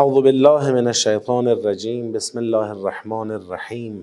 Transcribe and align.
اعوذ 0.00 0.22
بالله 0.24 0.72
من 0.72 0.86
الشیطان 0.90 1.48
الرجیم 1.48 2.12
بسم 2.12 2.38
الله 2.38 2.70
الرحمن 2.74 3.30
الرحیم 3.30 3.96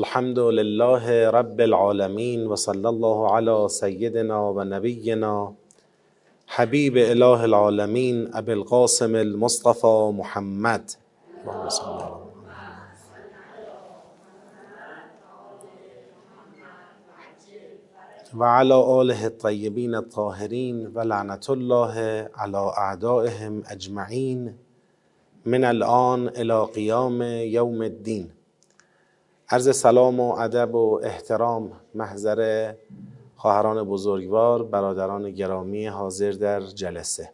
الحمد 0.00 0.38
لله 0.58 1.16
رب 1.36 1.62
العالمین 1.64 2.44
و 2.46 2.56
صلی 2.64 2.86
الله 2.90 3.32
علی 3.38 3.56
سیدنا 3.68 4.38
و 4.58 4.64
نبینا 4.74 5.32
حبیب 6.58 7.00
اله 7.06 7.48
العالمین 7.48 8.22
ابی 8.42 8.52
القاسم 8.52 9.14
المصطفى 9.14 10.12
محمد. 10.20 10.94
و 18.38 18.44
علی 18.44 18.72
آله 18.72 19.22
الطیبین 19.24 19.94
الطاهرین 19.94 20.86
و 20.86 21.00
لعنت 21.00 21.50
الله 21.50 22.00
علی 22.46 22.56
اعدائهم 22.56 23.62
اجمعین 23.70 24.50
من 25.44 25.64
الان 25.64 26.30
الى 26.36 26.72
قیام 26.74 27.22
یوم 27.22 27.80
الدین. 27.80 28.30
عرض 29.48 29.76
سلام 29.76 30.20
و 30.20 30.34
ادب 30.38 30.74
و 30.74 31.00
احترام 31.02 31.72
محضر 31.94 32.72
خواهران 33.36 33.84
بزرگوار 33.84 34.62
برادران 34.62 35.30
گرامی 35.30 35.86
حاضر 35.86 36.30
در 36.30 36.60
جلسه. 36.60 37.30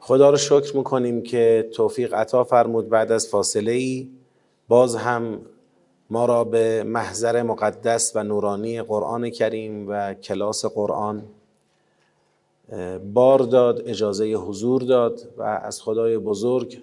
خدا 0.00 0.30
رو 0.30 0.36
شکر 0.36 0.76
می‌کنیم 0.76 1.22
که 1.22 1.70
توفیق 1.74 2.14
عطا 2.14 2.44
فرمود. 2.44 2.88
بعد 2.88 3.12
از 3.12 3.28
فاصله 3.28 3.72
ای 3.72 4.10
باز 4.68 4.96
هم 4.96 5.40
ما 6.10 6.24
را 6.24 6.44
به 6.44 6.84
محضر 6.84 7.42
مقدس 7.42 8.12
و 8.14 8.24
نورانی 8.24 8.82
قرآن 8.82 9.30
کریم 9.30 9.88
و 9.88 10.14
کلاس 10.14 10.64
قرآن 10.64 11.22
بار 13.14 13.38
داد 13.38 13.82
اجازه 13.88 14.32
حضور 14.32 14.82
داد 14.82 15.20
و 15.36 15.42
از 15.42 15.82
خدای 15.82 16.18
بزرگ 16.18 16.82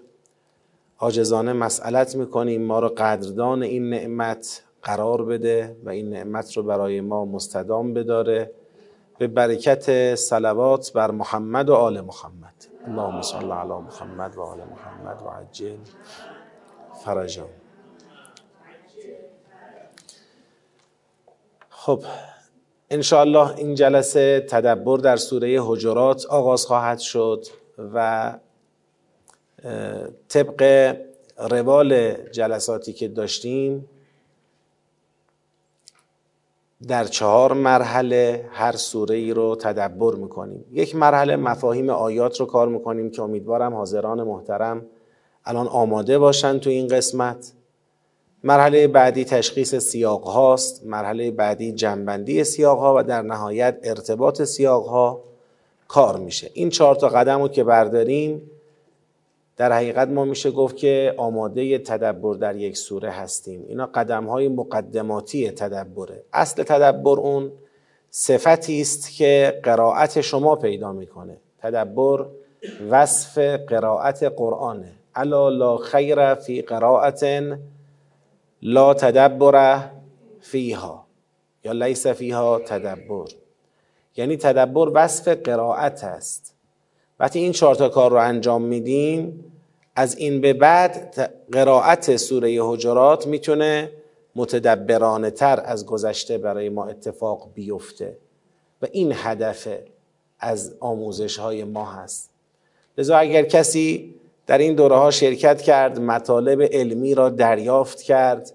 عاجزانه 1.00 1.54
مسئلت 1.54 2.16
می‌کنیم 2.16 2.62
ما 2.62 2.80
را 2.80 2.90
قدردان 2.90 3.64
این 3.64 3.90
نعمت 3.90 4.64
قرار 4.84 5.26
بده 5.26 5.78
و 5.84 5.90
این 5.90 6.10
نعمت 6.10 6.58
رو 6.58 6.64
برای 6.64 7.02
ما 7.02 7.26
مستدام 7.26 7.94
بداره. 7.94 8.52
به 9.18 9.28
برکت 9.28 10.16
صلوات 10.16 10.94
بر 10.94 11.12
محمد 11.12 11.70
و 11.70 11.74
آل 11.74 12.02
محمد. 12.02 12.54
اللهم 12.88 13.22
صل 13.22 13.52
علی 13.52 13.74
محمد 13.74 14.36
و 14.38 14.42
آل 14.42 14.58
محمد 14.58 15.22
و 15.26 15.30
عجل 15.30 15.78
فرجهم 17.06 17.50
خب 21.70 22.04
انشاءالله 22.90 23.58
این 23.58 23.76
جلسه 23.76 24.46
تدبر 24.50 24.98
در 24.98 25.16
سوره 25.16 25.62
حجرات 25.62 26.26
آغاز 26.26 26.66
خواهد 26.66 27.00
شد 27.00 27.46
و 27.94 28.34
طبق 30.30 30.96
روال 31.38 32.14
جلساتی 32.32 32.94
که 32.94 33.08
داشتیم 33.08 33.90
در 36.88 37.04
چهار 37.04 37.54
مرحله 37.54 38.50
هر 38.52 38.72
سوره 38.72 39.16
ای 39.16 39.34
رو 39.34 39.56
تدبر 39.56 40.16
می‌کنیم. 40.16 40.66
یک 40.72 40.96
مرحله 40.96 41.36
مفاهیم 41.36 41.90
آیات 41.90 42.40
رو 42.40 42.46
کار 42.46 42.68
می‌کنیم 42.68 43.12
که 43.12 43.22
امیدوارم 43.22 43.74
حاضران 43.74 44.24
محترم 44.24 44.86
الان 45.46 45.68
آماده 45.68 46.20
باشن 46.20 46.60
تو 46.60 46.70
این 46.70 46.88
قسمت. 46.88 47.54
مرحله 48.48 48.88
بعدی 48.88 49.26
تشخیص 49.26 49.76
سیاق 49.76 50.24
هاست 50.24 50.86
مرحله 50.86 51.32
بعدی 51.32 51.72
جنبندی 51.72 52.44
سیاق 52.44 52.80
ها 52.80 52.96
و 52.98 53.04
در 53.04 53.22
نهایت 53.22 53.78
ارتباط 53.84 54.42
سیاق 54.42 54.86
ها 54.86 55.22
کار 55.88 56.18
میشه. 56.18 56.50
این 56.54 56.70
چهار 56.70 56.96
تا 56.96 57.10
قدم 57.10 57.42
رو 57.42 57.48
که 57.48 57.64
برداریم 57.64 58.42
در 59.58 59.72
حقیقت 59.72 60.08
ما 60.08 60.26
میشه 60.26 60.52
گفت 60.52 60.78
که 60.78 61.14
آماده 61.18 61.78
تدبر 61.78 62.36
در 62.36 62.56
یک 62.56 62.78
سوره 62.78 63.12
هستیم. 63.12 63.66
اینا 63.68 63.86
قدم 63.86 64.26
های 64.26 64.48
مقدماتی 64.48 65.52
تدبره. 65.52 66.24
اصل 66.34 66.64
تدبر 66.64 67.20
اون 67.20 67.52
صفتی 68.10 68.82
است 68.82 69.12
که 69.12 69.60
قرائت 69.64 70.22
شما 70.22 70.56
پیدا 70.56 70.92
می‌کنه. 70.92 71.38
تدبر 71.62 72.26
وصف 72.90 73.38
قرائت 73.68 74.24
قرآنه. 74.24 74.92
الا 75.16 75.50
لا 75.50 75.78
خیر 75.78 76.36
فی 76.36 76.62
قرائت 76.62 77.24
لا 78.62 78.94
تدبر 78.94 79.90
فیها 80.42 81.06
یا 81.64 81.72
لیس 81.72 82.08
فیها 82.08 82.60
تدبر. 82.60 83.26
یعنی 84.16 84.38
تدبر 84.38 84.92
وصف 84.94 85.28
قرائت 85.28 86.04
است. 86.04 86.56
وقتی 87.20 87.40
این 87.40 87.52
چهار 87.52 87.76
تا 87.76 87.90
کار 87.90 88.12
رو 88.12 88.18
انجام 88.18 88.62
میدیم 88.62 89.54
از 89.96 90.18
این 90.18 90.42
به 90.42 90.54
بعد 90.54 91.32
قرائت 91.52 92.18
سوره 92.18 92.58
حجرات 92.62 93.28
می‌تونه 93.28 93.92
متدبرانه 94.36 95.30
تر 95.32 95.62
از 95.66 95.86
گذشته 95.86 96.38
برای 96.38 96.70
ما 96.70 96.86
اتفاق 96.86 97.50
بیفته. 97.54 98.18
و 98.82 98.88
این 98.92 99.12
هدف 99.16 99.68
از 100.40 100.76
آموزش 100.80 101.38
های 101.38 101.64
ما 101.64 101.86
هست. 101.86 102.30
لذا 102.98 103.18
اگر 103.18 103.44
کسی 103.44 104.16
در 104.48 104.58
این 104.58 104.76
دوره 104.76 104.96
ها 104.96 105.12
شرکت 105.12 105.62
کرد 105.62 106.00
مطالب 106.00 106.62
علمی 106.62 107.16
را 107.16 107.30
دریافت 107.30 108.02
کرد. 108.02 108.54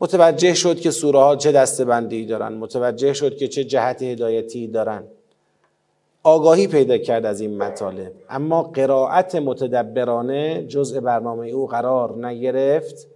متوجه 0.00 0.54
شد 0.54 0.80
که 0.80 0.90
سوره 0.90 1.18
ها 1.18 1.36
چه 1.36 1.52
دسته 1.52 1.84
بندی 1.84 2.26
دارن 2.26 2.52
متوجه 2.52 3.12
شد 3.12 3.36
که 3.36 3.48
چه 3.48 3.64
جهت 3.64 4.02
هدایتی 4.02 4.66
دارن. 4.66 5.04
آگاهی 6.22 6.66
پیدا 6.66 6.98
کرد 6.98 7.26
از 7.26 7.40
این 7.40 7.58
مطالب 7.58 8.12
اما 8.30 8.62
قرائت 8.62 9.34
متدبرانه 9.34 10.66
جزء 10.68 11.00
برنامه 11.00 11.48
او 11.48 11.66
قرار 11.66 12.26
نگرفت. 12.26 13.08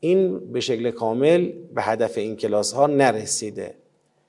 این 0.00 0.52
به 0.52 0.60
شکل 0.60 0.90
کامل 0.90 1.52
به 1.74 1.82
هدف 1.82 2.18
این 2.18 2.36
کلاس 2.36 2.72
ها 2.72 2.86
نرسیده. 2.86 3.74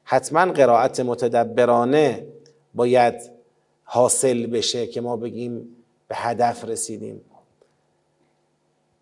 حتما 0.03 0.45
قرائت 0.45 0.99
متدبرانه 0.99 2.27
باید 2.75 3.15
حاصل 3.83 4.45
بشه 4.45 4.87
که 4.87 5.01
ما 5.01 5.17
بگیم 5.17 5.76
به 6.07 6.16
هدف 6.16 6.66
رسیدیم. 6.66 7.22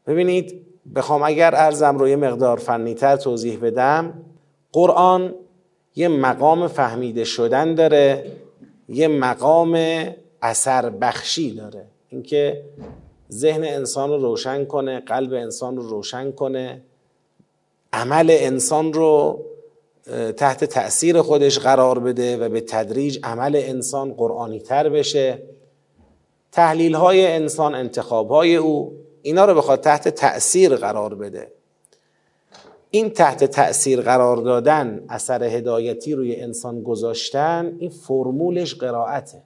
ببینید 0.07 0.65
بخوام 0.95 1.23
اگر 1.23 1.55
ارزم 1.55 1.97
رو 1.97 2.07
یه 2.07 2.15
مقدار 2.15 2.57
فنیتر 2.57 3.15
توضیح 3.15 3.59
بدم. 3.59 4.13
قرآن 4.71 5.35
یه 5.95 6.07
مقام 6.07 6.67
فهمیده 6.67 7.23
شدن 7.23 7.75
داره 7.75 8.31
یه 8.89 9.07
مقام 9.07 10.05
اثر 10.41 10.89
بخشی 10.89 11.51
داره. 11.51 11.85
اینکه 12.09 12.63
ذهن 13.31 13.63
انسان 13.63 14.09
رو 14.09 14.17
روشن 14.17 14.65
کنه 14.65 14.99
قلب 14.99 15.33
انسان 15.33 15.77
رو 15.77 15.89
روشن 15.89 16.31
کنه 16.31 16.81
عمل 17.93 18.27
انسان 18.29 18.93
رو 18.93 19.45
تحت 20.37 20.63
تأثیر 20.63 21.21
خودش 21.21 21.59
قرار 21.59 21.99
بده 21.99 22.37
و 22.37 22.49
به 22.49 22.61
تدریج 22.61 23.19
عمل 23.23 23.55
انسان 23.55 24.13
قرآنی 24.13 24.59
تر 24.59 24.89
بشه. 24.89 25.39
تحلیل 26.55 26.95
های 26.95 27.27
انسان 27.27 27.75
انتخاب 27.75 28.29
های 28.29 28.55
او 28.55 28.97
اینا 29.21 29.45
رو 29.45 29.53
بخواد 29.55 29.81
تحت 29.81 30.07
تأثیر 30.07 30.75
قرار 30.75 31.15
بده. 31.15 31.51
این 32.91 33.09
تحت 33.09 33.43
تأثیر 33.43 34.01
قرار 34.01 34.37
دادن 34.37 35.05
اثر 35.09 35.43
هدایتی 35.43 36.13
روی 36.13 36.35
انسان 36.35 36.83
گذاشتن 36.83 37.75
این 37.79 37.89
فرمولش 37.89 38.75
قرائته. 38.75 39.43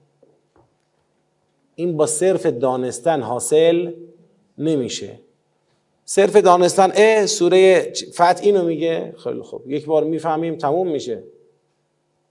این 1.74 1.96
با 1.96 2.06
صرف 2.06 2.46
دانستن 2.46 3.22
حاصل 3.22 3.92
نمیشه. 4.58 5.20
صرف 6.04 6.36
دانستن 6.36 6.92
اه 6.94 7.26
سوره 7.26 7.92
فتح 8.12 8.40
اینو 8.42 8.64
میگه. 8.64 9.14
خیلی 9.24 9.42
خوب. 9.42 9.70
یک 9.70 9.86
بار 9.86 10.04
می‌فهمیم 10.04 10.56
تموم 10.56 10.88
میشه. 10.88 11.22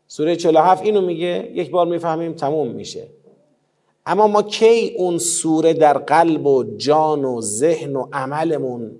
سوره 0.07 0.36
47 0.36 0.83
اینو 0.83 1.01
میگه. 1.01 1.51
یک 1.53 1.71
بار 1.71 1.88
می‌فهمیم 1.88 2.33
تموم 2.33 2.68
میشه. 2.68 3.07
اما 4.09 4.27
ما 4.27 4.41
کی 4.41 4.95
اون 4.97 5.17
سوره 5.17 5.73
در 5.73 5.97
قلب 5.97 6.45
و 6.45 6.63
جان 6.77 7.25
و 7.25 7.41
ذهن 7.41 7.95
و 7.95 8.07
عملمون 8.13 8.91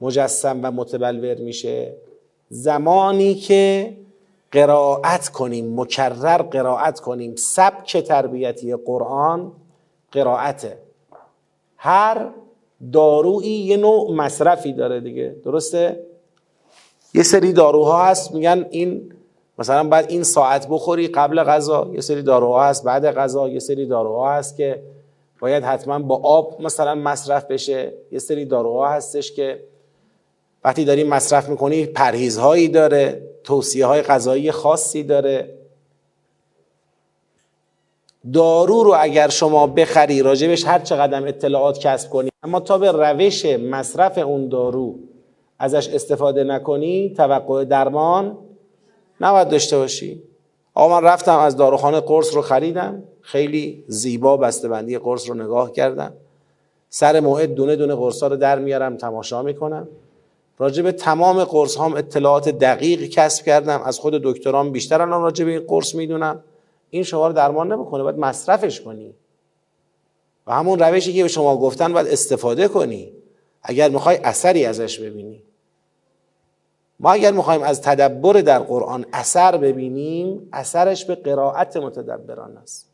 مجسم 0.00 0.60
و 0.62 0.70
متبلور 0.70 1.34
میشه 1.34 1.96
زمانی 2.48 3.34
که 3.34 3.96
قرائت 4.52 5.28
کنیم 5.28 5.80
مکرر 5.80 6.42
قرائت 6.42 7.00
کنیم 7.00 7.36
سبک 7.36 7.96
تربیتی 7.96 8.76
قرآن 8.76 9.52
قرائته 10.12 10.78
هر 11.76 12.30
دارویی 12.92 13.50
یه 13.50 13.76
نوع 13.76 14.14
مصرفی 14.14 14.72
داره 14.72 15.00
دیگه 15.00 15.36
درسته؟ 15.44 16.06
یه 17.14 17.22
سری 17.22 17.52
داروها 17.52 18.04
هست 18.04 18.34
میگن 18.34 18.66
این 18.70 19.12
مثلا 19.58 19.84
بعد 19.84 20.10
این 20.10 20.22
ساعت 20.22 20.66
بخوری 20.70 21.08
قبل 21.08 21.42
غذا 21.42 21.90
یه 21.92 22.00
سری 22.00 22.22
داروها 22.22 22.64
هست. 22.64 22.84
بعد 22.84 23.10
غذا 23.10 23.48
یه 23.48 23.58
سری 23.58 23.86
داروها 23.86 24.32
هست 24.32 24.56
که 24.56 24.82
باید 25.40 25.64
حتما 25.64 25.98
با 25.98 26.16
آب 26.16 26.62
مثلا 26.62 26.94
مصرف 26.94 27.44
بشه. 27.44 27.92
یه 28.12 28.18
سری 28.18 28.44
داروها 28.44 28.88
هستش 28.88 29.32
که 29.32 29.60
وقتی 30.64 30.84
داری 30.84 31.04
مصرف 31.04 31.48
می‌کنی 31.48 31.86
پرهیزهایی 31.86 32.68
داره 32.68 33.22
توصیه 33.44 33.86
های 33.86 34.02
غذایی 34.02 34.50
خاصی 34.50 35.02
داره. 35.02 35.56
دارو 38.32 38.82
رو 38.82 38.94
اگر 38.98 39.28
شما 39.28 39.66
بخری 39.66 40.22
راجبش 40.22 40.64
هر 40.64 40.78
چقدر 40.78 41.28
اطلاعات 41.28 41.78
کسب 41.78 42.10
کنی 42.10 42.30
اما 42.42 42.60
تا 42.60 42.78
به 42.78 42.92
روش 42.92 43.46
مصرف 43.46 44.18
اون 44.18 44.48
دارو 44.48 44.94
ازش 45.58 45.88
استفاده 45.88 46.44
نکنی 46.44 47.14
توقع 47.16 47.64
درمان 47.64 48.38
نباید 49.20 49.48
داشته 49.48 49.78
باشی. 49.78 50.22
آقا 50.74 51.00
من 51.00 51.06
رفتم 51.06 51.38
از 51.38 51.56
داروخانه 51.56 52.00
قرص 52.00 52.34
رو 52.34 52.42
خریدم. 52.42 53.02
خیلی 53.20 53.84
زیبا 53.88 54.36
بسته‌بندی 54.36 54.98
قرص 54.98 55.28
رو 55.28 55.34
نگاه 55.34 55.72
کردم. 55.72 56.12
سر 56.90 57.20
موعد 57.20 57.54
دونه 57.54 57.76
دونه 57.76 57.94
قرص 57.94 58.22
رو 58.22 58.36
در 58.36 58.58
میارم 58.58 58.96
تماشا 58.96 59.42
می‌کنم. 59.42 59.88
راجع 60.58 60.82
به 60.82 60.92
تمام 60.92 61.44
قرص 61.44 61.78
هم 61.78 61.94
اطلاعات 61.94 62.48
دقیق 62.48 63.02
کسب 63.02 63.44
کردم. 63.44 63.82
از 63.82 63.98
خود 63.98 64.14
دکتران 64.14 64.72
بیشتر 64.72 65.02
الان 65.02 65.22
راجع 65.22 65.44
به 65.44 65.50
این 65.50 65.64
قرص 65.68 65.94
می‌دونم. 65.94 66.42
این 66.90 67.02
شما 67.02 67.26
رو 67.26 67.32
درمان 67.32 67.72
نمی‌کنه 67.72 68.02
باید 68.02 68.18
مصرفش 68.18 68.80
کنی. 68.80 69.14
و 70.46 70.52
همون 70.52 70.78
روشی 70.78 71.12
که 71.12 71.22
به 71.22 71.28
شما 71.28 71.56
گفتن 71.56 71.92
باید 71.92 72.06
استفاده 72.06 72.68
کنی. 72.68 73.12
اگر 73.62 73.88
می‌خوای 73.88 74.16
اثری 74.16 74.64
ازش 74.64 75.00
ببینی. 75.00 75.42
ما 77.00 77.12
اگر 77.12 77.32
می‌خوایم 77.32 77.62
از 77.62 77.82
تدبر 77.82 78.32
در 78.32 78.58
قرآن 78.58 79.06
اثر 79.12 79.56
ببینیم 79.56 80.48
اثرش 80.52 81.04
به 81.04 81.14
قرائت 81.14 81.76
متدبران 81.76 82.56
است. 82.56 82.90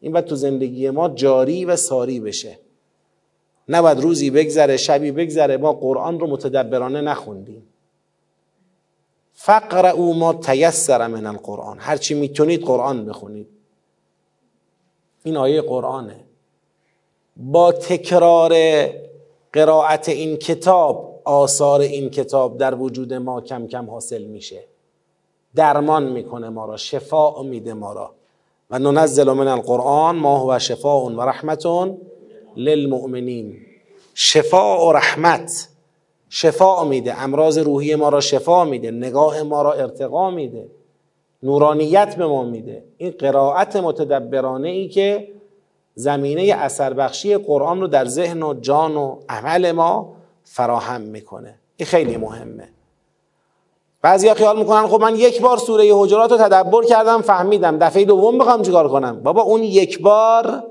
این 0.00 0.12
باید 0.12 0.24
تو 0.24 0.36
زندگی 0.36 0.90
ما 0.90 1.08
جاری 1.08 1.64
و 1.64 1.76
ساری 1.76 2.20
بشه. 2.20 2.58
نباید 3.68 4.00
روزی 4.00 4.30
بگذره 4.30 4.76
شبی 4.76 5.10
بگذره 5.10 5.56
ما 5.56 5.72
قرآن 5.72 6.20
رو 6.20 6.26
متدبرانه 6.26 7.00
نخوندیم. 7.00 7.62
فقر 9.32 9.86
او 9.86 10.14
ما 10.14 10.32
تیسر 10.32 11.06
من 11.06 11.26
القرآن. 11.26 11.78
هرچی 11.80 12.14
می‌تونید 12.14 12.62
قرآن 12.62 13.06
بخونید. 13.06 13.48
این 15.22 15.36
آیه 15.36 15.62
قرآنه. 15.62 16.24
با 17.36 17.72
تکرار 17.72 18.54
قرائت 19.52 20.08
این 20.08 20.36
کتاب 20.36 21.07
آثار 21.28 21.80
این 21.80 22.10
کتاب 22.10 22.58
در 22.58 22.74
وجود 22.74 23.14
ما 23.14 23.40
کم 23.40 23.66
کم 23.66 23.90
حاصل 23.90 24.22
میشه. 24.22 24.64
درمان 25.54 26.02
می‌کنه 26.02 26.48
ما 26.48 26.66
را 26.66 26.76
شفا 26.76 27.42
میده 27.42 27.74
ما 27.74 27.92
را. 27.92 28.10
و 28.70 28.78
ننزل 28.78 29.32
من 29.32 29.48
القرآن 29.48 30.16
ما 30.16 30.38
هو 30.38 30.58
شفاء 30.58 31.04
و 31.04 31.20
رحمت 31.20 31.66
للمؤمنین. 32.56 33.56
شفا 34.14 34.86
و 34.86 34.92
رحمت 34.92 35.68
شفا 36.28 36.84
میده 36.84 37.22
امراض 37.22 37.58
روحی 37.58 37.94
ما 37.94 38.08
را 38.08 38.20
شفا 38.20 38.64
میده 38.64 38.90
نگاه 38.90 39.42
ما 39.42 39.62
را 39.62 39.72
ارتقا 39.72 40.30
میده 40.30 40.68
نورانیت 41.42 42.16
به 42.16 42.26
ما 42.26 42.44
میده. 42.44 42.84
این 42.96 43.10
قرائت 43.10 43.76
متدبرانه 43.76 44.68
ای 44.68 44.88
که 44.88 45.28
زمینه 45.94 46.54
اثر 46.58 46.92
بخشی 46.92 47.36
قرآن 47.36 47.80
رو 47.80 47.86
در 47.86 48.04
ذهن 48.04 48.42
و 48.42 48.54
جان 48.54 48.96
و 48.96 49.20
عمل 49.28 49.72
ما 49.72 50.17
فراهم 50.50 51.00
می‌کنه. 51.00 51.54
این 51.76 51.86
خیلی 51.86 52.16
مهمه. 52.16 52.68
بعضیا 54.02 54.34
خیال 54.34 54.58
می‌کنن 54.58 54.86
خب 54.86 55.00
من 55.00 55.16
یک 55.16 55.40
بار 55.40 55.56
سوره 55.56 55.90
حجرات 55.94 56.32
رو 56.32 56.38
تدبر 56.38 56.84
کردم 56.84 57.22
فهمیدم 57.22 57.78
دفعه 57.78 58.04
دوم 58.04 58.38
بخوام 58.38 58.62
چیکار 58.62 58.88
کنم. 58.88 59.22
بابا 59.22 59.42
اون 59.42 59.62
یک 59.62 60.02
بار 60.02 60.62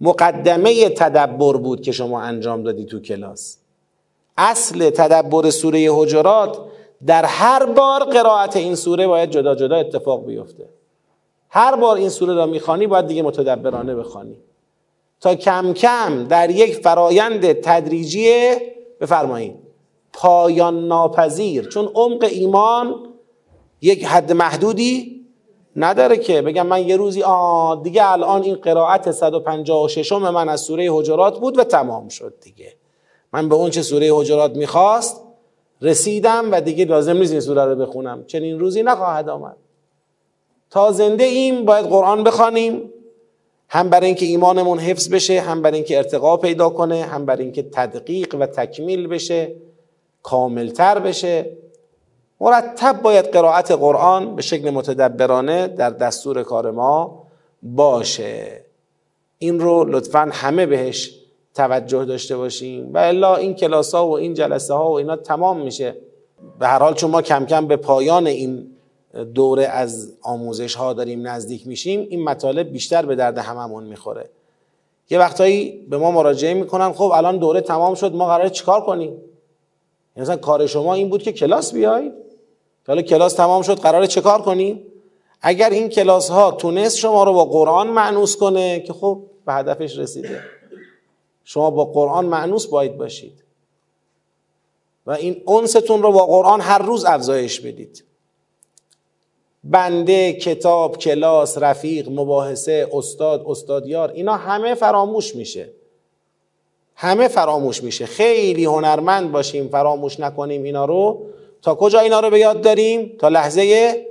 مقدمه 0.00 0.88
تدبر 0.88 1.56
بود 1.56 1.80
که 1.82 1.92
شما 1.92 2.20
انجام 2.20 2.62
دادی 2.62 2.84
تو 2.84 3.00
کلاس. 3.00 3.58
اصل 4.36 4.90
تدبر 4.90 5.50
سوره 5.50 5.88
حجرات 5.92 6.58
در 7.06 7.24
هر 7.24 7.66
بار 7.66 8.04
قرائت 8.04 8.56
این 8.56 8.74
سوره 8.74 9.06
باید 9.06 9.30
جدا 9.30 9.54
جدا 9.54 9.76
اتفاق 9.76 10.26
بیفته. 10.26 10.68
هر 11.50 11.76
بار 11.76 11.96
این 11.96 12.08
سوره 12.08 12.34
را 12.34 12.46
می‌خوانی 12.46 12.86
باید 12.86 13.06
دیگه 13.06 13.22
متدبرانه 13.22 13.94
بخوانی. 13.94 14.36
تا 15.20 15.34
کم 15.34 15.72
کم 15.72 16.24
در 16.24 16.50
یک 16.50 16.76
فرایند 16.76 17.52
تدریجی 17.52 18.54
بفرمایید 19.04 19.56
پایان 20.12 20.88
ناپذیر. 20.88 21.68
چون 21.68 21.90
عمق 21.94 22.24
ایمان 22.30 22.94
یک 23.80 24.04
حد 24.04 24.32
محدودی 24.32 25.26
نداره 25.76 26.16
که. 26.16 26.42
بگم 26.42 26.66
من 26.66 26.88
یه 26.88 26.96
روزی 26.96 27.22
آه 27.22 27.82
دیگه 27.82 28.10
الان 28.10 28.42
این 28.42 28.54
قرائت 28.54 29.10
156 29.10 30.12
من 30.12 30.48
از 30.48 30.60
سوره 30.60 30.88
حجرات 30.92 31.40
بود 31.40 31.58
و 31.58 31.64
تمام 31.64 32.08
شد 32.08 32.34
دیگه. 32.40 32.72
من 33.32 33.48
به 33.48 33.54
اون 33.54 33.70
چه 33.70 33.82
سوره 33.82 34.10
حجرات 34.12 34.56
می‌خواست 34.56 35.20
رسیدم 35.82 36.52
و 36.52 36.60
دیگه 36.60 36.84
لازم 36.84 37.16
نیست 37.16 37.32
این 37.32 37.40
سوره 37.40 37.64
رو 37.64 37.76
بخونم. 37.76 38.24
چنین 38.26 38.58
روزی 38.58 38.82
نخواهد 38.82 39.28
آمد. 39.28 39.56
تا 40.70 40.92
زنده 40.92 41.24
ایم 41.24 41.64
باید 41.64 41.86
قرآن 41.86 42.24
بخوانیم. 42.24 42.90
هم 43.74 43.88
برای 43.90 44.06
اینکه 44.06 44.26
ایمانمون 44.26 44.78
حفظ 44.78 45.08
بشه 45.08 45.40
هم 45.40 45.62
برای 45.62 45.76
اینکه 45.76 45.96
ارتقا 45.96 46.36
پیدا 46.36 46.68
کنه 46.68 47.02
هم 47.02 47.26
برای 47.26 47.42
اینکه 47.42 47.62
تدقیق 47.62 48.34
و 48.40 48.46
تکمیل 48.46 49.06
بشه 49.06 49.54
کاملتر 50.22 50.98
بشه. 50.98 51.56
مرتب 52.40 53.02
باید 53.02 53.30
قرائت 53.30 53.70
قرآن 53.70 54.36
به 54.36 54.42
شکل 54.42 54.70
متدبرانه 54.70 55.68
در 55.68 55.90
دستور 55.90 56.42
کار 56.42 56.70
ما 56.70 57.24
باشه. 57.62 58.64
این 59.38 59.60
رو 59.60 59.84
لطفا 59.84 60.30
همه 60.32 60.66
بهش 60.66 61.20
توجه 61.54 62.04
داشته 62.04 62.36
باشیم. 62.36 62.94
و 62.94 62.98
الا 62.98 63.36
این 63.36 63.54
کلاس 63.54 63.94
ها 63.94 64.08
و 64.08 64.16
این 64.18 64.34
جلسه 64.34 64.74
ها 64.74 64.90
و 64.90 64.98
اینا 64.98 65.16
تمام 65.16 65.60
میشه. 65.60 65.96
به 66.58 66.66
هر 66.66 66.78
حال 66.78 66.94
چون 66.94 67.10
ما 67.10 67.22
کم 67.22 67.46
کم 67.46 67.66
به 67.66 67.76
پایان 67.76 68.26
این 68.26 68.73
دوره 69.34 69.64
از 69.64 70.12
آموزش 70.22 70.74
ها 70.74 70.92
داریم 70.92 71.26
نزدیک 71.26 71.66
میشیم 71.66 72.06
این 72.10 72.24
مطالب 72.24 72.72
بیشتر 72.72 73.06
به 73.06 73.14
درد 73.14 73.38
هممون 73.38 73.84
می‌خوره. 73.84 74.30
یه 75.10 75.18
وقتایی 75.18 75.86
به 75.90 75.96
ما 75.96 76.10
مراجعه 76.10 76.54
می‌کنن 76.54 76.92
خب 76.92 77.12
الان 77.14 77.38
دوره 77.38 77.60
تمام 77.60 77.94
شد 77.94 78.14
ما 78.14 78.26
قراره 78.26 78.50
چیکار 78.50 78.80
کنیم؟ 78.80 79.10
یعنی 79.10 79.22
مثلا 80.16 80.36
کار 80.36 80.66
شما 80.66 80.94
این 80.94 81.08
بود 81.08 81.22
که 81.22 81.32
کلاس 81.32 81.72
بیایید 81.74 82.12
حالا 82.86 83.02
کلاس 83.02 83.32
تمام 83.32 83.62
شد 83.62 83.78
قراره 83.78 84.06
چه 84.06 84.20
کار 84.20 84.42
کنیم 84.42 84.82
اگر 85.40 85.70
این 85.70 85.88
کلاس 85.88 86.30
ها 86.30 86.50
تونست 86.50 86.96
شما 86.96 87.24
رو 87.24 87.32
با 87.32 87.44
قرآن 87.44 87.88
معنوس 87.88 88.36
کنه 88.36 88.80
که 88.80 88.92
خب 88.92 89.22
به 89.46 89.52
هدفش 89.52 89.98
رسیده. 89.98 90.40
شما 91.44 91.70
با 91.70 91.84
قرآن 91.84 92.26
معنوس 92.26 92.66
باید 92.66 92.96
باشید. 92.96 93.44
و 95.06 95.10
این 95.12 95.42
انستون 95.48 96.02
رو 96.02 96.12
با 96.12 96.26
قرآن 96.26 96.60
هر 96.60 96.78
روز 96.78 97.04
افزایش 97.04 97.60
بدید. 97.60 98.04
بنده 99.64 100.32
کتاب 100.32 100.98
کلاس 100.98 101.58
رفیق 101.58 102.08
مباحثه 102.08 102.88
استاد 102.92 103.44
استادیار 103.46 104.10
اینا 104.10 104.34
همه 104.36 104.74
فراموش 104.74 105.34
میشه. 105.34 105.68
همه 106.96 107.28
فراموش 107.28 107.82
میشه. 107.82 108.06
خیلی 108.06 108.64
هنرمند 108.64 109.32
باشیم 109.32 109.68
فراموش 109.68 110.20
نکنیم 110.20 110.62
اینا 110.62 110.84
رو. 110.84 111.26
تا 111.62 111.74
کجا 111.74 112.00
اینا 112.00 112.20
رو 112.20 112.30
به 112.30 112.38
یاد 112.38 112.60
داریم؟ 112.60 113.16
تا 113.18 113.28
لحظه 113.28 114.06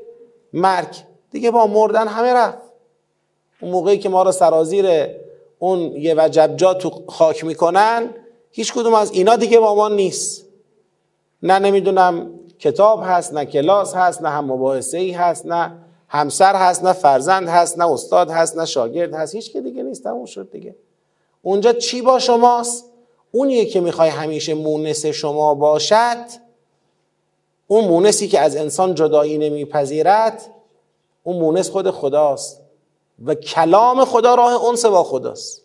مرگ. 0.53 0.95
دیگه 1.31 1.51
با 1.51 1.67
مردن 1.67 2.07
همه 2.07 2.33
رفت. 2.33 2.57
اون 3.61 3.71
موقعی 3.71 3.97
که 3.97 4.09
ما 4.09 4.23
رو 4.23 4.31
سرازیر 4.31 4.85
اون 5.59 5.79
یه 5.79 6.15
وجب 6.17 6.73
تو 6.73 7.03
خاک 7.07 7.45
می‌کنن 7.45 8.09
هیچ 8.51 8.73
کدوم 8.73 8.93
از 8.93 9.11
اینا 9.11 9.35
دیگه 9.35 9.59
با 9.59 9.75
ما 9.75 9.89
نیست. 9.89 10.45
نه 11.43 11.59
نمی‌دونم 11.59 12.29
کتاب 12.63 12.99
هست 13.03 13.33
نه 13.33 13.45
کلاس 13.45 13.95
هست 13.95 14.21
نه 14.21 14.29
هم 14.29 14.51
مباحثه 14.51 14.97
ای 14.97 15.11
هست 15.11 15.45
نه 15.45 15.71
همسر 16.07 16.55
هست 16.55 16.83
نه 16.83 16.93
فرزند 16.93 17.47
هست 17.47 17.77
نه 17.77 17.91
استاد 17.91 18.29
هست 18.29 18.57
نه 18.57 18.65
شاگرد 18.65 19.13
هست. 19.13 19.35
هیچ 19.35 19.53
که 19.53 19.61
دیگه 19.61 19.83
نیست 19.83 20.03
تموم 20.03 20.25
شد 20.25 20.51
دیگه. 20.51 20.75
اونجا 21.41 21.73
چی 21.73 22.01
با 22.01 22.19
شماست؟ 22.19 22.85
اونیه 23.31 23.65
که 23.65 23.81
می‌خوای 23.81 24.09
همیشه 24.09 24.53
مونس 24.53 25.05
شما 25.05 25.53
باشد 25.53 26.25
اون 27.67 27.85
مونسی 27.85 28.27
که 28.27 28.39
از 28.39 28.55
انسان 28.55 28.95
جدایی 28.95 29.37
نمیپذیرد 29.37 30.41
اون 31.23 31.37
مونس 31.37 31.69
خود 31.69 31.91
خداست. 31.91 32.61
و 33.25 33.35
کلام 33.35 34.05
خدا 34.05 34.35
راه 34.35 34.53
اونس 34.53 34.85
با 34.85 35.03
خداست. 35.03 35.61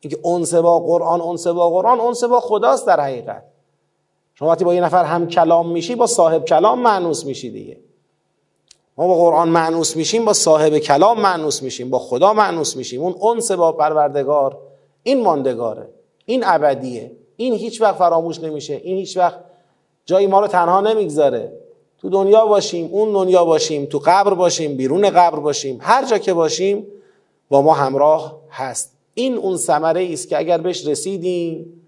اینکه 0.00 0.18
اونس 0.22 0.54
با 0.54 0.80
قرآن 0.80 1.20
اونس 1.20 1.46
با 1.46 1.70
قرآن 1.70 2.00
اونس 2.00 2.24
با 2.24 2.40
خداست 2.40 2.86
در 2.86 3.00
حقیقت. 3.00 3.51
شما 4.42 4.50
وقتی 4.50 4.64
با 4.64 4.74
یه 4.74 4.80
نفر 4.80 5.04
هم 5.04 5.28
کلام 5.28 5.72
میشی 5.72 5.94
با 5.94 6.06
صاحب 6.06 6.44
کلام 6.44 6.82
معنوس 6.82 7.24
میشی 7.24 7.50
دیگه. 7.50 7.76
ما 8.98 9.06
با 9.06 9.14
قرآن 9.14 9.48
معنوس 9.48 9.96
میشیم 9.96 10.24
با 10.24 10.32
صاحب 10.32 10.78
کلام 10.78 11.20
معنوس 11.20 11.62
میشیم 11.62 11.90
با 11.90 11.98
خدا 11.98 12.32
معنوس 12.32 12.76
میشیم. 12.76 13.02
اون 13.02 13.14
اونس 13.18 13.52
با 13.52 13.72
پروردگار 13.72 14.58
این 15.02 15.22
ماندگاره 15.22 15.88
این 16.26 16.42
ابدیه. 16.46 17.12
این 17.36 17.54
هیچ 17.54 17.80
وقت 17.80 17.94
فراموش 17.94 18.40
نمیشه 18.40 18.74
این 18.74 18.96
هیچ 18.96 19.16
وقت 19.16 19.38
جایی 20.06 20.26
ما 20.26 20.40
رو 20.40 20.46
تنها 20.46 20.80
نمی‌گذاره. 20.80 21.52
تو 21.98 22.10
دنیا 22.10 22.46
باشیم 22.46 22.88
اون 22.92 23.12
دنیا 23.12 23.44
باشیم 23.44 23.84
تو 23.84 23.98
قبر 23.98 24.34
باشیم 24.34 24.76
بیرون 24.76 25.10
قبر 25.10 25.38
باشیم 25.38 25.78
هر 25.80 26.06
جا 26.06 26.18
که 26.18 26.34
باشیم 26.34 26.86
با 27.48 27.62
ما 27.62 27.74
همراه 27.74 28.40
هست. 28.50 28.92
این 29.14 29.36
اون 29.36 29.56
ثمره 29.56 30.08
است 30.12 30.28
که 30.28 30.38
اگر 30.38 30.58
بهش 30.58 30.86
رسیدیم 30.86 31.81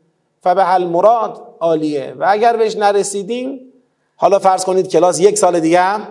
فبه 0.44 0.78
مراد 0.78 1.56
عالیه. 1.60 2.14
و 2.18 2.24
اگر 2.28 2.56
بهش 2.56 2.76
نرسیدیم 2.76 3.72
حالا 4.16 4.38
فرض 4.38 4.64
کنید 4.64 4.88
کلاس 4.88 5.20
یک 5.20 5.38
سال 5.38 5.60
دیگه 5.60 5.80
هم 5.80 6.06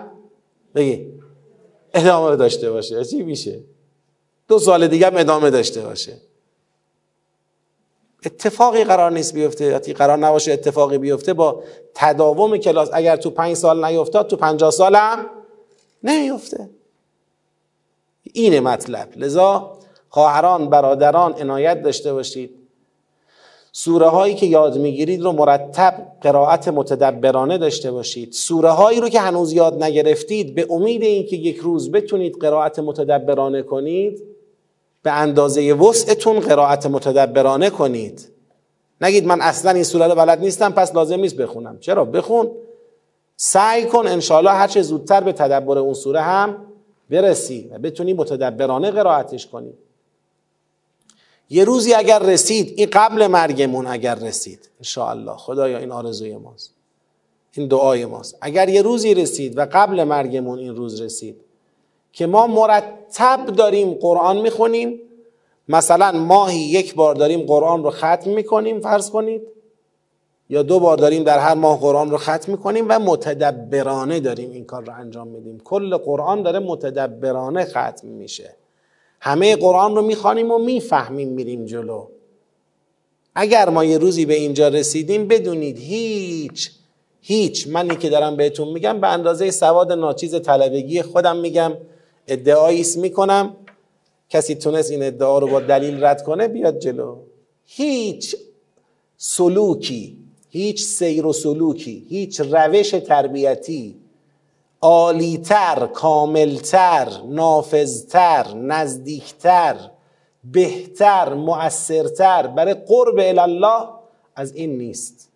بگی 0.74 1.12
ادامه 1.94 2.36
داشته 2.36 2.70
باشه. 2.70 3.04
چی 3.04 3.22
میشه؟ 3.22 3.60
دو 4.48 4.58
سال 4.58 4.86
دیگه 4.88 5.06
هم 5.06 5.16
ادامه 5.16 5.50
داشته 5.50 5.80
باشه. 5.80 6.12
اتفاقی 8.26 8.84
قرار 8.84 9.12
نیست 9.12 9.34
بیفته. 9.34 9.78
قرار 9.78 10.18
نباشه 10.18 10.52
اتفاقی 10.52 10.98
بیفته 10.98 11.32
با 11.32 11.62
تداوم 11.94 12.56
کلاس. 12.56 12.88
اگر 12.92 13.16
تو 13.16 13.30
پنج 13.30 13.56
سال 13.56 13.84
نیفتاد 13.84 14.26
تو 14.26 14.36
پنجاه 14.36 14.70
سال 14.70 14.96
هم 14.96 15.26
نمیفته 16.02 16.70
اینه 18.22 18.60
مطلب. 18.60 19.08
لذا 19.16 19.78
خواهران 20.08 20.70
برادران 20.70 21.32
عنایت 21.32 21.82
داشته 21.82 22.12
باشید. 22.12 22.63
سوره 23.76 24.08
هایی 24.08 24.34
که 24.34 24.46
یاد 24.46 24.78
می‌گیرید 24.78 25.22
رو 25.22 25.32
مرتب 25.32 25.94
قرائت 26.20 26.68
متدبرانه 26.68 27.58
داشته 27.58 27.90
باشید. 27.90 28.32
سوره 28.32 28.70
هایی 28.70 29.00
رو 29.00 29.08
که 29.08 29.20
هنوز 29.20 29.52
یاد 29.52 29.82
نگرفتید 29.82 30.54
به 30.54 30.66
امید 30.70 31.02
اینکه 31.02 31.36
یک 31.36 31.56
روز 31.56 31.92
بتونید 31.92 32.36
قرائت 32.40 32.78
متدبرانه 32.78 33.62
کنید 33.62 34.22
به 35.02 35.12
اندازه 35.12 35.72
وسعتون 35.72 36.40
قرائت 36.40 36.86
متدبرانه 36.86 37.70
کنید. 37.70 38.28
نگید 39.00 39.26
من 39.26 39.40
اصلا 39.40 39.70
این 39.70 39.84
سوره 39.84 40.06
رو 40.06 40.14
بلد 40.14 40.40
نیستم 40.40 40.72
پس 40.72 40.94
لازم 40.94 41.20
نیست 41.20 41.36
بخونم. 41.36 41.78
چرا؟ 41.80 42.04
بخون. 42.04 42.50
سعی 43.36 43.84
کن 43.84 44.06
انشاءالله 44.06 44.50
هر 44.50 44.66
چه 44.66 44.82
زودتر 44.82 45.20
به 45.20 45.32
تدبر 45.32 45.78
اون 45.78 45.94
سوره 45.94 46.20
هم 46.20 46.56
برسی 47.10 47.70
و 47.72 47.78
بتونی 47.78 48.12
متدبرانه 48.12 48.90
قرائتش 48.90 49.46
کنی. 49.46 49.72
یه 51.50 51.64
روزی 51.64 51.94
اگر 51.94 52.18
رسید 52.18 52.74
این 52.76 52.88
قبل 52.92 53.26
مرگمون 53.26 53.86
اگر 53.86 54.14
رسید 54.14 54.70
انشاءالله. 54.78 55.36
خدایا 55.36 55.78
این 55.78 55.92
آرزوی 55.92 56.36
ماست. 56.36 56.74
این 57.52 57.68
دعای 57.68 58.06
ماست. 58.06 58.38
اگر 58.40 58.68
یه 58.68 58.82
روزی 58.82 59.14
رسید 59.14 59.58
و 59.58 59.66
قبل 59.72 60.04
مرگمون 60.04 60.58
این 60.58 60.76
روز 60.76 61.00
رسید 61.00 61.40
که 62.12 62.26
ما 62.26 62.46
مرتب 62.46 63.46
داریم 63.46 63.94
قرآن 63.94 64.40
می‌خونیم 64.40 65.00
مثلا 65.68 66.12
ماهی 66.12 66.58
یک 66.58 66.94
بار 66.94 67.14
داریم 67.14 67.46
قرآن 67.46 67.84
رو 67.84 67.90
ختم 67.90 68.30
می‌کنیم 68.30 68.80
فرض 68.80 69.10
کنید 69.10 69.42
یا 70.48 70.62
دو 70.62 70.80
بار 70.80 70.96
داریم 70.96 71.24
در 71.24 71.38
هر 71.38 71.54
ماه 71.54 71.80
قرآن 71.80 72.10
رو 72.10 72.18
ختم 72.18 72.52
می‌کنیم 72.52 72.86
و 72.88 72.98
متدبرانه 72.98 74.20
داریم 74.20 74.50
این 74.50 74.64
کار 74.64 74.84
رو 74.84 74.92
انجام 74.92 75.28
میدیم. 75.28 75.60
کل 75.64 75.96
قرآن 75.96 76.42
داره 76.42 76.58
متدبرانه 76.58 77.64
ختم 77.64 78.08
میشه. 78.08 78.56
همه 79.26 79.56
قرآن 79.56 79.96
رو 79.96 80.02
می‌خوانیم 80.02 80.50
و 80.50 80.58
می‌فهمیم 80.58 81.28
میریم 81.28 81.64
جلو. 81.64 82.06
اگر 83.34 83.68
ما 83.68 83.84
یه 83.84 83.98
روزی 83.98 84.24
به 84.24 84.34
اینجا 84.34 84.68
رسیدیم 84.68 85.28
بدونید 85.28 85.78
هیچ 85.78 86.70
هیچ. 87.20 87.68
منی 87.68 87.96
که 87.96 88.08
دارم 88.08 88.36
بهتون 88.36 88.68
میگم 88.68 89.00
به 89.00 89.08
اندازه 89.08 89.50
سواد 89.50 89.92
ناچیز 89.92 90.34
طلبگی 90.34 91.02
خودم 91.02 91.36
میگم 91.36 91.72
ادعاییست 92.28 92.98
می‌کنم. 92.98 93.56
کسی 94.30 94.54
تونست 94.54 94.90
این 94.90 95.02
ادعا 95.02 95.38
رو 95.38 95.46
با 95.46 95.60
دلیل 95.60 96.04
رد 96.04 96.22
کنه 96.22 96.48
بیاد 96.48 96.78
جلو. 96.78 97.16
هیچ 97.64 98.36
سلوکی 99.16 100.16
هیچ 100.50 100.82
سیر 100.82 101.26
و 101.26 101.32
سلوکی 101.32 102.06
هیچ 102.08 102.40
روش 102.40 102.90
تربیتی 102.90 103.96
عالیتر 104.84 105.86
کاملتر 105.86 107.08
نافذتر 107.28 108.54
نزدیکتر 108.54 109.76
بهتر 110.44 111.34
مؤثرتر. 111.34 112.46
برای 112.46 112.74
قرب 112.74 113.18
الله 113.18 113.88
از 114.36 114.54
این 114.54 114.78
نیست 114.78 115.30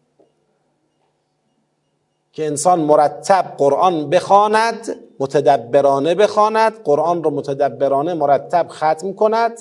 که 2.32 2.46
انسان 2.46 2.80
مرتب 2.80 3.54
قرآن 3.58 4.10
بخواند 4.10 4.96
متدبرانه 5.18 6.14
بخواند 6.14 6.82
قرآن 6.82 7.24
رو 7.24 7.30
متدبرانه 7.30 8.14
مرتب 8.14 8.66
ختم 8.68 9.12
کند. 9.12 9.52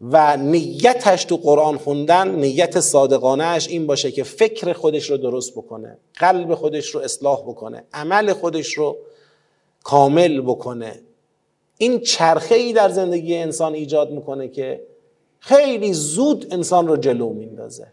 و 0.00 0.36
نیتش 0.36 1.24
تو 1.24 1.36
قرآن 1.36 1.78
خوندن 1.78 2.34
نیت 2.34 2.80
صادقانهش 2.80 3.68
این 3.68 3.86
باشه 3.86 4.10
که 4.10 4.22
فکر 4.22 4.72
خودش 4.72 5.10
رو 5.10 5.16
درست 5.16 5.52
بکنه 5.52 5.98
قلب 6.14 6.54
خودش 6.54 6.88
رو 6.88 7.00
اصلاح 7.00 7.40
بکنه 7.40 7.84
عمل 7.92 8.32
خودش 8.32 8.72
رو 8.72 8.96
کامل 9.82 10.40
بکنه. 10.40 11.00
این 11.78 12.00
چرخه 12.00 12.54
ای 12.54 12.72
در 12.72 12.88
زندگی 12.88 13.36
انسان 13.36 13.74
ایجاد 13.74 14.10
می‌کنه 14.10 14.48
که 14.48 14.80
خیلی 15.38 15.92
زود 15.92 16.46
انسان 16.50 16.88
رو 16.88 16.96
جلو 16.96 17.28
میندازه. 17.28 17.86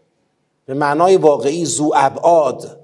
به 0.66 0.74
معنای 0.74 1.16
واقعی 1.16 1.64
زو 1.64 1.90
ابعاد. 1.94 2.80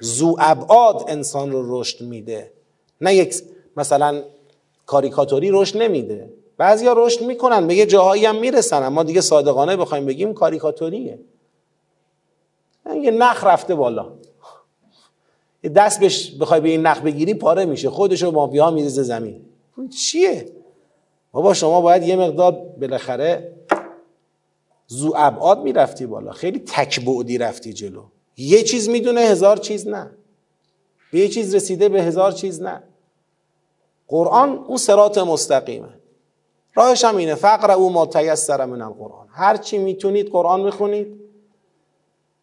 زو 0.00 0.36
ابعاد 0.38 1.04
انسان 1.08 1.52
رو 1.52 1.80
رشد 1.80 2.00
میده. 2.00 2.52
نه 3.00 3.14
یک 3.14 3.34
مثلا 3.76 4.22
کاریکاتوری 4.86 5.50
رشد 5.50 5.82
نمیده. 5.82 6.30
بعضیا 6.62 6.92
رشد 6.96 7.22
می‌کنن 7.24 7.66
به 7.66 7.74
یه 7.74 7.86
جاهایی 7.86 8.26
هم 8.26 8.36
می‌رسن 8.36 8.82
اما 8.82 9.02
دیگه 9.02 9.20
صادقانه 9.20 9.76
بخوایم 9.76 10.06
بگیم 10.06 10.34
کاریکاتوریه 10.34 11.18
یه 13.02 13.10
نخ 13.10 13.44
رفته 13.44 13.74
بالا. 13.74 14.12
یه 15.64 15.70
دست 15.70 16.00
بهش 16.00 16.30
بخوای 16.40 16.60
به 16.60 16.68
این 16.68 16.86
نخ 16.86 17.00
بگیری 17.00 17.34
پاره 17.34 17.64
میشه. 17.64 17.90
خودش 17.90 18.22
رو 18.22 18.30
مافیا 18.30 18.70
میریزه 18.70 19.02
زمین. 19.02 19.44
چیه؟ 19.90 20.52
بابا 21.32 21.54
شما 21.54 21.80
باید 21.80 22.02
یه 22.02 22.16
مقدار 22.16 22.52
بالاخره 22.52 23.52
زو 24.86 25.12
ابعاد 25.16 25.62
می‌رفتی 25.62 26.06
بالا. 26.06 26.32
خیلی 26.32 26.58
تکبعدی 26.58 27.38
رفتی 27.38 27.72
جلو. 27.72 28.02
یه 28.36 28.62
چیز 28.62 28.88
می‌دونه 28.88 29.20
هزار 29.20 29.56
چیز 29.56 29.88
نه. 29.88 30.10
به 31.12 31.18
یه 31.18 31.28
چیز 31.28 31.54
رسیده 31.54 31.88
به 31.88 32.02
هزار 32.02 32.32
چیز 32.32 32.62
نه. 32.62 32.82
قرآن 34.08 34.58
اون 34.58 34.76
سرات 34.76 35.18
مستقیمه. 35.18 36.01
راهش 36.74 37.04
هم 37.04 37.16
اینه 37.16 37.34
فقر 37.34 37.70
او 37.70 37.90
ما 37.90 38.06
تیسر 38.06 38.64
من 38.64 38.82
القرآن. 38.82 39.26
هر 39.30 39.56
چی 39.56 39.78
می‌تونید 39.78 40.30
قرآن 40.30 40.60
می‌خونید 40.60 41.20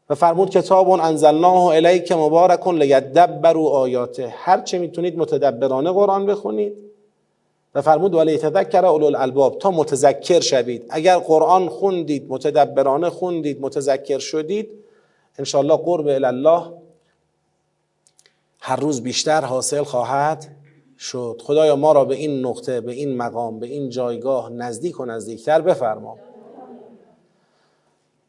و 0.10 0.16
فرمود 0.16 0.50
کتاب 0.50 0.90
انزلناه 0.90 1.66
الیک 1.66 2.12
مبارک 2.12 2.68
لیدبروا 2.68 3.70
آیاته. 3.70 4.34
هر 4.38 4.62
چی 4.62 4.78
می‌تونید 4.78 5.18
متدبرانه 5.18 5.92
قرآن 5.92 6.26
بخونید. 6.26 6.74
و 7.76 7.82
فرمود 7.82 8.16
ولی 8.16 8.38
تذکر 8.38 8.86
اولو 8.86 9.06
الالباب. 9.06 9.60
تا 9.60 9.72
متذکر 9.72 10.40
شوید. 10.40 10.86
اگر 10.90 11.18
قرآن 11.18 11.70
خوندید 11.70 12.26
متدبرانه 12.30 13.10
خوندید 13.10 13.62
متذکر 13.62 14.20
شدید 14.20 14.70
انشالله 15.40 15.78
قرب 15.78 16.08
الله 16.08 16.74
هر 18.60 18.76
روز 18.76 19.04
بیشتر 19.04 19.42
حاصل 19.42 19.84
خواهد 19.84 20.48
شد. 21.00 21.42
خدایا 21.46 21.76
ما 21.76 21.92
را 21.92 22.06
به 22.06 22.16
این 22.16 22.46
نقطه 22.46 22.82
به 22.82 22.92
این 22.92 23.18
مقام 23.18 23.60
به 23.60 23.68
این 23.68 23.90
جایگاه 23.90 24.50
نزدیک 24.50 25.00
و 25.00 25.06
نزدیکتر 25.06 25.62
بفرما. 25.62 26.18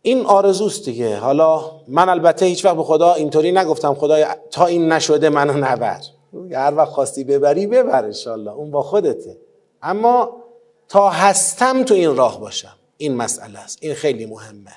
این 0.02 0.26
آرزوست 0.26 0.84
دیگه. 0.84 1.16
حالا 1.16 1.62
من 1.88 2.08
البته 2.08 2.46
هیچ 2.46 2.64
وقت 2.64 2.76
به 2.76 2.82
خدا 2.82 3.14
اینطوری 3.14 3.52
نگفتم. 3.52 3.94
خدایا 3.94 4.28
تا 4.50 4.66
این 4.66 4.92
نشده 4.92 5.28
منو 5.28 5.52
نبر. 5.52 6.00
هر 6.52 6.74
وقت 6.74 6.88
خواستی 6.88 7.24
ببری 7.24 7.66
ببر 7.66 8.04
انشالله 8.04 8.50
اون 8.50 8.70
با 8.70 8.82
خودته. 8.82 9.36
اما 9.82 10.36
تا 10.88 11.08
هستم 11.08 11.82
تو 11.82 11.94
این 11.94 12.16
راه 12.16 12.40
باشم. 12.40 12.76
این 12.96 13.14
مسئله 13.14 13.58
است. 13.58 13.78
این 13.80 13.94
خیلی 13.94 14.26
مهمه. 14.26 14.72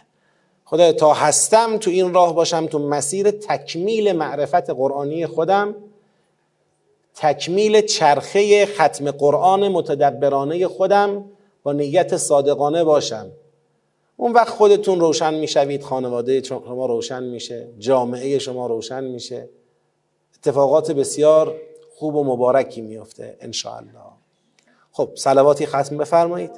خدایا 0.65 0.93
تا 0.93 1.13
هستم 1.13 1.77
تو 1.77 1.91
این 1.91 2.13
راه 2.13 2.35
باشم 2.35 2.67
تو 2.67 2.79
مسیر 2.79 3.31
تکمیل 3.31 4.11
معرفت 4.11 4.69
قرآنی 4.69 5.27
خودم 5.27 5.75
تکمیل 7.15 7.81
چرخه 7.81 8.65
ختم 8.65 9.11
قرآن 9.11 9.67
متدبرانه 9.67 10.67
خودم 10.67 11.25
با 11.63 11.73
نیت 11.73 12.17
صادقانه 12.17 12.83
باشم. 12.83 13.31
اون 14.17 14.31
وقت 14.31 14.49
خودتون 14.49 14.99
روشن 14.99 15.33
می‌شوید 15.33 15.83
خانواده 15.83 16.43
شما 16.43 16.85
روشن 16.85 17.23
میشه 17.23 17.67
جامعه 17.79 18.39
شما 18.39 18.67
روشن 18.67 19.03
میشه. 19.03 19.49
اتفاقات 20.35 20.91
بسیار 20.91 21.55
خوب 21.95 22.15
و 22.15 22.23
مبارکی 22.23 22.81
میفته 22.81 23.37
ان 23.41 23.51
خب 24.91 25.09
صلواتی 25.15 25.65
ختم 25.65 25.97
بفرمایید. 25.97 26.51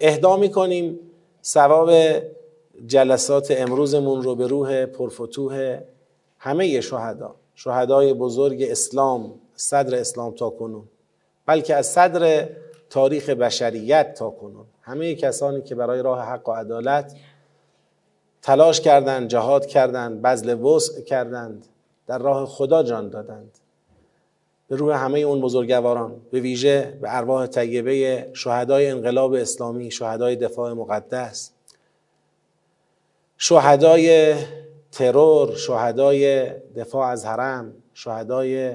اهدا 0.00 0.36
می‌کنیم 0.36 1.00
ثواب 1.44 1.90
جلسات 2.86 3.50
امروزمون 3.50 4.22
رو 4.22 4.34
به 4.34 4.46
روح 4.46 4.86
پرفتوه 4.86 5.80
همه 6.38 6.80
شهدا 6.80 7.34
شهدای 7.54 8.14
بزرگ 8.14 8.62
اسلام 8.62 9.34
صدر 9.54 9.98
اسلام 9.98 10.34
تا 10.34 10.50
کنون 10.50 10.84
بلکه 11.46 11.74
از 11.74 11.86
صدر 11.86 12.48
تاریخ 12.90 13.30
بشریت 13.30 14.14
تا 14.14 14.30
کنون. 14.30 14.64
همه 14.82 15.14
کسانی 15.14 15.62
که 15.62 15.74
برای 15.74 16.02
راه 16.02 16.20
حق 16.20 16.48
و 16.48 16.52
عدالت 16.52 17.16
تلاش 18.42 18.80
کردند 18.80 19.28
جهاد 19.28 19.66
کردند 19.66 20.22
بذل 20.22 20.60
وسع 20.60 21.02
کردند 21.02 21.66
در 22.06 22.18
راه 22.18 22.46
خدا 22.46 22.82
جان 22.82 23.08
دادند. 23.08 23.50
به 24.68 24.76
روح 24.76 25.04
همه 25.04 25.18
اون 25.18 25.40
بزرگواران 25.40 26.16
به 26.30 26.40
ویژه 26.40 26.98
به 27.00 27.16
ارواح 27.16 27.46
طیبه 27.46 28.26
شهدای 28.32 28.86
انقلاب 28.86 29.32
اسلامی 29.32 29.90
شهدای 29.90 30.36
دفاع 30.36 30.72
مقدس 30.72 31.50
شهدای 33.40 34.34
ترور 34.92 35.56
شهدای 35.56 36.50
دفاع 36.76 37.06
از 37.06 37.26
حرم 37.26 37.74
شهدای 37.94 38.74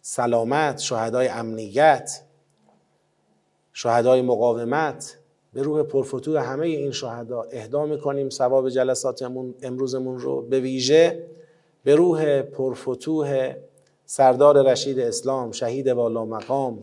سلامت 0.00 0.78
شهدای 0.78 1.28
امنیت 1.28 2.22
شهدای 3.72 4.22
مقاومت. 4.22 5.16
به 5.52 5.62
روح 5.62 5.82
پرفتوه 5.82 6.40
همه 6.40 6.66
این 6.66 6.90
شهدا 6.90 7.42
اهدا 7.42 7.86
می‌کنیم 7.86 8.30
ثواب 8.30 8.68
جلساتمون 8.68 9.54
امروزمون 9.62 10.18
رو 10.18 10.42
به 10.42 10.60
ویژه 10.60 11.26
به 11.84 11.94
روح 11.94 12.42
پرفتوه 12.42 13.54
سردار 14.06 14.72
رشید 14.72 15.00
اسلام 15.00 15.52
شهید 15.52 15.88
والا 15.88 16.24
مقام 16.24 16.78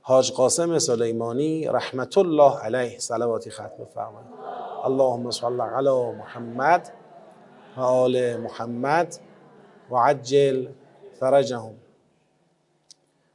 حاج 0.00 0.32
قاسم 0.32 0.78
سلیمانی 0.78 1.66
رحمت 1.66 2.18
الله 2.18 2.58
علیه. 2.58 2.98
صلواتی 2.98 3.50
ختم 3.50 3.84
فرمایید. 3.94 4.45
اللهم 4.86 5.30
صل 5.30 5.60
علی 5.60 6.16
محمد 6.18 6.88
و 7.76 7.80
آل 7.80 8.36
محمد 8.36 9.16
و 9.90 9.96
عجل 9.96 10.66
فرجهم. 11.20 11.74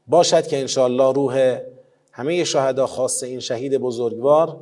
باشد 0.08 0.48
که 0.48 0.60
انشاءالله 0.60 1.14
روح 1.14 1.60
همه 2.12 2.44
شهدا 2.44 2.88
خاص 2.88 3.24
این 3.24 3.40
شهید 3.40 3.78
بزرگوار 3.78 4.58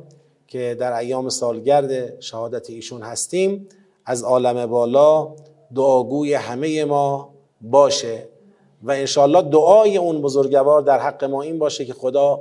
که 0.46 0.76
در 0.80 0.92
ایام 0.92 1.28
سالگرد 1.28 2.20
شهادت 2.20 2.70
ایشون 2.70 3.02
هستیم 3.02 3.68
از 4.04 4.22
عالم 4.22 4.66
بالا 4.66 5.34
دعاگوی 5.74 6.34
همه 6.34 6.84
ما 6.84 7.34
باشه 7.60 8.28
و 8.82 8.90
انشاءالله 8.90 9.42
دعای 9.42 9.96
اون 9.96 10.22
بزرگوار 10.22 10.82
در 10.82 10.98
حق 10.98 11.24
ما 11.24 11.42
این 11.42 11.58
باشه 11.58 11.84
که 11.84 11.92
خدا 11.92 12.40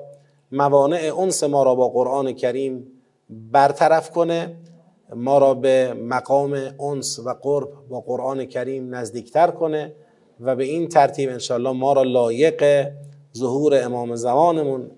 موانع 0.51 1.19
انس 1.19 1.43
ما 1.43 1.63
را 1.63 1.75
با 1.75 1.89
قرآن 1.89 2.33
کریم 2.33 2.98
برطرف 3.29 4.11
کنه 4.11 4.55
ما 5.15 5.37
را 5.37 5.53
به 5.53 5.93
مقام 5.93 6.53
انس 6.79 7.19
و 7.19 7.33
قرب 7.33 7.69
با 7.89 8.01
قرآن 8.01 8.45
کریم 8.45 8.95
نزدیکتر 8.95 9.51
کنه 9.51 9.93
و 10.39 10.55
به 10.55 10.63
این 10.63 10.87
ترتیب 10.87 11.29
انشاءالله 11.29 11.71
ما 11.71 11.93
را 11.93 12.03
لایق 12.03 12.87
ظهور 13.37 13.83
امام 13.83 14.15
زمانمون 14.15 14.91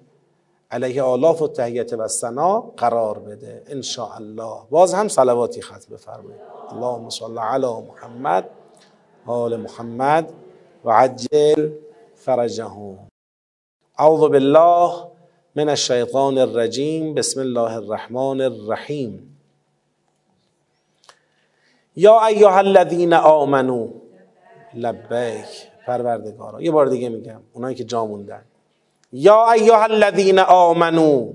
علیه 0.72 1.02
آلاف 1.02 1.42
و 1.42 1.48
تحییت 1.48 1.94
و 1.94 2.08
سنا 2.08 2.62
قرار 2.78 3.20
بده 3.20 3.64
انشاءالله. 3.68 4.58
باز 4.70 4.94
هم 4.94 5.08
صلواتی 5.08 5.62
ختم 5.62 5.96
بفرمایید. 5.96 6.42
اللهم 6.72 7.10
صل 7.10 7.38
علی 7.38 7.68
محمد 7.68 8.50
آل 9.26 9.56
محمد 9.56 10.34
و 10.86 10.92
عجل 10.92 11.70
فرجهم. 12.16 12.98
اعوذ 13.98 14.20
بالله 14.20 15.11
من 15.56 15.70
الشیطان 15.70 16.38
الرجیم. 16.38 17.14
بسم 17.14 17.40
الله 17.40 17.74
الرحمن 17.76 18.42
الرحیم. 18.42 19.38
یا 21.96 22.26
ایها 22.26 22.58
الذین 22.58 23.14
آمنو. 23.14 23.88
لبیک. 24.74 25.48
پروردگارا. 25.88 26.62
یه 26.62 26.72
بار 26.72 26.86
دیگه 26.86 27.10
میگم. 27.10 27.42
اونایی 27.54 27.76
که 27.76 27.84
جا 27.84 28.06
موندن. 28.06 28.44
یا 29.14 29.52
ایها 29.52 29.84
الذین 29.84 30.40
آمنو. 30.40 31.34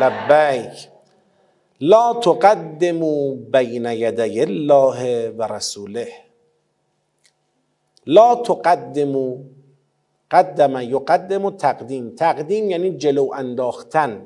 لبیک. 0.00 0.88
لا 1.80 2.14
تقدموا 2.14 3.34
بین 3.52 3.84
یدی 3.86 4.40
الله 4.40 5.28
و 5.30 5.42
رسوله. 5.42 6.08
لا 8.06 8.34
تقدموا 8.34 9.36
قدم 10.30 10.80
یقدم 10.80 11.50
تقدیم. 11.50 12.14
تقدیم 12.16 12.70
یعنی 12.70 12.96
جلو 12.96 13.30
انداختن. 13.34 14.22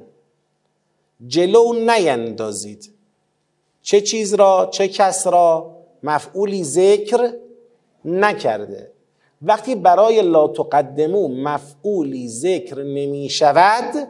جلو 1.27 1.73
نیندازید. 1.73 2.93
چه 3.83 4.01
چیز 4.01 4.35
را؟ 4.35 4.69
چه 4.73 4.89
کس 4.89 5.27
را؟ 5.27 5.77
مفعولی 6.03 6.65
ذکر 6.65 7.33
نکرده. 8.05 8.93
وقتی 9.43 9.75
برای 9.75 10.23
لا 10.23 10.49
تقدمو 10.49 11.29
مفعولی 11.29 12.29
ذکر 12.29 12.83
نمی 12.83 13.29
شود 13.29 14.09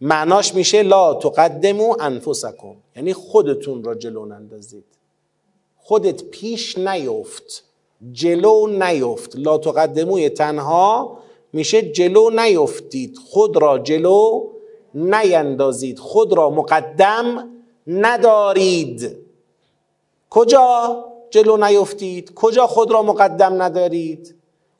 معناش 0.00 0.54
میشه 0.54 0.82
لا 0.82 1.14
تقدمو 1.14 1.96
انفسکم. 2.00 2.76
یعنی 2.96 3.12
خودتون 3.12 3.84
را 3.84 3.94
جلو 3.94 4.26
نندازید. 4.26 4.84
خودت 5.76 6.24
پیش 6.24 6.78
نیفت. 6.78 7.64
جلو 8.12 8.66
نیفت. 8.66 9.36
لا 9.36 9.58
تقدموی 9.58 10.28
تنها 10.28 11.18
میشه 11.54 11.82
جلو 11.82 12.30
نیفتید. 12.30 13.18
خود 13.30 13.56
را 13.62 13.78
جلو 13.78 14.48
نیندازید. 14.94 15.98
خود 15.98 16.32
را 16.32 16.50
مقدم 16.50 17.48
ندارید. 17.86 19.16
کجا 20.30 21.04
جلو 21.30 21.56
نیفتید؟ 21.56 22.34
کجا 22.34 22.66
خود 22.66 22.90
را 22.90 23.02
مقدم 23.02 23.62
ندارید؟ 23.62 24.34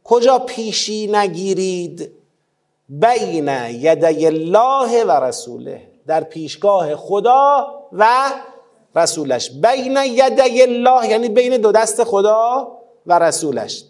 کجا 0.05 0.39
پیشی 0.39 1.07
نگیرید؟ 1.07 2.11
بین 2.89 3.49
یدی 3.71 4.27
الله 4.27 5.05
و 5.05 5.11
رسوله. 5.11 5.83
در 6.07 6.25
پیشگاه 6.25 6.97
خدا 6.97 7.67
و 7.93 8.33
رسولش. 8.97 9.51
بین 9.51 9.99
یدی 10.07 10.63
الله 10.63 11.09
یعنی 11.09 11.29
بین 11.29 11.57
دو 11.57 11.73
دست 11.73 12.05
خدا 12.05 12.69
و 13.07 13.19
رسولش. 13.19 13.85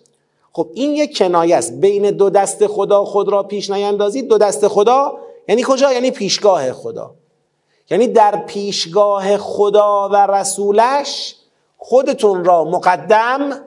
خب 0.56 0.70
این 0.74 0.90
یک 0.90 1.16
کنایه 1.18 1.56
است. 1.56 1.72
بین 1.72 2.10
دو 2.10 2.30
دست 2.30 2.66
خدا 2.66 3.04
خود 3.04 3.28
را 3.28 3.42
پیش 3.42 3.70
نیندازید. 3.70 4.28
دو 4.28 4.38
دست 4.38 4.68
خدا 4.68 5.18
یعنی 5.48 5.64
کجا؟ 5.66 5.92
یعنی 5.92 6.10
پیشگاه 6.10 6.72
خدا. 6.72 7.14
یعنی 7.90 8.08
در 8.08 8.36
پیشگاه 8.36 9.36
خدا 9.36 10.08
و 10.08 10.16
رسولش 10.16 11.36
خودتون 11.78 12.44
را 12.44 12.64
مقدم 12.64 13.60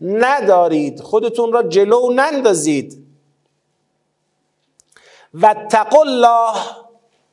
ندارید. 0.00 1.00
خودتون 1.00 1.52
را 1.52 1.62
جلو 1.62 2.12
نندازید. 2.12 3.06
و 5.34 5.54
تقوا 5.70 6.00
الله 6.00 6.60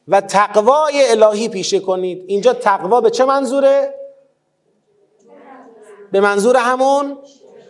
و 0.07 0.21
تقوای 0.21 1.09
الهی 1.09 1.49
پیشه 1.49 1.79
کنید. 1.79 2.23
اینجا 2.27 2.53
تقوا 2.53 3.01
به 3.01 3.09
چه 3.09 3.25
منظوره؟ 3.25 3.93
به 6.11 6.19
منظور 6.19 6.57
همون؟ 6.57 7.17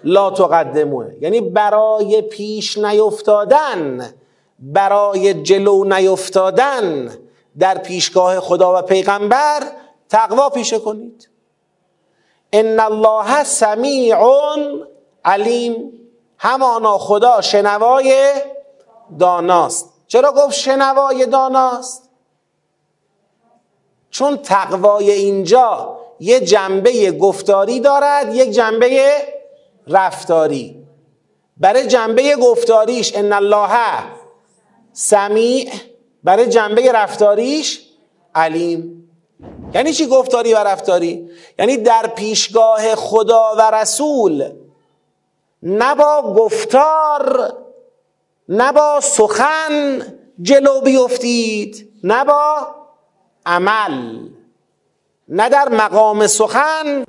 لا 0.06 0.30
تقدموه. 0.30 1.12
یعنی 1.22 1.42
برای 1.42 2.22
پیش 2.22 2.78
نیفتادن 2.78 4.14
برای 4.60 5.34
جلو 5.34 5.84
نیفتادن 5.84 7.12
در 7.60 7.78
پیشگاه 7.78 8.40
خدا 8.40 8.80
و 8.80 8.82
پیغمبر 8.82 9.64
تقوا 10.10 10.50
پیشه 10.50 10.80
کنید. 10.80 11.30
ان 12.54 12.80
الله 12.80 13.44
سمیع 13.44 14.16
علیم. 15.26 15.92
همانا 16.38 16.98
خدا 16.98 17.42
شنوای 17.42 18.34
داناست. 19.20 19.94
چرا 20.08 20.32
گفت 20.32 20.52
شنوای 20.52 21.26
داناست؟ 21.26 22.10
چون 24.10 24.38
تقوای 24.38 25.12
اینجا 25.12 25.98
یه 26.20 26.40
جنبه 26.40 27.12
گفتاری 27.12 27.80
دارد 27.80 28.36
یک 28.36 28.52
جنبه 28.52 29.12
رفتاری. 29.88 30.86
برای 31.58 31.88
جنبه 31.88 32.36
گفتاریش 32.36 33.16
ان 33.16 33.34
الله 33.34 34.04
سمیع. 34.94 35.72
برای 36.24 36.48
جنبه 36.48 36.92
رفتاریش 36.92 37.82
علیم. 38.36 39.10
یعنی 39.74 39.94
چی 39.94 40.08
گفتاری 40.08 40.54
و 40.54 40.58
رفتاری؟ 40.58 41.30
یعنی 41.60 41.78
در 41.78 42.08
پیشگاه 42.16 42.96
خدا 42.96 43.56
و 43.58 43.72
رسول 43.72 44.52
نه 45.64 45.96
با 45.96 46.34
گفتار 46.38 47.54
نه 48.50 48.72
با 48.72 49.00
سخن 49.02 50.02
جلو 50.42 50.82
بیفتید 50.82 51.90
نه 52.04 52.24
با 52.24 52.68
عمل. 53.46 54.20
نه 55.28 55.50
در 55.50 55.70
مقام 55.70 56.28
سخن 56.28 57.06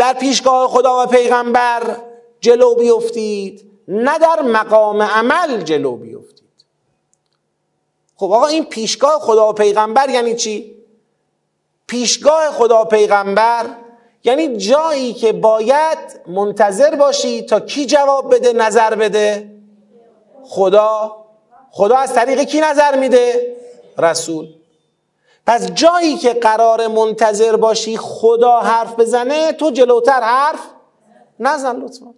در 0.00 0.12
پیشگاه 0.12 0.68
خدا 0.68 1.02
و 1.02 1.06
پیغمبر 1.06 1.96
جلو 2.40 2.74
بیفتید 2.74 3.70
نه 3.88 4.18
در 4.18 4.42
مقام 4.42 5.02
عمل 5.02 5.62
جلو 5.62 5.96
بیفتید. 5.96 6.48
خب 8.16 8.32
آقا 8.32 8.46
این 8.46 8.64
پیشگاه 8.64 9.20
خدا 9.20 9.48
و 9.48 9.52
پیغمبر 9.52 10.08
یعنی 10.10 10.34
چی؟ 10.34 10.76
پیشگاه 11.86 12.50
خدا 12.50 12.82
و 12.82 12.84
پیغمبر 12.84 13.66
یعنی 14.24 14.56
جایی 14.56 15.12
که 15.12 15.32
باید 15.32 15.98
منتظر 16.26 16.96
باشی 16.96 17.42
تا 17.42 17.60
کی 17.60 17.86
جواب 17.86 18.34
بده 18.34 18.52
نظر 18.52 18.94
بده؟ 18.94 19.50
خدا. 20.44 21.16
خدا 21.70 21.96
از 21.96 22.14
طریق 22.14 22.42
کی 22.42 22.60
نظر 22.60 22.98
میده؟ 22.98 23.56
رسول. 23.98 24.59
پس 25.46 25.72
جایی 25.72 26.16
که 26.16 26.34
قرار 26.34 26.86
منتظر 26.86 27.56
باشی 27.56 27.96
خدا 27.96 28.60
حرف 28.60 28.94
بزنه 29.00 29.52
تو 29.52 29.70
جلوتر 29.70 30.20
حرف 30.20 30.60
نزن 31.40 31.76
لطفا. 31.76 32.14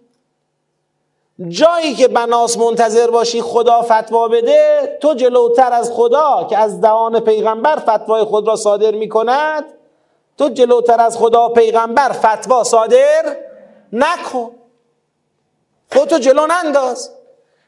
جایی 1.47 1.93
که 1.93 2.07
بناس 2.07 2.57
منتظر 2.57 3.11
باشی 3.11 3.41
خدا 3.41 3.81
فتوا 3.81 4.27
بده 4.27 4.97
تو 5.01 5.13
جلوتر 5.13 5.73
از 5.73 5.91
خدا 5.91 6.47
که 6.49 6.57
از 6.57 6.81
دهان 6.81 7.19
پیغمبر 7.19 7.75
فتوای 7.75 8.23
خود 8.23 8.47
را 8.47 8.55
صادر 8.55 8.91
می 8.91 9.09
کند 9.09 9.65
تو 10.37 10.49
جلوتر 10.49 11.01
از 11.01 11.17
خدا 11.17 11.49
پیغمبر 11.49 12.09
فتوا 12.09 12.63
صادر 12.63 13.37
نکن. 13.93 14.51
خودتو 15.93 16.19
جلو 16.19 16.47
ننداز. 16.47 17.11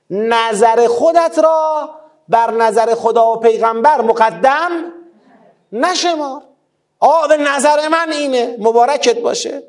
نظر 0.10 0.88
خودت 0.88 1.40
را 1.44 1.90
بر 2.30 2.52
نظر 2.52 2.96
خدا 2.96 3.34
و 3.34 3.36
پیغمبر 3.36 4.02
مقدم 4.02 4.70
نشمار 5.72 6.42
آه 7.00 7.28
به 7.28 7.38
نظر 7.38 7.88
من 7.88 8.12
اینه. 8.12 8.56
مبارکت 8.60 9.20
باشه. 9.20 9.64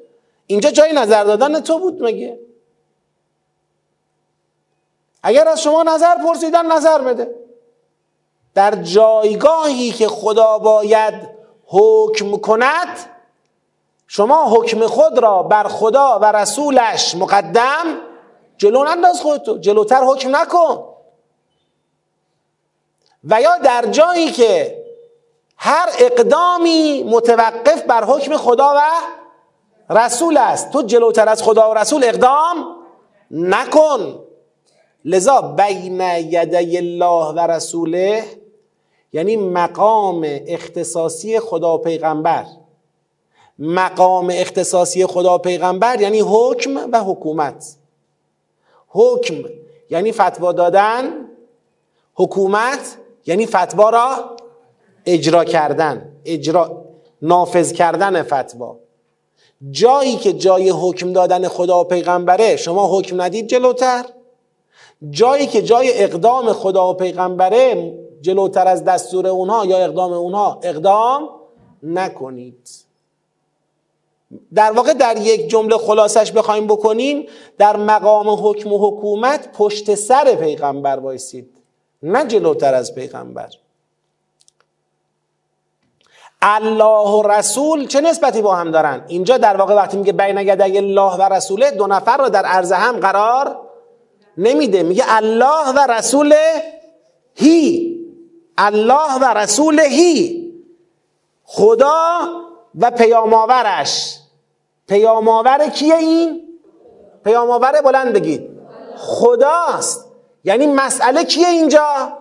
اینجا 0.47 0.71
جای 0.71 0.93
نظر 0.93 1.25
دادن 1.25 1.61
تو 1.61 1.79
بود 1.79 2.03
مگه؟ 2.03 2.39
اگر 5.23 5.49
از 5.49 5.63
شما 5.63 5.83
نظر 5.83 6.15
پرسیدن 6.15 6.73
نظر 6.73 6.99
بده. 6.99 7.35
در 8.55 8.75
جایگاهی 8.75 9.91
که 9.91 10.09
خدا 10.09 10.59
باید 10.59 11.15
حکم 11.67 12.37
کند 12.37 13.11
شما 14.09 14.57
حکم 14.57 14.87
خود 14.87 15.19
را 15.19 15.43
بر 15.43 15.69
خدا 15.69 16.19
و 16.19 16.25
رسولش 16.25 17.15
مقدم 17.15 18.01
جلو 18.59 18.85
ننداز 18.85 19.21
خودتو. 19.21 19.59
جلوتر 19.59 20.01
حکم 20.01 20.37
نکن. 20.37 20.85
و 23.25 23.41
یا 23.41 23.59
در 23.59 23.87
جایی 23.87 24.31
که 24.33 24.86
هر 25.59 25.89
اقدامی 25.99 27.03
متوقف 27.03 27.83
بر 27.83 28.05
حکم 28.05 28.37
خدا 28.37 28.75
و 28.77 28.81
رسول 29.95 30.37
است. 30.37 30.71
تو 30.71 30.83
جلوتر 30.83 31.29
از 31.29 31.43
خدا 31.43 31.71
و 31.71 31.75
رسول 31.75 32.05
اقدام 32.05 32.77
نکن. 33.31 34.21
لذا 35.05 35.41
بین 35.41 36.01
یدی 36.01 36.79
الله 36.79 37.33
و 37.33 37.39
رسوله 37.39 38.25
یعنی 39.13 39.37
مقام 39.37 40.27
اختصاصی 40.47 41.41
خدا 41.41 41.75
و 41.75 41.79
پیغمبر. 41.79 42.45
مقام 43.59 44.33
اختصاصی 44.33 45.07
خدا 45.07 45.35
و 45.35 45.39
پیغمبر 45.39 46.01
یعنی 46.01 46.21
حکم 46.21 46.91
و 46.93 47.05
حکومت. 47.05 47.77
حکم 48.89 49.35
یعنی 49.91 50.13
فتوا 50.13 50.53
دادن 50.53 51.29
حکومت 52.15 52.97
یعنی 53.27 53.47
فتوا 53.47 53.91
را 53.91 54.37
اجرا 55.07 55.45
کردن 55.45 56.13
اجرا 56.25 56.85
نافذ 57.23 57.73
کردن 57.73 58.23
فتوا. 58.23 58.77
جایی 59.71 60.17
که 60.17 60.33
جای 60.33 60.71
حکم 60.71 61.13
دادن 61.13 61.49
خدا 61.49 61.81
و 61.81 61.85
پیغمبره 61.85 62.57
شما 62.57 62.99
حکم 62.99 63.23
ندید 63.23 63.47
جلوتر. 63.47 64.05
جایی 65.11 65.47
که 65.47 65.63
جای 65.63 66.03
اقدام 66.03 66.53
خدا 66.53 66.91
و 66.91 66.95
پیغمبره 66.95 67.95
جلوتر 68.21 68.69
از 68.69 68.85
دستور 68.85 69.27
اونها 69.27 69.67
یا 69.67 69.79
اقدام 69.79 70.13
اونها 70.13 70.61
اقدام 70.63 71.29
نکنید. 71.83 72.69
در 74.55 74.73
واقع 74.73 74.93
در 74.93 75.17
یک 75.17 75.49
جمله 75.49 75.77
خلاصش 75.77 76.33
بخوایم 76.33 76.67
بکنیم 76.67 77.27
در 77.59 77.77
مقام 77.77 78.49
حکم 78.49 78.73
و 78.73 78.79
حکومت 78.79 79.53
پشت 79.53 79.95
سر 79.95 80.35
پیغمبر 80.35 80.99
وایسید 80.99 81.51
نه 82.03 82.27
جلوتر 82.27 82.75
از 82.75 82.95
پیغمبر. 82.95 83.51
الله 86.49 87.11
و 87.11 87.29
رسول 87.29 87.87
چه 87.87 88.01
نسبتی 88.01 88.43
با 88.43 88.55
هم 88.55 88.71
دارن؟ 88.71 89.05
اینجا 89.09 89.39
در 89.39 89.57
واقع 89.57 89.75
وقتی 89.75 89.97
میگه 89.97 90.13
بین 90.13 90.39
یدی 90.39 90.79
الله 90.79 91.17
و 91.17 91.23
رسوله 91.23 91.71
دو 91.71 91.87
نفر 91.87 92.17
رو 92.17 92.29
در 92.29 92.45
عرض 92.45 92.73
هم 92.73 93.01
قرار 93.01 93.57
نمیده. 94.39 94.83
میگه 94.83 95.05
الله 95.09 95.73
و 95.77 95.93
رسول 95.93 96.35
هی. 97.35 97.97
الله 98.59 99.15
و 99.21 99.25
رسول 99.39 99.81
هی. 99.81 100.47
خدا 101.45 102.21
و 102.81 102.91
پیامآورش. 102.91 104.19
پیامآور 104.89 105.69
کیه 105.69 105.97
این؟ 105.97 106.43
پیامآور 107.25 107.81
بلند 107.85 108.13
بگید. 108.13 108.51
خداست. 108.97 110.07
یعنی 110.45 110.67
مسئله 110.67 111.25
کیه 111.25 111.49
اینجا؟ 111.49 112.13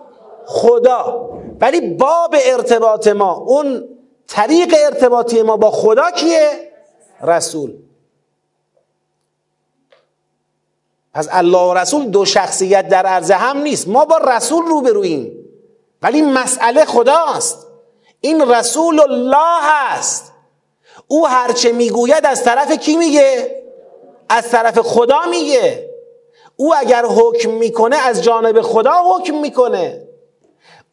خدا. 0.46 1.30
ولی 1.60 1.80
باب 1.80 2.34
ارتباط 2.46 3.08
ما 3.08 3.34
اون 3.34 3.95
طریق 4.28 4.74
ارتباطی 4.78 5.42
ما 5.42 5.56
با 5.56 5.70
خدا 5.70 6.10
کیه؟ 6.10 6.72
رسول. 7.22 7.74
پس 11.14 11.28
الله 11.30 11.58
و 11.58 11.74
رسول 11.74 12.06
دو 12.06 12.24
شخصیت 12.24 12.88
در 12.88 13.06
عرض 13.06 13.30
هم 13.30 13.58
نیست. 13.58 13.88
ما 13.88 14.04
با 14.04 14.18
رسول 14.18 14.64
روبرویم 14.66 15.32
ولی 16.02 16.22
مسئله 16.22 16.84
خداست. 16.84 17.66
این 18.20 18.50
رسول 18.50 19.00
الله 19.00 19.72
است. 19.92 20.32
او 21.08 21.26
هرچه 21.26 21.72
می‌گوید 21.72 22.26
از 22.26 22.44
طرف 22.44 22.72
کی 22.72 22.96
میگه؟ 22.96 23.62
از 24.28 24.50
طرف 24.50 24.78
خدا 24.78 25.26
میگه. 25.30 25.90
او 26.56 26.74
اگر 26.74 27.04
حکم 27.04 27.50
می‌کنه 27.50 27.96
از 27.96 28.22
جانب 28.22 28.60
خدا 28.60 28.94
حکم 29.14 29.34
می‌کنه. 29.34 30.05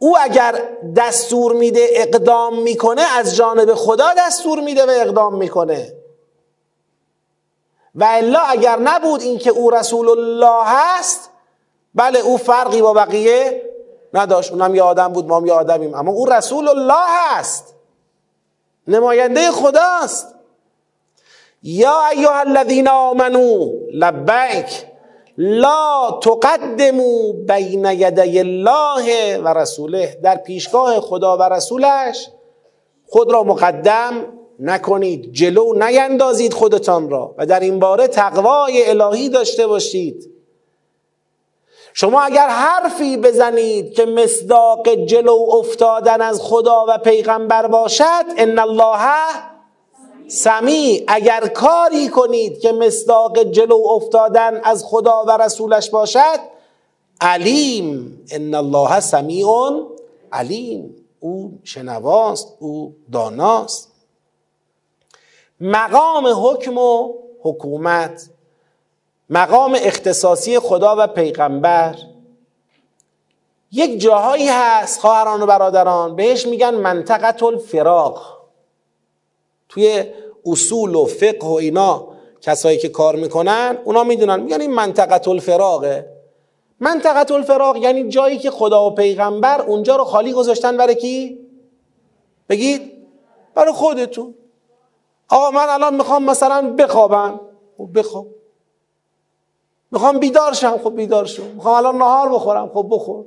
او 0.04 0.18
اگر 0.20 0.63
دستور 0.96 1.54
میده 1.54 1.88
اقدام 1.92 2.62
می‌کنه 2.62 3.02
از 3.18 3.36
جانب 3.36 3.74
خدا 3.74 4.13
دستور 4.18 4.60
میده 4.60 4.86
و 4.86 4.89
اقدام 4.89 5.36
می‌کنه. 5.36 5.94
و 7.96 8.04
الا 8.04 8.39
اگر 8.39 8.80
نبود 8.80 9.22
اینکه 9.22 9.50
او 9.50 9.70
رسول 9.70 10.10
الله 10.10 10.63
هست 10.66 11.30
بله 11.96 12.20
او 12.20 12.38
فرقی 12.38 12.82
با 12.82 12.94
بقیه 12.94 13.70
نداشت. 14.13 14.52
اونم 14.52 14.76
یه 14.76 14.84
آدم 14.84 15.08
بود 15.08 15.28
ما 15.28 15.38
هم 15.38 15.46
یه 15.46 15.54
آدمیم. 15.54 15.96
اما 15.96 16.12
او 16.12 16.26
رسول 16.26 16.68
الله 16.68 17.06
هست. 17.08 17.76
نماینده 18.88 19.52
خداست. 19.52 20.36
یا 21.63 22.08
ایها 22.08 22.39
الذین 22.39 22.88
آمنو 22.88 23.72
لبیک. 23.94 24.92
لا 25.38 26.19
تقدمو 26.24 27.34
بین 27.34 27.86
یدی 27.86 28.39
الله 28.39 29.38
و 29.38 29.48
رسوله. 29.48 30.19
در 30.24 30.36
پیشگاه 30.36 31.00
خدا 31.00 31.38
و 31.38 31.43
رسولش 31.43 32.30
خود 33.08 33.32
را 33.32 33.43
مقدم 33.43 34.26
نکنید 34.60 35.34
جلو 35.34 35.74
نیندازید 35.74 36.54
خودتان 36.54 37.10
را 37.10 37.36
و 37.38 37.46
در 37.46 37.60
این 37.60 37.80
باره 37.80 38.08
تقوای 38.08 38.89
الهی 38.89 39.30
داشته 39.30 39.67
باشید. 39.67 40.30
شما 41.93 42.22
اگر 42.22 42.48
حرفی 42.48 43.17
بزنید 43.17 43.93
که 43.93 44.06
مصداق 44.06 44.89
جلو 45.06 45.38
افتادن 45.52 46.22
از 46.22 46.41
خدا 46.41 46.86
و 46.88 46.98
پیغمبر 46.98 47.67
باشد 47.67 48.26
ان 48.38 48.60
الله 48.60 49.00
سمی 50.34 51.04
اگر 51.08 51.48
کاری 51.48 52.08
کنید 52.08 52.60
که 52.60 52.72
مصداق 52.72 53.43
جلو 53.43 53.88
افتادن 53.88 54.62
از 54.63 54.84
خدا 54.86 55.26
و 55.28 55.32
رسولش 55.32 55.89
باشد 55.89 56.39
علیم. 57.22 58.22
ان 58.32 58.54
الله 58.54 59.00
سمیع 59.00 59.48
علیم. 60.32 60.96
او 61.19 61.60
شنواست 61.63 62.56
او 62.60 62.96
داناست. 63.12 63.91
مقام 65.62 66.28
حکم 66.28 66.78
و 66.78 67.13
حکومت 67.41 68.30
مقام 69.30 69.78
اختصاصی 69.84 70.60
خدا 70.60 70.96
و 71.00 71.08
پیغمبر. 71.08 71.96
یک 73.72 74.00
جاهایی 74.02 74.48
هست 74.48 75.00
خواهران 75.00 75.41
و 75.41 75.46
برادران 75.46 76.15
بهش 76.15 76.48
میگن 76.48 76.76
منطقت 76.76 77.43
الفراغ 77.43 78.43
توی 79.69 80.04
اصول 80.45 80.95
و 80.95 81.06
فقه 81.06 81.47
و 81.47 81.51
اینا 81.53 82.08
کسایی 82.41 82.77
که 82.77 82.89
کار 82.89 83.15
می‌کنن 83.15 83.77
اونا 83.84 84.03
می‌دونن. 84.03 84.39
میگن 84.39 84.62
این 84.62 84.73
منطقت 84.73 85.27
الفراغه 85.27 86.10
منطقت 86.79 87.32
الفراغ 87.32 87.77
یعنی 87.77 88.10
جایی 88.10 88.38
که 88.38 88.51
خدا 88.51 88.88
و 88.88 88.95
پیغمبر 88.95 89.62
اونجا 89.62 89.95
رو 89.95 90.03
خالی 90.03 90.34
گذاشتن 90.34 90.77
برای 90.77 90.95
کی؟ 90.95 91.39
بگید. 92.49 92.91
برای 93.56 93.73
خودتون. 93.73 94.36
آقا 95.29 95.51
من 95.51 95.65
الان 95.69 95.95
می‌خوام 95.95 96.23
مثلا 96.23 96.75
بخوابم. 96.77 97.39
خب 97.77 97.99
بخواب. 97.99 98.27
می‌خوام 99.91 100.19
بیدار 100.19 100.53
شم. 100.53 100.77
خب 100.84 100.95
بیدار 100.95 101.25
شم. 101.25 101.43
می‌خوام 101.43 101.75
الان 101.75 101.97
نهار 101.97 102.29
بخورم. 102.29 102.69
خب 102.73 102.88
بخور. 102.89 103.25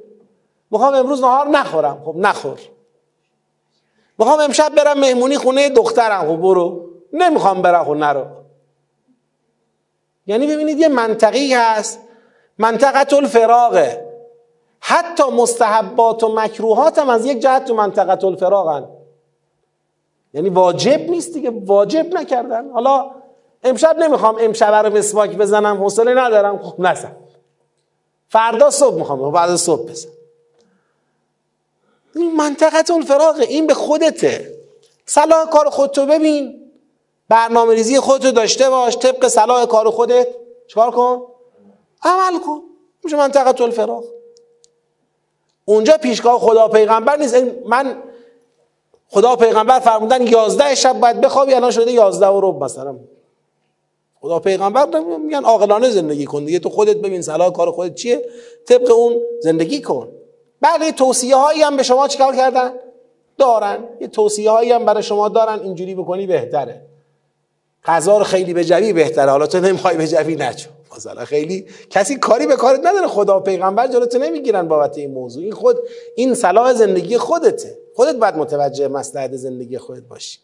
می‌خوام 0.70 0.94
امروز 0.94 1.20
نهار 1.20 1.48
نخورم. 1.48 2.02
خب 2.04 2.14
نخور. 2.16 2.58
می‌خوام 4.18 4.40
امشب 4.40 4.74
برم 4.74 4.98
مهمونی 4.98 5.38
خونه 5.38 5.68
دخترم. 5.68 6.20
خب 6.20 6.36
برو. 6.36 6.90
نمی‌خوام 7.16 7.62
برم 7.62 7.84
خب 7.84 7.90
نرو 7.90 8.26
یعنی 10.26 10.46
ببینید 10.46 10.78
یه 10.78 10.88
منطقی 10.88 11.54
هست. 11.54 12.00
منطقت 12.58 13.12
الفراغه 13.12 14.06
حتی 14.80 15.22
مستحبات 15.30 16.22
و 16.22 16.34
مکروهات 16.34 16.98
هم 16.98 17.08
از 17.08 17.26
یک 17.26 17.38
جهت 17.38 17.64
تو 17.64 17.74
منطقت 17.74 18.24
الفراغن 18.24 18.88
یعنی 20.34 20.48
واجب 20.48 21.10
نیست 21.10 21.34
دیگه 21.34 21.50
واجب 21.50 22.14
نکردن. 22.14 22.70
حالا 22.70 23.10
امشب 23.64 23.98
نمی‌خوام 23.98 24.36
امشب 24.40 24.74
رو 24.74 24.96
مسواک 24.96 25.36
بزنم 25.36 25.76
حوصله 25.82 26.14
ندارم. 26.14 26.62
خب 26.62 26.74
نزن. 26.78 27.16
فردا 28.28 28.70
صبح 28.70 28.94
می‌خوام 28.94 29.32
بعد 29.32 29.56
صبح 29.56 29.90
بزن. 29.90 30.08
این 32.14 32.36
منطقه 32.36 32.94
الفراغه 32.94 33.42
این 33.42 33.66
به 33.66 33.74
خودته. 33.74 34.56
صلاح 35.06 35.50
کار 35.50 35.70
خودتو 35.70 36.06
ببین. 36.06 36.65
برنامه 37.28 37.74
ریزی 37.74 38.00
خودتو 38.00 38.30
داشته 38.30 38.70
باش 38.70 38.96
طبق 38.98 39.28
صلاح 39.28 39.66
کار 39.66 39.90
خودت. 39.90 40.28
چکار 40.66 40.90
کن؟ 40.90 41.22
عمل 42.02 42.38
کن. 42.38 42.62
میشه 43.04 43.16
منطقه 43.16 43.62
الفراغ 43.62 44.04
اونجا 45.64 45.96
پیشگاه 45.96 46.38
خدا 46.38 46.68
پیغمبر 46.68 47.16
نیست. 47.16 47.36
من 47.66 48.02
خدا 49.08 49.36
پیغمبر 49.36 49.78
فرمودن 49.78 50.26
یازده 50.26 50.74
شب 50.74 51.00
باید 51.00 51.20
بخوابی 51.20 51.54
الان 51.54 51.70
شده 51.70 51.92
یازده 51.92 52.26
و 52.26 52.40
رب 52.40 52.64
مثلا. 52.64 52.96
خدا 54.20 54.38
پیغمبر 54.38 55.00
میگن 55.00 55.44
عاقلانه 55.44 55.90
زندگی 55.90 56.24
کن 56.24 56.44
دیگه. 56.44 56.58
تو 56.58 56.68
خودت 56.68 56.96
ببین 56.96 57.22
صلاح 57.22 57.52
کار 57.52 57.70
خودت 57.70 57.94
چیه؟ 57.94 58.28
طبق 58.68 58.90
اون 58.92 59.20
زندگی 59.40 59.82
کن. 59.82 60.08
بقیه 60.62 60.92
توصیه 60.92 61.36
هایی 61.36 61.62
هم 61.62 61.76
به 61.76 61.82
شما 61.82 62.08
چیکار 62.08 62.36
کردن؟ 62.36 62.72
دارن. 63.38 63.88
یه 64.00 64.08
توصیه 64.08 64.50
هایی 64.50 64.72
هم 64.72 64.84
برای 64.84 65.02
شما 65.02 65.28
دارن. 65.28 65.60
اینجوری 65.60 65.94
بکنی 65.94 66.26
بهتره. 66.26 66.82
غذا 67.86 68.18
رو 68.18 68.24
خیلی 68.24 68.54
بجوی 68.54 68.92
بهتره. 68.92 69.30
حالا 69.30 69.46
تو 69.46 69.60
نمی‌خوای 69.60 69.96
بجوی 69.96 70.36
نچو. 70.36 70.70
مثلا 70.96 71.24
خیلی 71.24 71.66
کسی 71.90 72.16
کاری 72.16 72.46
به 72.46 72.56
کارت 72.56 72.80
نداره. 72.84 73.06
خدا 73.06 73.40
پیغمبر 73.40 73.86
جلوتو 73.86 74.18
نمی‌گیرن 74.18 74.68
بابت 74.68 74.98
این 74.98 75.10
موضوع. 75.10 75.42
این 75.42 75.52
خود 75.52 75.76
این 76.16 76.34
صلاح 76.34 76.72
زندگی 76.72 77.18
خودته. 77.18 77.78
خودت 77.94 78.14
باید 78.14 78.36
متوجه 78.36 78.88
مصلحت 78.88 79.36
زندگی 79.36 79.78
خودت 79.78 80.02
باشی. 80.02 80.38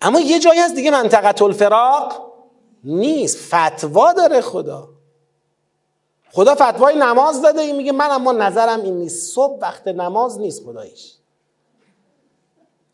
اما 0.00 0.20
یه 0.20 0.38
جایی 0.38 0.60
از 0.60 0.74
دیگه 0.74 0.90
منطقه 0.90 1.42
الفراق 1.42 2.32
نیست. 2.84 3.54
فتوا 3.54 4.12
داره 4.12 4.40
خدا. 4.40 4.88
خدا 6.32 6.54
فتوای 6.54 6.96
نماز 6.96 7.42
داده. 7.42 7.60
این 7.60 7.76
میگه 7.76 7.92
من 7.92 8.10
اما 8.10 8.32
نظرم 8.32 8.82
این 8.82 8.98
نیست. 8.98 9.34
صبح 9.34 9.58
وقت 9.62 9.88
نماز 9.88 10.38
نیست 10.38 10.64
خدایش 10.64 11.17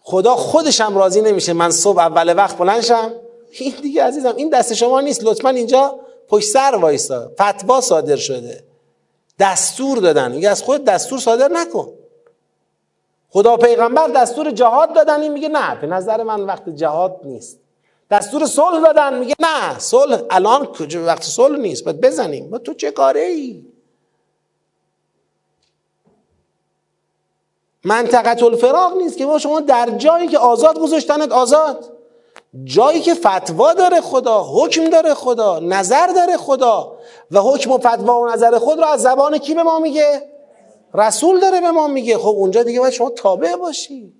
خدا 0.06 0.36
خودشم 0.36 0.98
راضی 0.98 1.20
نمیشه 1.20 1.52
من 1.52 1.70
صبح 1.70 1.98
اول 1.98 2.36
وقت 2.36 2.58
بلنشم 2.58 3.12
این 3.50 3.74
دیگه 3.82 4.04
عزیزم 4.04 4.36
این 4.36 4.48
دست 4.48 4.74
شما 4.74 5.00
نیست. 5.00 5.24
لطفا 5.24 5.48
اینجا 5.48 5.98
پشت 6.28 6.48
سر 6.48 6.78
وایسا. 6.80 7.30
فتوا 7.42 7.80
صادر 7.80 8.16
شده. 8.16 8.64
دستور 9.38 9.98
دادن. 9.98 10.32
میگه 10.32 10.50
از 10.50 10.62
خود 10.62 10.84
دستور 10.84 11.18
صادر 11.18 11.48
نکن. 11.48 11.88
خدا 13.30 13.56
پیغمبر 13.56 14.08
دستور 14.08 14.50
جهاد 14.50 14.94
دادن. 14.94 15.20
این 15.20 15.32
میگه 15.32 15.48
نه 15.48 15.80
به 15.80 15.86
نظر 15.86 16.22
من 16.22 16.40
وقت 16.40 16.68
جهاد 16.68 17.20
نیست. 17.24 17.60
دستور 18.10 18.46
صلح 18.46 18.80
دادن. 18.80 19.18
میگه 19.18 19.34
نه 19.40 19.78
صلح 19.78 20.22
الان 20.30 20.68
وقت 20.94 21.22
صلح 21.22 21.58
نیست. 21.58 21.84
باید 21.84 22.00
بزنیم. 22.00 22.58
تو 22.58 22.74
چه 22.74 22.90
کاره 22.90 23.20
ای 23.20 23.64
منطقه 27.84 28.44
الفراغ 28.44 28.96
نیست 28.96 29.18
که 29.18 29.26
با 29.26 29.38
شما 29.38 29.60
در 29.60 29.90
جایی 29.90 30.28
که 30.28 30.38
آزاد 30.38 30.78
گذاشتنت 30.78 31.32
آزاد. 31.32 31.94
جایی 32.64 33.00
که 33.00 33.14
فتوا 33.14 33.74
داره 33.74 34.00
خدا 34.00 34.42
حکم 34.42 34.90
داره 34.90 35.14
خدا 35.14 35.58
نظر 35.58 36.06
داره 36.06 36.36
خدا 36.36 36.96
و 37.30 37.40
حکم 37.40 37.70
و 37.70 37.78
فتوا 37.78 38.20
و 38.20 38.26
نظر 38.26 38.58
خود 38.58 38.78
رو 38.78 38.84
از 38.84 39.02
زبان 39.02 39.38
کی 39.38 39.54
به 39.54 39.62
ما 39.62 39.78
میگه؟ 39.78 40.22
رسول 40.94 41.40
داره 41.40 41.60
به 41.60 41.70
ما 41.70 41.86
میگه. 41.86 42.18
خب 42.18 42.28
اونجا 42.28 42.62
دیگه 42.62 42.80
باید 42.80 42.92
شما 42.92 43.10
تابع 43.10 43.56
باشی. 43.56 44.12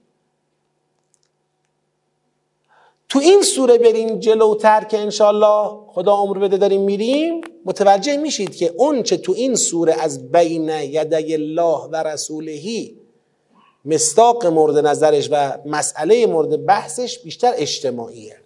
تو 3.09 3.19
این 3.19 3.43
سوره 3.43 3.79
بریم 3.79 4.19
جلوتر 4.19 4.85
که 4.85 4.99
انشالله 4.99 5.71
خدا 5.87 6.17
عمر 6.17 6.39
بده 6.39 6.57
داریم 6.57 6.81
میریم 6.81 7.41
متوجه 7.65 8.17
میشید 8.17 8.57
که 8.57 8.75
اون 8.77 9.03
چه 9.03 9.17
تو 9.17 9.33
این 9.33 9.55
سوره 9.55 9.97
از 10.01 10.33
بین 10.33 10.69
یدی 10.69 11.35
الله 11.35 11.89
و 11.93 12.03
رسولهی 12.03 13.04
مستاق 13.85 14.47
مورد 14.47 14.87
نظرش 14.87 15.29
و 15.33 15.59
مسئله 15.67 16.27
مورد 16.27 16.67
بحثش 16.67 17.19
بیشتر 17.19 17.53
اجتماعیه. 17.57 18.37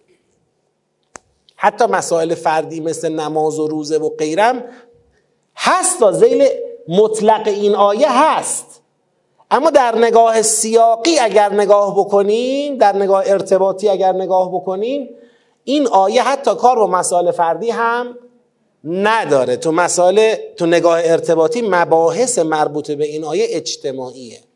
حتی 1.57 1.87
مسائل 1.87 2.35
فردی 2.35 2.81
مثل 2.81 3.09
نماز 3.09 3.59
و 3.59 3.69
روزه 3.69 3.99
و 3.99 4.09
غیرم 4.09 4.65
هست 5.57 6.01
تا 6.01 6.13
زیل 6.13 6.49
مطلق 6.89 7.49
این 7.49 7.75
آیه 7.75 8.09
هست. 8.11 8.83
اما 9.51 9.71
در 9.71 9.99
نگاه 9.99 10.43
سیاقی 10.43 11.19
اگر 11.19 11.53
نگاه 11.53 11.99
بکنیم 11.99 12.79
در 12.79 12.97
نگاه 12.97 13.23
ارتباطی 13.27 13.89
اگر 13.89 14.13
نگاه 14.13 14.55
بکنیم 14.55 15.09
این 15.65 15.87
آیه 15.87 16.23
حتی 16.23 16.55
کار 16.55 16.77
با 16.77 16.87
مسائل 16.87 17.31
فردی 17.31 17.71
هم 17.71 18.19
نداره. 18.85 19.57
تو 19.57 19.73
مسائل 19.73 20.35
تو 20.57 20.67
نگاه 20.67 21.01
ارتباطی 21.05 21.63
مباحث 21.63 22.39
مربوط 22.39 22.91
به 22.91 23.05
این 23.05 23.25
آیه 23.25 23.47
اجتماعیه. 23.49 24.48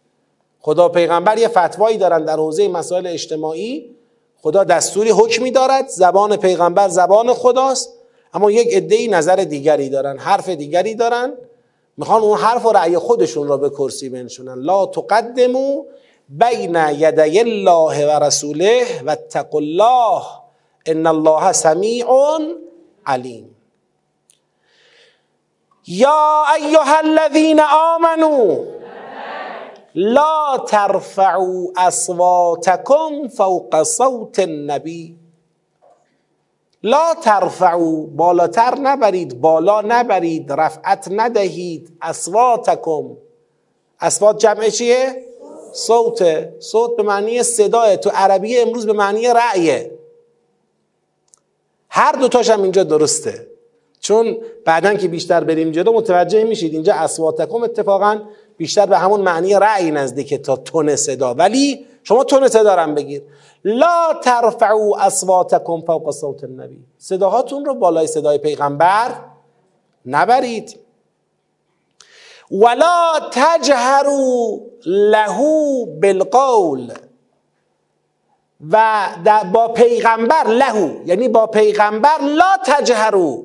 خدا 0.62 0.88
پیغمبر 0.88 1.38
یه 1.38 1.48
فتوایی 1.48 1.96
دارن 1.98 2.25
در 2.25 2.37
حوزه 2.37 2.68
مسائل 2.68 3.07
اجتماعی. 3.07 3.96
خدا 4.42 4.64
دستوری 4.64 5.11
حکمی 5.11 5.51
دارد. 5.51 5.88
زبان 5.88 6.37
پیغمبر 6.37 6.88
زبان 6.88 7.35
خداست. 7.35 7.92
اما 8.35 8.51
یک 8.51 8.75
عده‌ای 8.75 9.09
نظر 9.09 9.37
دیگری 9.37 9.88
دارن 9.88 10.18
حرف 10.18 10.48
دیگری 10.48 10.94
دارن. 10.94 11.33
می‌خوان 11.96 12.22
اون 12.22 12.38
حرف 12.38 12.66
و 12.66 12.72
رأی 12.72 12.98
خودشون 12.98 13.48
را 13.48 13.57
به 13.57 13.70
کرسی 13.70 14.09
بنشونن. 14.09 14.55
لا 14.55 14.87
تقدمو 14.87 15.85
بین 16.29 16.79
یدی 16.92 17.40
الله 17.40 18.07
و 18.07 18.25
رسوله 18.25 18.87
و 19.07 19.11
اتقوا 19.11 19.61
الله 19.61 20.22
ان 20.87 21.07
الله 21.07 21.53
سمیع 21.53 22.07
علیم. 23.07 23.57
یا 25.87 26.44
ایها 26.57 26.98
الذین 26.98 27.61
آمنو 27.61 28.64
لا 29.95 30.65
ترفعوا 30.69 31.73
اصواتکم 31.77 33.29
فوق 33.29 33.83
صوت 33.83 34.39
النبی 34.39 35.17
لا 36.83 37.15
ترفعوا 37.23 38.07
بالاتر 38.07 38.79
نبرید 38.79 39.41
بالا 39.41 39.81
نبرید 39.81 40.53
رفعت 40.53 41.09
ندهید 41.11 41.93
اصواتکم 42.03 43.17
اصوات 44.01 44.39
جمع 44.39 44.69
چیه؟ 44.69 45.25
صوت. 45.73 46.49
صوت 46.61 46.97
به 46.97 47.03
معنی 47.03 47.43
صدای. 47.43 47.97
تو 47.97 48.11
عربی 48.11 48.59
امروز 48.59 48.87
به 48.87 48.93
معنی 48.93 49.27
رأیه 49.29 49.99
هر 51.89 52.13
دوتاش 52.13 52.51
هم 52.51 52.63
اینجا 52.63 52.85
درسته. 52.85 53.47
چون 54.01 54.37
بعدا 54.65 54.95
که 54.95 55.09
بیشتر 55.09 55.45
بریم 55.45 55.71
جلو 55.71 55.93
متوجه 55.93 56.45
میشید 56.45 56.75
اینجا 56.75 56.95
اصواتکم 56.95 57.63
اتفاقا 57.63 58.21
بیشتر 58.57 58.87
به 58.87 58.99
همون 58.99 59.21
معنی 59.21 59.55
رأی 59.55 59.91
نزدیک 59.91 60.35
تا 60.35 60.57
تون 60.57 60.97
صدا. 60.97 61.35
ولی 61.35 61.87
شما 62.03 62.25
تون 62.25 62.49
صدا 62.49 62.77
هم 62.77 62.95
بگیر. 62.95 63.23
لا 63.65 64.15
ترفعوا 64.23 64.99
اصواتکم 64.99 65.81
فوق 65.81 66.11
صوت 66.11 66.45
النبی. 66.45 66.85
صداهاتون 66.99 67.65
رو 67.65 67.75
بالای 67.75 68.07
صدای 68.07 68.38
پیغمبر 68.38 69.15
نبرید. 70.07 70.79
ولا 72.51 73.21
تجهروا 73.33 74.59
له 74.87 75.38
بالقول. 76.03 76.93
و 78.71 79.09
با 79.53 79.69
پیغمبر 79.69 80.47
له 80.47 81.03
یعنی 81.07 81.29
با 81.29 81.47
پیغمبر 81.47 82.19
لا 82.21 82.57
تجهروا. 82.67 83.43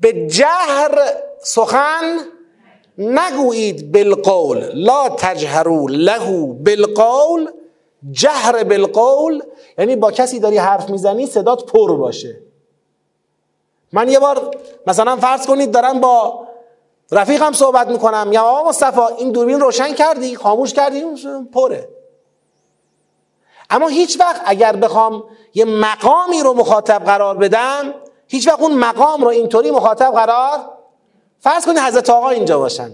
به 0.00 0.26
جهر 0.26 0.98
سخن 1.42 2.18
نگویید 2.98 3.92
بالقول 3.92 4.70
لا 4.74 5.08
تجهروا 5.08 5.86
له 5.90 6.46
بالقول 6.46 7.50
جهر 8.10 8.64
بالقول. 8.64 9.42
یعنی 9.78 9.96
با 9.96 10.10
کسی 10.10 10.40
داری 10.40 10.56
حرف 10.56 10.90
می‌زنی 10.90 11.26
صدات 11.26 11.64
پر 11.64 11.96
باشه. 11.96 12.40
من 13.92 14.08
یه 14.08 14.18
بار 14.18 14.50
مثلا 14.86 15.16
فرض 15.16 15.46
کنید 15.46 15.70
دارم 15.70 16.00
با 16.00 16.46
رفیقم 17.12 17.52
صحبت 17.52 17.88
می‌کنم. 17.88 18.30
یا 18.32 18.42
آقا 18.42 18.68
مصطفی 18.68 19.00
این 19.18 19.32
دوربین 19.32 19.60
روشن 19.60 19.94
کردی؟ 19.94 20.36
خاموش 20.36 20.72
کردی؟ 20.72 21.02
پره. 21.52 21.88
اما 23.70 23.88
هیچ 23.88 24.20
وقت 24.20 24.42
اگر 24.44 24.76
بخوام 24.76 25.24
یه 25.54 25.64
مقامی 25.64 26.42
رو 26.42 26.54
مخاطب 26.54 27.04
قرار 27.04 27.36
بدم 27.36 27.94
هیچ 28.28 28.48
وقت 28.48 28.60
اون 28.60 28.74
مقام 28.74 29.22
رو 29.22 29.28
اینطوری 29.28 29.70
مخاطب 29.70 30.12
قرار 30.12 30.75
فرض 31.40 31.66
کنید 31.66 31.78
حضرت 31.78 32.10
آقا 32.10 32.28
اینجا 32.30 32.58
باشن. 32.58 32.90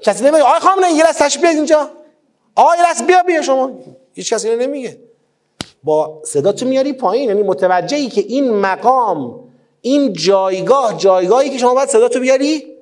کسی 0.00 0.24
نمیگه 0.24 0.42
آقای 0.42 0.60
خامنه 0.60 0.92
یه 0.92 1.04
لحظه 1.04 1.24
تشریف 1.24 1.44
اینجا. 1.44 1.90
آقا 2.54 2.76
یه 2.76 2.82
لحظه 2.82 3.04
بیا 3.04 3.22
بیا 3.22 3.42
شما. 3.42 3.70
هیچ 4.14 4.34
کسی 4.34 4.56
نمیگه. 4.56 4.98
با 5.84 6.22
صدا 6.24 6.52
تو 6.52 6.66
میاری 6.66 6.92
پایین 6.92 7.28
یعنی 7.28 7.42
متوجهی 7.42 8.08
که 8.08 8.20
این 8.20 8.50
مقام 8.50 9.50
این 9.80 10.12
جایگاه 10.12 10.96
جایگاهی 10.96 11.50
که 11.50 11.58
شما 11.58 11.74
باید 11.74 11.88
صدا 11.88 12.08
تو 12.08 12.20
بیاری. 12.20 12.76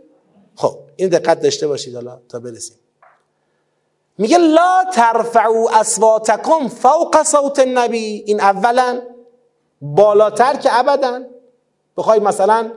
خب 0.56 0.78
این 0.96 1.08
دقت 1.08 1.40
داشته 1.40 1.68
باشید 1.68 1.94
حالا 1.94 2.20
تا 2.28 2.38
برسیم. 2.38 2.76
میگه 4.18 4.38
لا 4.38 4.84
ترفعوا 4.94 5.70
اصواتکم 5.70 6.68
فوق 6.68 7.22
صوت 7.22 7.58
النبی. 7.58 8.22
این 8.26 8.40
اولا 8.40 9.02
بالاتر 9.80 10.56
که 10.56 10.78
ابدا. 10.78 11.22
بخوای 11.96 12.18
مثلا 12.18 12.72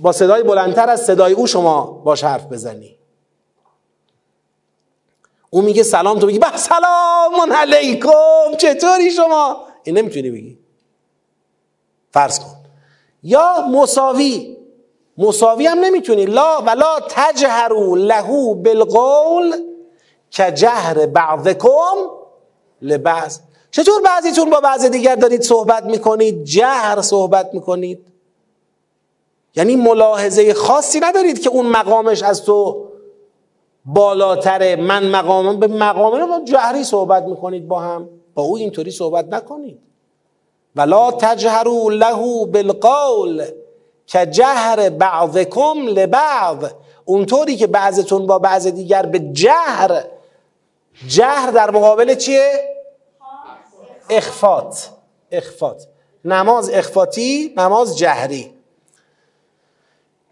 با 0.00 0.12
صدای 0.12 0.42
بلندتر 0.42 0.90
از 0.90 1.04
صدای 1.04 1.32
او 1.32 1.46
شما 1.46 1.82
باش 1.82 2.24
حرف 2.24 2.46
بزنی. 2.46 2.96
او 5.50 5.62
میگه 5.62 5.82
سلام 5.82 6.18
تو 6.18 6.26
بگی 6.26 6.38
به 6.38 6.56
سلام 6.56 7.52
علیکم 7.52 8.56
چطوری 8.58 9.10
شما؟ 9.10 9.66
این 9.82 9.98
نمی‌تونی 9.98 10.30
بگی. 10.30 10.58
فرض 12.10 12.40
کن. 12.40 12.56
یا 13.22 13.66
مساوی. 13.70 14.56
مساوی 15.18 15.66
هم 15.66 15.78
نمی‌تونی. 15.78 16.26
لا 16.26 16.62
ولا 16.66 17.00
تجهروا 17.08 17.96
له 17.96 18.54
بالقول 18.54 19.56
که 20.30 20.52
جهر 20.52 21.06
بعضکم 21.06 21.96
لبعض. 22.82 23.38
چطور 23.70 24.02
بعضیتون 24.02 24.50
با 24.50 24.60
بعض 24.60 24.84
دیگر 24.84 25.14
دارید 25.14 25.42
صحبت 25.42 25.84
می‌کنید؟ 25.84 26.44
جهر 26.44 27.02
صحبت 27.02 27.50
می‌کنید. 27.52 28.06
یعنی 29.56 29.76
ملاحظه 29.76 30.54
خاصی 30.54 31.00
ندارید 31.00 31.42
که 31.42 31.50
اون 31.50 31.66
مقامش 31.66 32.22
از 32.22 32.44
تو 32.44 32.88
بالاتره. 33.84 34.76
من 34.76 35.10
مقام 35.10 35.60
به 35.60 35.66
مقام 35.66 36.26
با 36.26 36.40
جهری 36.44 36.84
صحبت 36.84 37.22
می‌کنید 37.22 37.68
با 37.68 37.80
هم. 37.80 38.08
با 38.34 38.42
او 38.42 38.56
اینطوری 38.56 38.90
صحبت 38.90 39.28
نکنید. 39.28 39.78
ولا 40.76 41.10
تجهروا 41.10 41.90
له 41.90 42.46
بالقول 42.46 43.44
که 44.06 44.26
جهر 44.26 44.90
بعضکم 44.90 45.86
لبعض. 45.86 46.64
اونطوری 47.04 47.56
که 47.56 47.66
بعضتون 47.66 48.26
با 48.26 48.38
بعض 48.38 48.66
دیگر 48.66 49.06
به 49.06 49.18
جهر. 49.18 50.04
جهر 51.08 51.50
در 51.50 51.70
مقابل 51.70 52.14
چیه؟ 52.14 52.52
اخفات. 54.10 54.90
اخفات. 55.30 55.86
نماز 56.24 56.70
اخفاتی 56.70 57.54
نماز 57.56 57.98
جهری. 57.98 58.53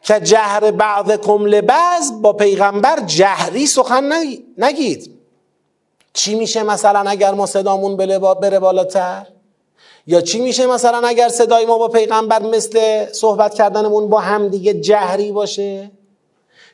که 0.03 0.21
جهر 0.21 0.71
بعضکم 0.71 1.47
لبعض 1.47 2.13
با 2.23 2.33
پیغمبر 2.33 3.01
جهری 3.01 3.67
سخن 3.67 4.13
نگید. 4.59 5.19
چی 6.13 6.35
میشه 6.35 6.63
مثلا 6.63 7.11
اگر 7.11 7.35
ما 7.35 7.47
صدامون 7.47 7.97
بره 7.97 8.59
بالاتر؟ 8.59 9.27
یا 10.07 10.21
چی 10.21 10.41
میشه 10.41 10.67
مثلا 10.67 11.09
اگر 11.09 11.29
صدای 11.29 11.67
ما 11.67 11.79
با 11.79 11.89
پیغمبر 11.89 12.43
مثل 12.43 13.07
صحبت 13.13 13.55
کردنمون 13.55 14.09
با 14.09 14.21
همدیگه 14.21 14.75
جهری 14.75 15.33
باشه؟ 15.33 15.91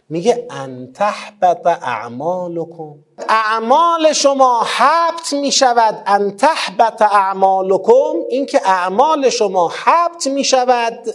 میگه 0.09 0.47
ان 0.51 0.93
تحبط 0.93 1.67
اعمالکم. 1.67 2.95
اعمال 3.29 4.13
شما 4.13 4.63
حبت 4.63 5.33
می‌شود. 5.33 6.03
ان 6.07 6.37
تحبط 6.37 7.03
اعمالکم 7.03 8.15
اینکه 8.29 8.61
اعمال 8.65 9.29
شما 9.29 9.69
حبت 9.69 10.27
می‌شود 10.27 11.15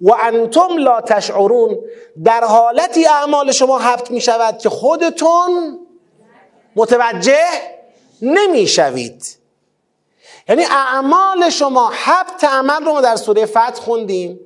و 0.00 0.14
انتم 0.20 0.78
لا 0.78 1.00
تشعرون. 1.00 1.78
در 2.24 2.44
حالتی 2.44 3.06
اعمال 3.06 3.52
شما 3.52 3.78
حبت 3.78 4.10
می‌شود 4.10 4.58
که 4.58 4.68
خودتون 4.68 5.78
متوجه 6.76 7.44
نمی‌شوید. 8.22 9.36
یعنی 10.48 10.64
اعمال 10.64 11.50
شما 11.50 11.90
حبت 11.94 12.44
عمل 12.44 12.84
رو 12.84 12.92
ما 12.92 13.00
در 13.00 13.16
سوره 13.16 13.46
فتح 13.46 13.74
خوندیم 13.74 14.40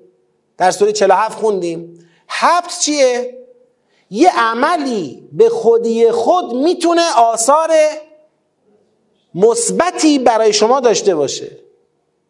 در 0.58 0.70
سوره 0.70 0.92
47 0.92 1.38
خوندیم. 1.38 2.08
حبت 2.26 2.78
چیه؟ 2.78 3.38
یه 4.10 4.40
عملی 4.40 5.28
به 5.32 5.48
خودی 5.48 6.10
خود 6.10 6.54
می‌تونه 6.54 7.02
آثار 7.16 7.70
مثبتی 9.34 10.18
برای 10.18 10.52
شما 10.52 10.80
داشته 10.80 11.14
باشه. 11.14 11.50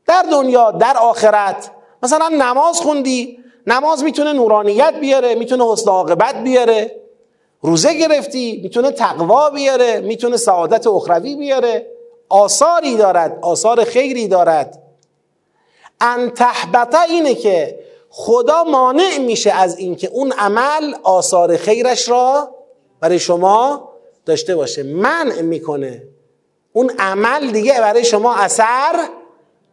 در 0.06 0.24
دنیا 0.30 0.70
در 0.70 0.96
آخرت 0.96 1.70
مثلا 2.04 2.28
نماز 2.28 2.80
خوندی 2.80 3.38
نماز 3.66 4.04
می‌تونه 4.04 4.32
نورانیت 4.32 4.94
بیاره 5.00 5.34
می‌تونه 5.34 5.72
حسن 5.72 5.90
عاقبت 5.90 6.34
بیاره 6.34 7.00
روزه 7.60 7.94
گرفتی 7.94 8.60
می‌تونه 8.62 8.90
تقوا 8.90 9.50
بیاره 9.50 10.00
می‌تونه 10.00 10.36
سعادت 10.36 10.86
اخروی 10.86 11.36
بیاره. 11.36 11.86
آثاری 12.28 12.96
دارد 12.96 13.38
آثار 13.42 13.84
خیری 13.84 14.28
دارد. 14.28 14.82
ان 16.00 16.30
تحبطه 16.30 17.02
اینه 17.02 17.34
که 17.34 17.78
خدا 18.10 18.64
مانع 18.64 19.18
میشه 19.18 19.52
از 19.52 19.78
اینکه 19.78 20.08
اون 20.08 20.32
عمل 20.32 20.94
آثار 21.02 21.56
خیرش 21.56 22.08
را 22.08 22.54
برای 23.00 23.18
شما 23.18 23.88
داشته 24.26 24.56
باشه. 24.56 24.82
منع 24.82 25.40
می‌کنه. 25.40 26.02
اون 26.72 26.90
عمل 26.98 27.50
دیگه 27.50 27.80
برای 27.80 28.04
شما 28.04 28.34
اثر 28.34 29.08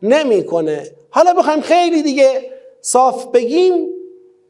نمی‌کنه. 0.01 0.91
حالا 1.11 1.33
بخوایم 1.33 1.61
خیلی 1.61 2.03
دیگه 2.03 2.51
صاف 2.81 3.25
بگیم 3.25 3.87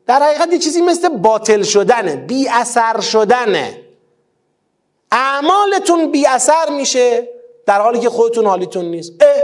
در 0.08 0.20
حقیقت 0.24 0.54
یه 0.54 0.60
چیزی 0.60 0.82
مثل 0.82 1.10
باطل 1.10 1.64
شدنه 1.64 2.16
بی 2.16 2.50
اثر 2.50 3.00
شدنه. 3.00 3.80
اعمالتون 5.12 6.12
بی 6.12 6.26
اثر 6.26 6.70
میشه 6.70 7.28
در 7.66 7.82
حالی 7.82 8.00
که 8.00 8.10
خودتون 8.10 8.46
حالیتون 8.46 8.86
نیست. 8.86 9.14
اه 9.22 9.44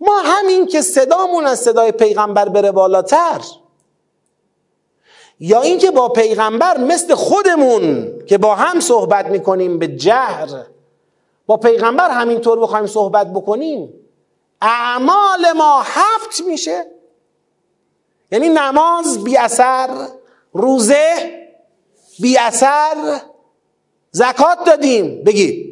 ما 0.00 0.20
همین 0.24 0.66
که 0.66 0.82
صدامون 0.82 1.46
از 1.46 1.60
صدای 1.60 1.92
پیغمبر 1.92 2.48
بره 2.48 2.72
بالاتر 2.72 3.40
یا 5.40 5.62
اینکه 5.62 5.90
با 5.90 6.08
پیغمبر 6.08 6.78
مثل 6.78 7.14
خودمون 7.14 8.12
که 8.26 8.38
با 8.38 8.54
هم 8.54 8.80
صحبت 8.80 9.26
می‌کنیم 9.26 9.78
به 9.78 9.88
جهر 9.88 10.48
با 11.46 11.56
پیغمبر 11.56 12.10
همینطور 12.10 12.60
بخوایم 12.60 12.86
صحبت 12.86 13.32
بکنیم 13.32 13.94
اعمال 14.62 15.52
ما 15.56 15.82
هفت 15.82 16.40
میشه. 16.46 16.86
یعنی 18.32 18.48
نماز 18.48 19.24
بی 19.24 19.36
اثر 19.36 19.88
روزه 20.52 21.40
بی 22.20 22.38
اثر 22.38 23.20
زکات 24.10 24.64
دادیم. 24.66 25.24
بگید 25.24 25.70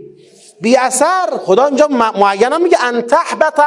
بی 0.61 0.77
اثر 0.77 1.39
خدا 1.47 1.67
اینجا 1.67 1.89
معینا 1.89 2.59
میگه 2.59 2.85
ان 2.85 3.03
تحبط 3.03 3.61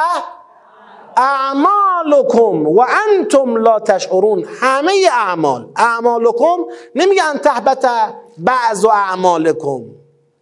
اعمالکم 1.17 2.67
و 2.67 2.85
انتم 3.09 3.57
لا 3.57 3.79
تشعرون. 3.79 4.43
همه 4.61 4.93
اعمال. 5.11 5.71
اعمالکم 5.75 6.57
نمیگه 6.95 7.23
ان 7.23 7.37
تحبط 7.37 7.85
بعض 8.37 8.85
اعمالکم. 8.85 9.81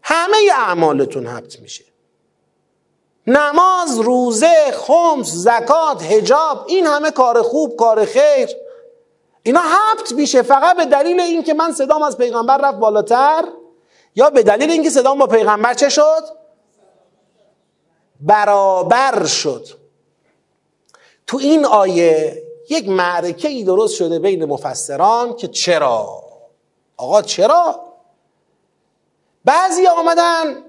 همه 0.04 0.38
اعمالتون 0.54 1.28
حبت 1.28 1.60
میشه. 1.60 1.89
نماز 3.30 4.00
روزه 4.00 4.72
خمس 4.72 5.28
زکات 5.28 6.04
حجاب 6.04 6.66
این 6.68 6.86
همه 6.86 7.12
کار 7.12 7.42
خوب 7.42 7.76
کار 7.76 8.06
خیر. 8.06 8.50
اینا 9.44 9.60
حبت 9.60 10.12
میشه. 10.12 10.42
فقط 10.42 10.78
به 10.78 10.86
دلیل 10.86 11.20
اینکه 11.20 11.54
من 11.54 11.72
صدام 11.72 12.04
از 12.04 12.18
پیغمبر 12.18 12.58
رفت 12.58 12.78
بالاتر 12.78 13.44
یا 14.16 14.30
به 14.30 14.44
دلیل 14.44 14.72
اینکه 14.72 14.90
صدام 14.90 15.20
با 15.20 15.28
پیغمبر 15.28 15.74
چه 15.74 15.90
شد؟ 15.90 16.24
برابر 18.22 19.26
شد. 19.26 19.68
تو 21.28 21.38
این 21.38 21.66
آیه 21.66 22.44
یک 22.70 22.90
معرکه 22.90 23.48
ای 23.48 23.64
درست 23.64 23.96
شده 23.96 24.20
بین 24.20 24.46
مفسران 24.46 25.36
که 25.36 25.48
چرا؟ 25.48 26.24
آقا 26.98 27.22
چرا؟ 27.22 27.80
بعضی 29.46 29.88
آمدن 29.88 30.64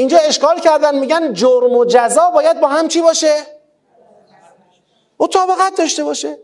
اینجا 0.00 0.18
اشکال 0.18 0.60
کردن 0.60 0.98
میگن 0.98 1.32
جرم 1.32 1.76
و 1.76 1.84
جزا 1.84 2.30
باید 2.30 2.60
با 2.60 2.68
هم 2.68 2.88
چی 2.88 3.00
باشه؟ 3.00 3.34
مطابقت 5.18 5.74
داشته 5.78 6.04
باشه. 6.04 6.38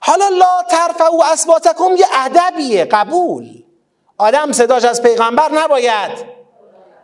حالا 0.00 0.28
لا 0.28 0.62
ترفع 0.70 1.08
و 1.08 1.22
اسباتکم 1.32 1.96
یه 1.96 2.06
ادبیه 2.12 2.84
قبول. 2.84 3.64
آدم 4.18 4.52
صداش 4.52 4.84
از 4.84 5.02
پیغمبر 5.02 5.48
نباید 5.52 6.10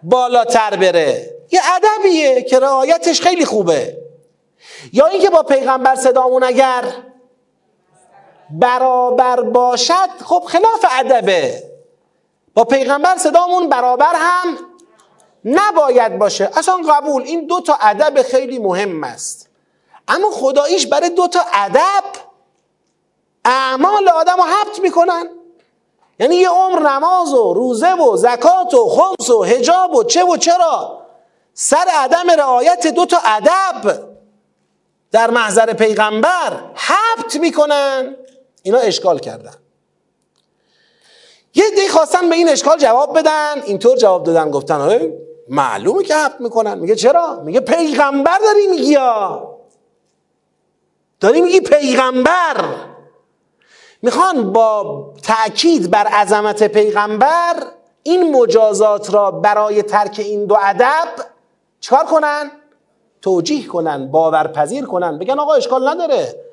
بالاتر 0.03 0.77
بره. 0.77 1.31
یه 1.51 1.61
ادبیه 1.75 2.43
که 2.43 2.59
رعایتش 2.59 3.21
خیلی 3.21 3.45
خوبه. 3.45 3.97
یا 4.93 5.07
اینکه 5.07 5.31
با 5.31 5.43
پیغمبر 5.43 5.95
صدامون 5.95 6.45
اگر 6.45 6.85
برابر 8.51 9.41
باشد 9.41 10.11
خب 10.25 10.43
خلاف 10.47 10.85
ادبه. 10.91 11.63
با 12.55 12.65
پیغمبر 12.65 13.17
صدامون 13.17 13.69
برابر 13.69 14.13
هم 14.15 14.68
نباید 15.55 16.19
باشه. 16.19 16.51
اصلا 16.57 16.77
قبول 16.91 17.23
این 17.23 17.47
دو 17.47 17.61
تا 17.61 17.79
ادب 17.81 18.23
خیلی 18.23 18.59
مهم 18.59 19.05
است. 19.05 19.49
اما 20.09 20.31
خداییش 20.31 20.87
برای 20.87 21.11
دو 21.11 21.29
تا 21.29 21.41
ادب 21.53 22.05
اعمال 23.45 24.09
آدم 24.09 24.37
رو 24.37 24.43
حبت 24.43 24.81
می‌کنن. 24.81 25.29
یعنی 26.21 26.35
یه 26.35 26.49
عمر 26.49 26.91
نماز 26.91 27.35
و 27.35 27.55
روزه 27.55 27.93
و 27.93 28.17
زکات 28.17 28.75
و 28.75 28.89
خمس 28.89 29.31
و 29.31 29.43
هجاب 29.43 29.95
و 29.95 30.05
چه 30.05 30.25
و 30.25 30.37
چرا. 30.37 31.03
سر 31.55 31.87
عدم 31.95 32.31
رعایت 32.31 32.87
دو 32.87 33.07
تا 33.07 33.19
ادب 33.25 34.09
در 35.13 35.31
محضر 35.31 35.73
پیغمبر 35.73 36.61
حبت 36.75 37.37
می‌کنن. 37.37 38.17
اینا 38.63 38.79
اشکال 38.79 39.19
کردن. 39.19 39.55
یه 41.55 41.71
دی 41.71 41.89
خواستن 41.89 42.29
به 42.29 42.35
این 42.35 42.49
اشکال 42.49 42.79
جواب 42.79 43.19
بدن. 43.19 43.63
اینطور 43.63 43.97
جواب 43.97 44.25
دادن 44.25 44.51
گفتن 44.51 44.81
معلومه 45.51 46.05
که 46.05 46.15
حبت 46.15 46.41
می‌کنن. 46.41 46.79
میگه 46.79 46.95
چرا؟ 46.95 47.41
میگه 47.45 47.61
پیغمبر 47.61 48.39
داری 48.39 48.67
میگی 48.67 48.93
یا 48.93 49.49
داری 51.21 51.41
میگی 51.41 51.61
پیغمبر. 51.61 52.65
می‌خوان 54.03 54.53
با 54.53 55.05
تأکید 55.23 55.91
بر 55.91 56.07
عظمت 56.07 56.63
پیغمبر 56.63 57.55
این 58.03 58.37
مجازات 58.37 59.15
را 59.15 59.31
برای 59.31 59.83
ترک 59.83 60.17
این 60.19 60.47
دو 60.47 60.57
ادب 60.63 61.09
چکار 61.81 62.05
کنن؟ 62.05 62.51
توجیه 63.23 63.67
کنن 63.67 64.11
باورپذیر 64.11 64.85
کنن. 64.85 65.19
بگن 65.19 65.39
آقا 65.39 65.55
اشکال 65.55 65.89
نداره. 65.89 66.45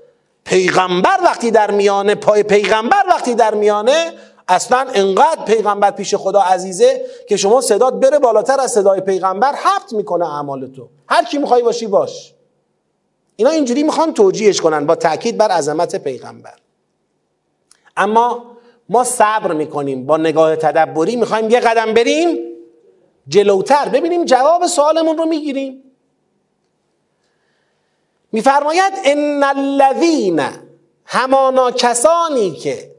پیغمبر 0.44 1.20
وقتی 1.24 1.52
در 1.52 1.72
میانه 1.72 2.16
پای 2.16 2.44
پیغمبر 2.44 3.04
وقتی 3.08 3.36
در 3.36 3.54
میانه 3.54 4.14
اصلا 4.48 4.88
انقدر 4.94 5.46
پیغمبر 5.46 5.92
پیش 5.92 6.16
خدا 6.16 6.42
عزیزه 6.42 7.06
که 7.30 7.38
شما 7.38 7.62
صدات 7.62 7.94
بره 7.94 8.20
بالاتر 8.20 8.60
از 8.60 8.72
صدای 8.72 9.02
پیغمبر 9.02 9.54
حبت 9.56 9.94
می‌کنه 9.94 10.34
اعمال 10.34 10.68
تو. 10.68 10.90
هر 11.10 11.24
کی 11.24 11.38
می‌خوای 11.38 11.64
باشی 11.64 11.88
باش. 11.88 12.34
اینا 13.36 13.52
اینجوری 13.52 13.84
می‌خوان 13.84 14.14
توجیهش 14.14 14.62
کنن 14.62 14.86
با 14.86 14.96
تاکید 14.96 15.38
بر 15.38 15.52
عظمت 15.52 15.96
پیغمبر. 15.96 16.54
اما 17.98 18.46
ما 18.90 19.04
صبر 19.04 19.52
می‌کنیم 19.54 20.06
با 20.06 20.18
نگاه 20.18 20.56
تدبری 20.56 21.16
می‌خوایم 21.16 21.50
یه 21.50 21.60
قدم 21.60 21.94
بریم 21.94 22.38
جلوتر. 23.28 23.90
ببینیم 23.90 24.26
جواب 24.26 24.68
سوالمون 24.68 25.18
رو 25.18 25.26
می‌گیریم. 25.26 25.84
میفرماید 28.32 28.94
ان 29.06 29.44
الذین 29.44 30.42
همانا 31.06 31.72
کسانی 31.72 32.52
که 32.52 32.95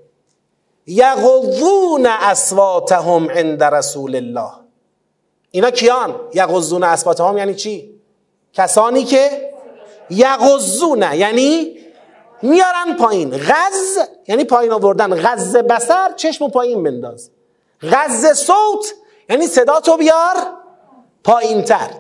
یغضون 0.87 2.07
اصواتهم 2.07 3.31
عند 3.31 3.63
رسول 3.63 4.17
الله. 4.17 4.51
اینا 5.51 5.71
کیان؟ 5.71 6.21
یغضون 6.35 6.85
اصواتهم 6.85 7.39
یعنی 7.39 7.55
چی؟ 7.55 8.01
کسانی 8.53 9.05
که 9.05 9.51
یغضون 10.11 11.03
یعنی 11.15 11.79
میارن 12.43 12.97
پایین. 12.99 13.37
غز 13.37 13.99
یعنی 14.29 14.45
پایین 14.45 14.73
آوردن. 14.73 15.15
غز 15.15 15.57
بسر 15.57 16.13
چشم 16.13 16.49
پایین 16.49 16.83
بنداز. 16.83 17.31
غز 17.83 18.27
صوت 18.27 18.95
یعنی 19.31 19.47
صدا 19.47 19.81
تو 19.81 19.97
بیار 19.97 20.37
پایین 21.25 21.63
تر 21.63 21.91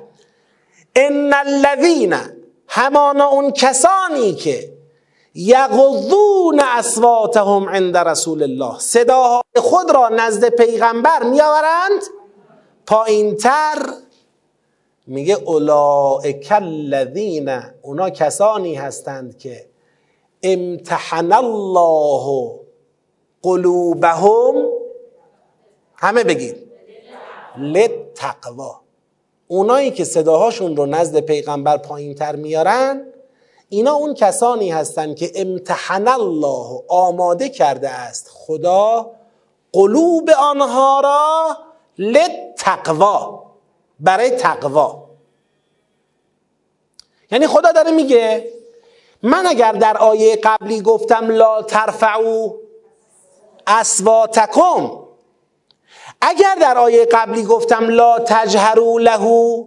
ان 0.96 1.34
الذین 1.34 2.16
همانا 2.68 3.26
اون 3.26 3.50
کسانی 3.50 4.34
که 4.34 4.75
یغضون 5.36 6.60
اصواتهم 6.76 7.68
عند 7.68 7.96
رسول 7.96 8.42
الله. 8.42 8.78
صداهای 8.78 9.42
خود 9.56 9.90
را 9.90 10.08
نزد 10.08 10.48
پیغمبر 10.48 11.22
میآورند. 11.22 12.02
پایینتر 12.86 13.78
میگه 15.06 15.34
اولئک 15.34 16.48
الذین 16.50 17.60
اونا 17.82 18.10
کسانی 18.10 18.74
هستند 18.74 19.38
که 19.38 19.66
امتحن 20.42 21.32
الله 21.32 22.50
قلوبهم. 23.42 24.54
همه 25.96 26.24
بگید. 26.24 26.56
لتقوا 27.58 28.80
اونایی 29.48 29.90
که 29.90 30.04
صداهاشون 30.04 30.76
رو 30.76 30.86
نزد 30.86 31.20
پیغمبر 31.20 31.76
پایین 31.76 32.14
تر 32.14 32.36
میارن 32.36 33.12
اینا 33.68 33.92
اون 33.92 34.14
کسانی 34.14 34.70
هستند 34.70 35.16
که 35.16 35.32
امتحن 35.34 36.08
الله 36.08 36.82
آماده 36.88 37.48
کرده 37.48 37.90
است. 37.90 38.30
خدا 38.32 39.10
قلوب 39.72 40.30
آنها 40.30 41.00
را 41.00 41.56
لتقوا 41.98 43.42
برای 44.00 44.30
تقوا 44.30 45.06
یعنی 47.30 47.46
خدا 47.46 47.72
داره 47.72 47.90
میگه 47.90 48.52
من 49.22 49.46
اگر 49.46 49.72
در 49.72 49.96
آیه 49.96 50.36
قبلی 50.36 50.80
گفتم 50.80 51.30
لا 51.30 51.62
ترفعو 51.62 52.52
اسواتکم 53.66 54.90
اگر 56.20 56.56
در 56.60 56.78
آیه 56.78 57.04
قبلی 57.04 57.42
گفتم 57.42 57.88
لا 57.88 58.18
تجهروا 58.18 58.98
له 58.98 59.64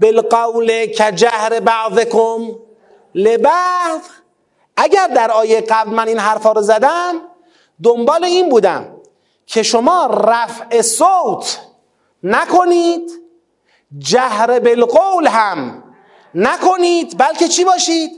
بالقول 0.00 0.86
کجهر 0.86 1.60
بعضکم 1.60 2.65
لبعض 3.16 4.00
اگر 4.76 5.06
در 5.06 5.30
آیه 5.30 5.60
قبل 5.60 5.90
من 5.90 6.08
این 6.08 6.18
حرفا 6.18 6.52
رو 6.52 6.62
زدم 6.62 7.14
دنبال 7.82 8.24
این 8.24 8.48
بودم 8.48 8.96
که 9.46 9.62
شما 9.62 10.06
رفع 10.06 10.82
صوت 10.82 11.60
نکنید 12.22 13.10
جهر 13.98 14.60
بالقول 14.60 15.26
هم 15.26 15.82
نکنید. 16.34 17.18
بلکه 17.18 17.48
چی 17.48 17.64
باشید؟ 17.64 18.10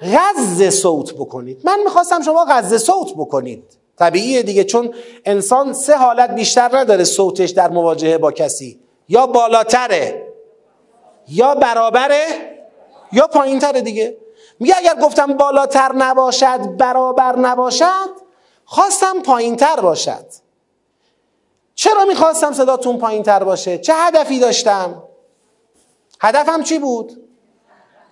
غز 0.00 0.68
صوت 0.68 1.14
بکنید. 1.14 1.60
من 1.64 1.80
می‌خواستم 1.84 2.22
شما 2.22 2.44
غز 2.44 2.84
صوت 2.84 3.14
بکنید. 3.16 3.64
طبیعیه 3.98 4.42
دیگه 4.42 4.64
چون 4.64 4.94
انسان 5.24 5.72
سه 5.72 5.96
حالت 5.96 6.34
بیشتر 6.34 6.78
نداره 6.78 7.04
صوتش 7.04 7.50
در 7.50 7.68
مواجهه 7.70 8.18
با 8.18 8.32
کسی. 8.32 8.80
یا 9.08 9.26
بالاتره 9.26 10.32
یا 11.28 11.54
برابره 11.54 12.24
یا 13.12 13.26
پایینتره 13.26 13.80
دیگه. 13.80 14.16
میگه 14.60 14.74
اگر 14.76 14.94
گفتم 15.02 15.26
بالاتر 15.36 15.92
نباشد 15.92 16.76
برابر 16.76 17.36
نباشد 17.36 18.10
خواستم 18.64 19.22
پایینتر 19.22 19.80
باشد. 19.80 20.26
چرا 21.74 22.04
می‌خواستم 22.04 22.52
صداتون 22.52 22.98
پایینتر 22.98 23.44
باشه؟ 23.44 23.78
چه 23.78 23.92
هدفی 23.96 24.38
داشتم؟ 24.38 25.02
هدفم 26.20 26.62
چی 26.62 26.78
بود؟ 26.78 27.22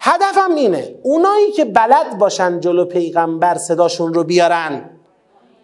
هدفم 0.00 0.54
اینه 0.54 0.98
اونایی 1.02 1.52
که 1.52 1.64
بلد 1.64 2.18
باشن 2.18 2.60
جلو 2.60 2.84
پیغمبر 2.84 3.58
صداشون 3.58 4.14
رو 4.14 4.24
بیارن 4.24 4.90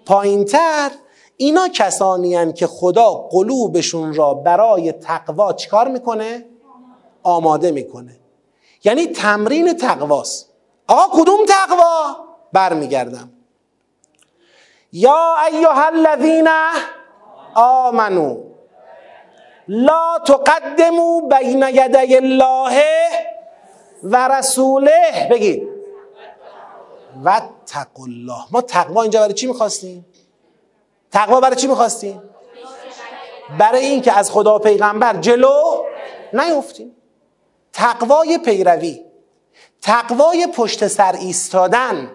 پایینتر 0.06 0.90
اینا 1.36 1.68
کسانی 1.68 2.52
که 2.52 2.66
خدا 2.66 3.12
قلوبشون 3.12 4.14
را 4.14 4.34
برای 4.34 4.92
تقوا 4.92 5.52
چیکار 5.52 5.88
می‌کنه؟ 5.88 6.44
آماده 7.22 7.70
می‌کنه. 7.70 8.20
یعنی 8.86 9.06
تمرین 9.06 9.76
تقواست 9.76 10.52
آقا 10.88 11.22
کدوم 11.22 11.46
تقوا؟ 11.48 12.16
برمیگردم 12.52 13.30
یا 14.92 15.34
ایها 15.50 15.86
الذین 15.86 16.48
آمنو 17.54 18.36
لا 19.68 20.18
تقدمو 20.26 21.20
بین 21.20 21.62
یدی 21.62 22.16
الله 22.16 22.82
و 24.02 24.28
رسوله 24.28 25.28
بگید 25.30 25.68
و 27.24 27.40
تقوا 27.66 28.04
الله 28.04 28.44
ما 28.50 28.60
تقوا 28.60 29.02
اینجا 29.02 29.20
برای 29.20 29.34
چی 29.34 29.46
می‌خواستیم؟ 29.46 30.06
تقوا 31.12 31.40
برای 31.40 31.56
چی 31.56 31.66
می‌خواستیم؟ 31.66 32.22
برای 33.58 33.86
اینکه 33.86 34.18
از 34.18 34.30
خدا 34.30 34.58
پیغمبر 34.58 35.16
جلو 35.16 35.84
نیفتیم 36.32 36.95
تقوای 37.76 38.38
پیروی 38.38 39.00
تقوای 39.82 40.46
پشت 40.46 40.86
سر 40.86 41.12
ایستادن 41.12 42.10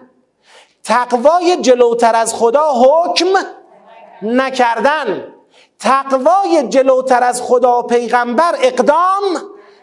تقوای 0.84 1.56
جلوتر 1.60 2.16
از 2.16 2.34
خدا 2.34 2.72
حکم 2.72 3.26
نکردن 4.22 5.34
تقوای 5.78 6.68
جلوتر 6.68 7.22
از 7.22 7.42
خدا 7.42 7.82
پیغمبر 7.82 8.54
اقدام 8.62 9.22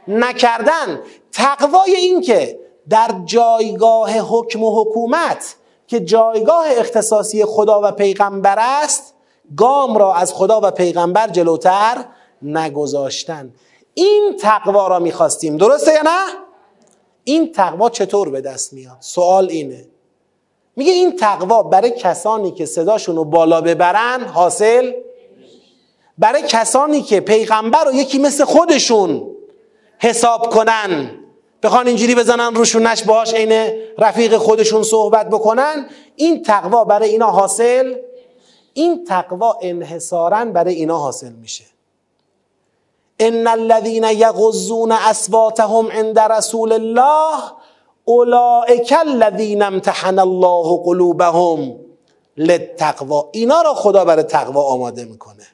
نکردن 0.08 1.02
تقوای 1.32 1.96
این 1.96 2.22
که 2.22 2.60
در 2.90 3.10
جایگاه 3.26 4.12
حکم 4.12 4.64
و 4.64 4.82
حکومت 4.82 5.56
که 5.88 6.00
جایگاه 6.00 6.66
اختصاصی 6.70 7.46
خدا 7.46 7.82
و 7.84 7.92
پیغمبر 7.92 8.60
است 8.60 9.16
گام 9.58 9.98
را 9.98 10.14
از 10.14 10.34
خدا 10.34 10.62
و 10.64 10.72
پیغمبر 10.72 11.28
جلوتر 11.28 12.06
نگذاشتن. 12.42 13.54
این 13.94 14.36
تقوا 14.42 14.88
را 14.88 15.00
می‌خواستیم. 15.00 15.58
درسته 15.58 15.94
یا 15.94 16.02
نه؟ 16.02 16.26
این 17.24 17.52
تقوا 17.52 17.90
چطور 17.90 18.30
به 18.30 18.42
دست 18.42 18.74
میاد؟ 18.74 18.98
سوال 19.00 19.48
اینه. 19.50 19.86
میگه 20.76 20.92
این 20.92 21.16
تقوا 21.16 21.64
برای 21.64 21.92
کسانی 21.92 22.52
که 22.52 22.66
صداشون 22.66 23.16
رو 23.16 23.26
بالا 23.26 23.62
ببرن 23.62 24.24
حاصل؟ 24.24 24.92
برای 26.18 26.42
کسانی 26.42 27.02
که 27.02 27.20
پیغمبر 27.20 27.84
رو 27.84 27.94
یکی 27.94 28.20
مثل 28.20 28.46
خودشون 28.46 29.36
حساب 29.98 30.50
کنن. 30.50 31.12
بخوان 31.64 31.88
اینجوری 31.88 32.16
بزنن 32.16 32.56
روشونش 32.56 33.04
باش 33.04 33.34
عین 33.34 33.72
رفیق 33.98 34.38
خودشون 34.38 34.84
صحبت 34.84 35.30
بکنن. 35.30 35.90
این 36.16 36.44
تقوا 36.44 36.84
برای 36.84 37.10
اینا 37.10 37.32
حاصل؟ 37.32 37.96
این 38.74 39.06
تقوا 39.06 39.58
انحصارا 39.62 40.46
برای 40.46 40.74
اینا 40.74 40.98
حاصل 40.98 41.32
میشه. 41.32 41.64
ان 43.20 43.48
الذين 43.48 44.04
یغضون 44.04 44.92
اصواتهم 44.92 45.92
عند 45.92 46.20
رسول 46.20 46.74
الله 46.74 47.52
اولئک 48.06 48.96
الذین 49.00 49.62
امتحن 49.62 50.20
الله 50.20 50.84
قلوبهم 50.86 51.80
للتقوا 52.38 53.30
اینا 53.32 53.62
را 53.62 53.74
خدا 53.74 54.06
برای 54.06 54.24
تقوا 54.24 54.64
آماده 54.64 55.06
می‌کنه. 55.06 55.48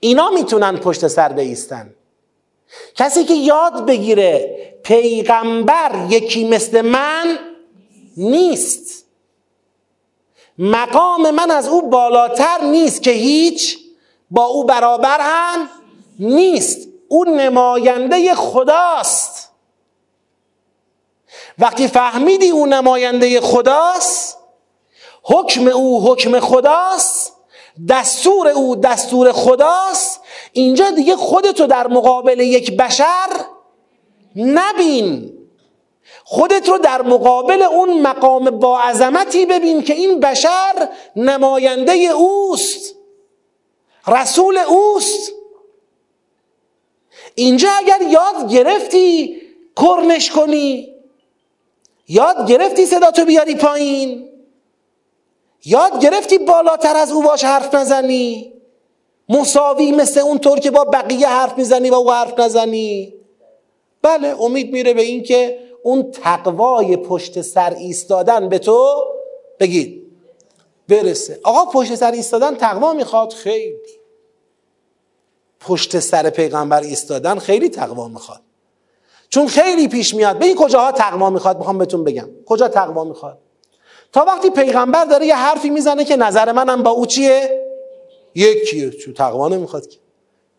اینا 0.00 0.30
می‌تونن 0.30 0.76
پشت 0.76 1.06
سر 1.06 1.32
بیستن. 1.32 1.94
کسی 2.94 3.24
که 3.24 3.34
یاد 3.34 3.86
بگیره 3.86 4.56
پیغمبر 4.84 6.06
یکی 6.10 6.48
مثل 6.48 6.80
من 6.80 7.38
نیست. 8.16 9.04
مقام 10.58 11.30
من 11.30 11.50
از 11.50 11.68
او 11.68 11.90
بالاتر 11.90 12.64
نیست 12.64 13.02
که 13.02 13.10
هیچ 13.10 13.78
با 14.30 14.44
او 14.44 14.64
برابر 14.64 15.18
هم 15.20 15.68
نیست. 16.18 16.88
او 17.08 17.24
نماینده 17.24 18.34
خداست. 18.34 19.48
وقتی 21.58 21.88
فهمیدی 21.88 22.50
او 22.50 22.66
نماینده 22.66 23.40
خداست 23.40 24.38
حکم 25.22 25.68
او 25.68 26.10
حکم 26.10 26.40
خداست 26.40 27.32
دستور 27.88 28.48
او 28.48 28.76
دستور 28.76 29.32
خداست 29.32 30.20
اینجا 30.52 30.90
دیگه 30.90 31.16
خودتو 31.16 31.66
در 31.66 31.86
مقابل 31.86 32.40
یک 32.40 32.76
بشر 32.76 33.28
نبین. 34.36 35.34
خودت 36.24 36.68
رو 36.68 36.78
در 36.78 37.02
مقابل 37.02 37.62
اون 37.62 38.00
مقام 38.00 38.50
با 38.50 38.80
عظمتی 38.80 39.46
ببین 39.46 39.82
که 39.82 39.94
این 39.94 40.20
بشر 40.20 40.88
نماینده 41.16 41.92
اوست 41.92 42.94
رسول 44.06 44.58
اوست. 44.58 45.32
اینجا 47.38 47.68
اگر 47.70 47.98
یاد 48.10 48.52
گرفتی 48.52 49.36
کرنش 49.76 50.30
کنی. 50.30 50.94
یاد 52.08 52.48
گرفتی 52.48 52.86
صدا 52.86 53.10
تو 53.10 53.24
بیاری 53.24 53.54
پایین. 53.54 54.28
یاد 55.64 56.00
گرفتی 56.00 56.38
بالاتر 56.38 56.96
از 56.96 57.12
او 57.12 57.22
باش 57.22 57.44
حرف 57.44 57.74
نزنی. 57.74 58.52
مساوی 59.28 59.92
مثل 59.92 60.20
اون 60.20 60.38
طور 60.38 60.58
که 60.58 60.70
با 60.70 60.84
بقیه 60.84 61.28
حرف 61.28 61.58
می‌زنی 61.58 61.90
و 61.90 61.94
او 61.94 62.12
حرف 62.12 62.38
نزنی. 62.38 63.14
بله 64.02 64.42
امید 64.42 64.72
میره 64.72 64.94
به 64.94 65.02
این 65.02 65.22
که 65.22 65.58
اون 65.82 66.10
تقوای 66.10 66.96
پشت 66.96 67.40
سر 67.40 67.74
ایستادن 67.74 68.48
به 68.48 68.58
تو 68.58 69.04
بگید. 69.60 70.02
برسه. 70.88 71.40
آقا 71.42 71.70
پشت 71.70 71.94
سر 71.94 72.12
ایستادن 72.12 72.54
تقوا 72.54 72.92
می‌خواد؟ 72.92 73.32
خیلی. 73.32 73.97
پشت 75.60 75.98
سر 75.98 76.30
پیغمبر 76.30 76.80
ایستادن 76.80 77.38
خیلی 77.38 77.68
تقوا 77.68 78.08
می‌خواد. 78.08 78.40
چون 79.28 79.46
خیلی 79.46 79.88
پیش 79.88 80.14
میاد. 80.14 80.38
به 80.38 80.46
این 80.46 80.56
کجاها 80.56 80.92
تقوا 80.92 81.30
می‌خواد؟ 81.30 81.58
می‌خوام 81.58 81.78
بهتون 81.78 82.04
بگم. 82.04 82.28
کجا 82.46 82.68
تقوا 82.68 83.04
می‌خواد؟ 83.04 83.38
تا 84.12 84.24
وقتی 84.24 84.50
پیغمبر 84.50 85.04
داره 85.04 85.26
یه 85.26 85.36
حرفی 85.36 85.70
می‌زنه 85.70 86.04
که 86.04 86.16
نظر 86.16 86.52
منم 86.52 86.82
با 86.82 86.90
او 86.90 87.06
چیه؟ 87.06 87.64
یکیه. 88.34 88.90
چون 88.90 89.14
تقوا 89.14 89.48
نمی‌خواد 89.48 89.88
که. 89.88 89.98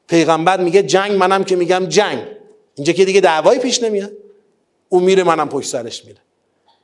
پیغمبر 0.07 0.61
میگه 0.61 0.83
جنگ 0.83 1.11
منم 1.11 1.43
که 1.43 1.55
میگم 1.55 1.85
جنگ. 1.85 2.23
اینجا 2.75 2.93
که 2.93 3.05
دیگه 3.05 3.21
دعوایی 3.21 3.59
پیش 3.59 3.83
نمیاد. 3.83 4.11
او 4.89 4.99
میره 4.99 5.23
منم 5.23 5.49
پشت 5.49 5.69
سرش 5.69 6.05
میره 6.05 6.19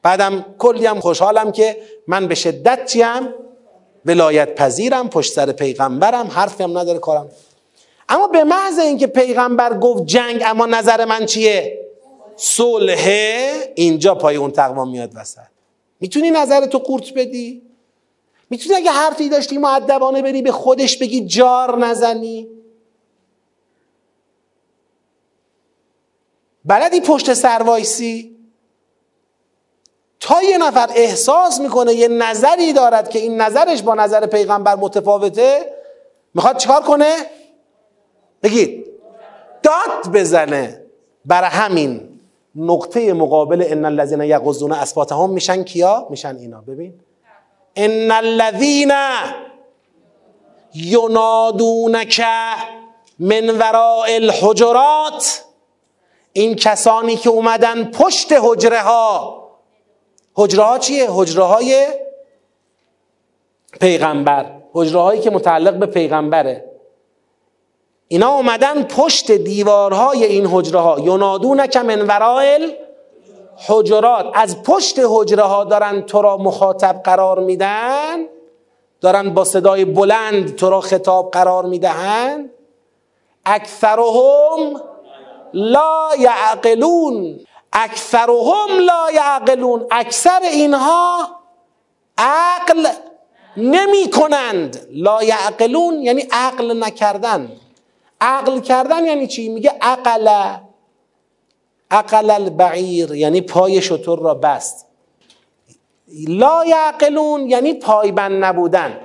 بعدم 0.03 0.45
کلی 0.57 0.85
هم 0.85 0.99
خوشحالم 0.99 1.51
که 1.51 1.81
من 2.07 2.27
به 2.27 2.35
شدت 2.35 2.85
چیم 2.85 3.33
ولایت 4.05 4.55
پذیرم 4.55 5.09
پشت 5.09 5.33
سر 5.33 5.51
پیغمبرم 5.51 6.27
حرفی 6.27 6.63
هم 6.63 6.77
نداره 6.77 6.99
کارم 6.99 7.29
اما 8.09 8.27
به 8.27 8.43
محض 8.43 8.79
اینکه 8.79 9.07
پیغمبر 9.07 9.77
گفت 9.79 10.05
جنگ 10.05 10.43
اما 10.45 10.65
نظر 10.65 11.05
من 11.05 11.25
چیه؟ 11.25 11.85
صلح. 12.35 13.05
اینجا 13.75 14.15
پای 14.15 14.35
اون 14.35 14.51
تقوا 14.51 14.85
میاد 14.85 15.11
وسط. 15.15 15.39
می‌تونی 15.99 16.31
نظر 16.31 16.65
تو 16.65 16.77
قورت 16.77 17.13
بدی؟ 17.13 17.61
می‌تونی 18.49 18.75
اگه 18.75 18.91
حرفی 18.91 19.29
داشتی 19.29 19.57
معدبانه 19.57 20.21
بری 20.21 20.41
به 20.41 20.51
خودش 20.51 20.97
بگی 20.97 21.25
جار 21.25 21.77
نزنی؟ 21.77 22.49
بلدی 26.65 27.01
پشت 27.01 27.33
سروایسی 27.33 28.35
تا 30.19 30.43
یه 30.43 30.57
نفر 30.57 30.89
احساس 30.95 31.59
می‌کنه 31.59 31.93
یه 31.93 32.07
نظری 32.07 32.73
دارد 32.73 33.09
که 33.09 33.19
این 33.19 33.41
نظرش 33.41 33.81
با 33.81 33.95
نظر 33.95 34.25
پیغمبر 34.25 34.75
متفاوته 34.75 35.73
می‌خواد 36.33 36.57
چیکار 36.57 36.81
کنه؟ 36.81 37.15
بگید 38.45 38.85
داد 39.63 40.13
بزنه. 40.13 40.81
برای 41.25 41.49
همین 41.49 42.19
نقطه 42.55 43.13
مقابل 43.13 43.63
ان 43.67 43.85
الذين 43.85 44.21
یغضون 44.21 44.71
اصواتهم 44.71 45.29
میشن 45.29 45.63
کیا؟ 45.63 46.07
میشن 46.09 46.35
اینا. 46.35 46.61
ببین. 46.61 46.93
ان 47.75 48.11
الذين 48.11 48.91
ینادونک 50.75 52.21
من 53.19 53.49
وراء 53.49 54.15
الحجرات 54.15 55.43
این 56.33 56.55
کسانی 56.55 57.15
که 57.15 57.29
اومدن 57.29 57.83
پشت 57.83 58.33
حجره 58.41 58.81
ها 58.81 59.41
حجره 60.33 60.63
ها 60.63 60.79
چیه؟ 60.79 61.07
حجره 61.09 61.43
های 61.43 61.87
پیغمبر. 63.79 64.45
حجره 64.73 65.01
هایی 65.01 65.21
که 65.21 65.29
متعلق 65.29 65.73
به 65.73 65.85
پیغمبره. 65.85 66.74
اینا 68.15 68.35
اومدن 68.35 68.83
پشت 68.83 69.31
دیوارهای 69.31 70.23
این 70.23 70.47
حجره 70.47 70.79
ها 70.79 70.99
ینادونک 70.99 71.77
من 71.77 72.01
ورائل 72.01 72.71
حجرات. 73.67 74.25
از 74.33 74.63
پشت 74.63 74.99
حجره 75.09 75.43
ها 75.43 75.63
دارن 75.63 76.01
تو 76.01 76.21
را 76.21 76.37
مخاطب 76.37 77.01
قرار 77.03 77.39
میدن 77.39 78.25
دارن 79.01 79.33
با 79.33 79.43
صدای 79.43 79.85
بلند 79.85 80.55
تو 80.55 80.69
را 80.69 80.81
خطاب 80.81 81.31
قرار 81.31 81.65
می‌دهند 81.65 82.49
اکثرهم 83.45 84.81
لا 85.53 86.09
یعقلون. 86.19 87.39
اکثرهم 87.73 88.79
لا 88.79 89.11
یعقلون. 89.13 89.85
اکثر 89.91 90.39
اینها 90.43 91.17
عقل 92.17 92.87
نمی 93.57 94.09
کنند 94.09 94.87
لا 94.91 95.23
یعقلون 95.23 95.93
یعنی 96.01 96.27
عقل 96.31 96.83
نکردن. 96.83 97.51
عقل 98.21 98.59
کردن 98.59 99.05
یعنی 99.05 99.27
چی؟ 99.27 99.49
میگه 99.49 99.73
عقل. 99.81 100.55
عقل 101.91 102.31
البعیر 102.31 103.15
یعنی 103.15 103.41
پای 103.41 103.81
شطور 103.81 104.19
را 104.19 104.33
بست. 104.33 104.87
لا 106.27 106.65
یعقلون 106.65 107.49
یعنی 107.49 107.73
پایبند 107.73 108.43
نبودن. 108.43 108.99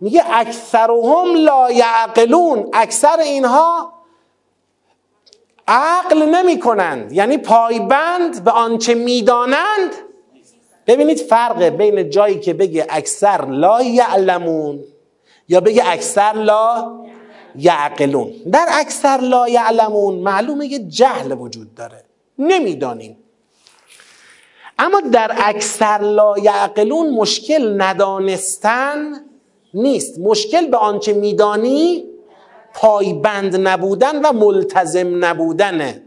میگه 0.00 0.24
اکثرهم 0.32 1.34
لا 1.34 1.70
یعقلون 1.70 2.68
اکثر 2.72 3.20
اینها 3.20 3.92
عقل 5.68 6.22
نمی 6.22 6.60
کنند 6.60 7.12
یعنی 7.12 7.38
پایبند 7.38 8.44
به 8.44 8.50
آنچه 8.50 8.94
می‌دانند. 8.94 9.90
ببینید 10.86 11.18
فرق 11.18 11.62
بین 11.62 12.10
جایی 12.10 12.40
که 12.40 12.54
بگه 12.54 12.86
اکثر 12.88 13.44
لا 13.44 13.82
یعلمون 13.82 14.84
یا 15.48 15.60
بگه 15.60 15.82
اکثر 15.86 16.32
لا 16.32 16.92
یعقلون. 17.56 18.32
در 18.52 18.66
اکثر 18.72 19.16
لا 19.20 19.48
یعلمون 19.48 20.14
معلومه 20.14 20.66
یه 20.66 20.78
جهل 20.78 21.32
وجود 21.32 21.74
داره. 21.74 22.04
نمی‌دانیم. 22.38 23.16
اما 24.78 25.00
در 25.00 25.34
اکثر 25.38 25.98
لا 25.98 26.38
یعقلون 26.38 27.10
مشکل 27.10 27.82
ندانستن 27.82 29.12
نیست. 29.74 30.18
مشکل 30.18 30.66
به 30.66 30.76
آنچه 30.76 31.12
میدانی 31.12 32.04
پایبند 32.74 33.68
نبودن 33.68 34.24
و 34.24 34.32
ملتزم 34.32 35.24
نبودنه. 35.24 36.02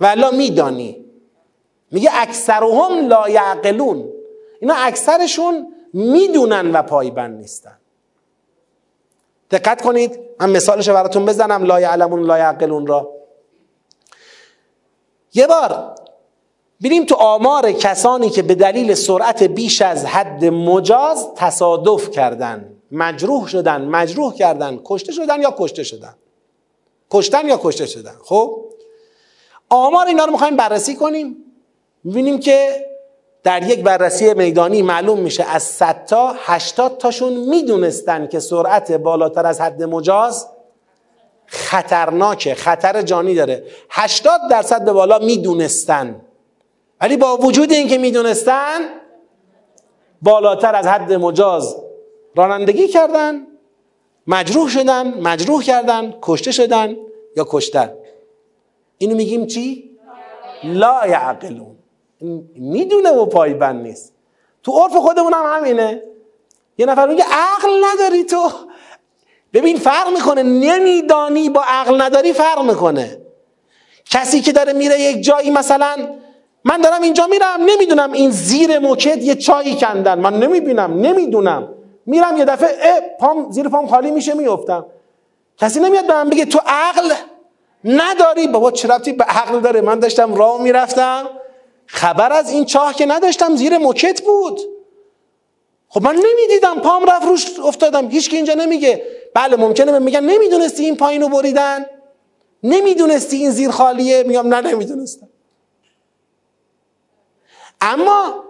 ولا 0.00 0.30
میدانی. 0.30 1.04
میگه 1.90 2.10
اکثرهم 2.12 3.08
لا 3.08 3.28
یعقلون. 3.28 4.08
اینا 4.60 4.74
اکثرشون 4.74 5.74
می‌دونن 5.92 6.72
و 6.72 6.82
پایبند 6.82 7.38
نیستن. 7.38 7.78
دقت 9.50 9.82
کنید. 9.82 10.18
من 10.40 10.50
مثالش 10.50 10.88
براتون 10.88 11.26
بزنم. 11.26 11.64
لا 11.64 11.80
یعلمون 11.80 12.22
لا 12.22 12.38
یعقلون 12.38 12.86
را. 12.86 13.10
یه 15.34 15.46
بار 15.46 15.94
بریم 16.80 17.04
تو 17.04 17.14
آمار 17.14 17.72
کسانی 17.72 18.30
که 18.30 18.42
به 18.42 18.54
دلیل 18.54 18.94
سرعت 18.94 19.42
بیش 19.42 19.82
از 19.82 20.04
حد 20.04 20.44
مجاز 20.44 21.28
تصادف 21.36 22.10
کردن. 22.10 22.76
مجروح 22.90 23.46
شدن 23.46 23.84
مجروح 23.84 24.34
کردن. 24.34 24.80
کشته 24.84 25.12
شدن 25.12 25.42
یا 25.42 25.54
کشته 25.58 25.82
شدن؟ 25.82 26.14
کشتن 27.10 27.48
یا 27.48 27.60
کشته 27.62 27.86
شدن؟ 27.86 28.14
خب؟ 28.24 28.64
آمار 29.68 30.06
اینا 30.06 30.24
رو 30.24 30.32
می‌خوایم 30.32 30.56
بررسی 30.56 30.96
کنیم. 30.96 31.36
می‌بینیم 32.04 32.40
که 32.40 32.86
در 33.44 33.62
یک 33.62 33.82
بررسی 33.82 34.34
میدانی 34.34 34.82
معلوم 34.82 35.18
میشه 35.18 35.44
از 35.44 35.62
100 35.62 36.04
تا 36.06 36.34
80 36.38 36.98
تاشون 36.98 37.32
می‌دونستن 37.32 38.26
که 38.26 38.40
سرعت 38.40 38.92
بالاتر 38.92 39.46
از 39.46 39.60
حد 39.60 39.82
مجاز 39.82 40.48
خطرناکه 41.46 42.54
خطر 42.54 43.02
جانی 43.02 43.34
داره. 43.34 43.64
80 43.90 44.40
درصد 44.50 44.84
به 44.84 44.92
بالا 44.92 45.18
می‌دونستن. 45.18 46.20
ولی 47.00 47.16
با 47.16 47.36
وجود 47.36 47.72
اینکه 47.72 47.98
می‌دونستن 47.98 48.80
بالاتر 50.22 50.74
از 50.74 50.86
حد 50.86 51.12
مجاز 51.12 51.76
رانندگی 52.36 52.88
کردن 52.88 53.46
مجروح 54.26 54.68
شدن 54.68 55.20
مجروح 55.20 55.62
کردن 55.62 56.14
کشته 56.22 56.52
شدن 56.52 56.96
یا 57.36 57.46
کشتن. 57.48 57.92
اینو 58.98 59.16
میگیم 59.16 59.46
چی؟ 59.46 59.90
لا 60.64 61.06
یعقلون. 61.08 61.76
می‌دونه 62.56 63.10
و 63.10 63.26
پایبند 63.26 63.82
نیست. 63.82 64.12
تو 64.62 64.72
عرف 64.72 64.96
خودمون 64.96 65.32
هم 65.32 65.56
همینه. 65.56 66.02
یه 66.78 66.86
نفر 66.86 67.08
میگه 67.08 67.24
عقل 67.24 67.70
نداری 67.84 68.24
تو. 68.24 68.50
ببین 69.52 69.76
فرق 69.76 70.08
می‌کنه. 70.12 70.42
نمیدانی 70.42 71.50
با 71.50 71.62
عقل 71.66 72.02
نداری 72.02 72.32
فرق 72.32 72.62
می‌کنه. 72.62 73.18
کسی 74.10 74.40
که 74.40 74.52
داره 74.52 74.72
میره 74.72 75.00
یک 75.00 75.24
جایی 75.24 75.50
مثلا 75.50 75.96
من 76.64 76.80
دارم 76.80 77.02
اینجا 77.02 77.26
میرم 77.26 77.60
نمی‌دونم 77.66 78.12
این 78.12 78.30
زیر 78.30 78.78
موکت 78.78 79.16
یه 79.16 79.34
چایی 79.34 79.76
کندن. 79.76 80.18
من 80.18 80.38
نمی‌بینم 80.38 81.00
نمی‌دونم. 81.00 81.68
میرم 82.06 82.36
یه 82.36 82.44
دفعه 82.44 83.16
پام 83.20 83.50
زیر 83.50 83.68
پام 83.68 83.86
خالی 83.86 84.10
میشه 84.10 84.34
میفتم 84.34 84.86
کسی 85.58 85.80
نمیاد 85.80 86.06
به 86.06 86.14
من 86.14 86.28
بگه 86.30 86.44
تو 86.44 86.60
عقل 86.66 87.12
نداری؟ 87.84 88.46
بابا 88.48 88.68
ربطی 88.68 89.12
به 89.12 89.24
عقل 89.24 89.60
داره؟ 89.60 89.80
من 89.80 89.98
داشتم 89.98 90.34
راه 90.34 90.62
می‌رفتم. 90.62 91.28
خبر 91.86 92.32
از 92.32 92.50
این 92.50 92.64
چاه 92.64 92.94
که 92.94 93.06
نداشتم 93.06 93.56
زیر 93.56 93.78
موکت 93.78 94.22
بود. 94.22 94.60
خب 95.88 96.02
من 96.02 96.16
نمی‌دیدم 96.16 96.80
پام 96.80 97.04
رفت 97.04 97.26
روش 97.26 97.58
افتادم. 97.58 98.08
هیچ 98.08 98.30
که 98.30 98.36
اینجا 98.36 98.54
نمیگه. 98.54 99.06
بله 99.34 99.56
ممکنه 99.56 99.92
من 99.92 100.02
میگن 100.02 100.24
نمی‌دونستی 100.24 100.84
این 100.84 100.96
پایینو 100.96 101.28
بریدن؟ 101.28 101.86
نمی‌دونستی 102.62 103.36
این 103.36 103.50
زیر 103.50 103.70
خالیه؟ 103.70 104.22
میگم 104.22 104.54
نه 104.54 104.60
نمی‌دونستم. 104.60 105.28
اما 107.80 108.44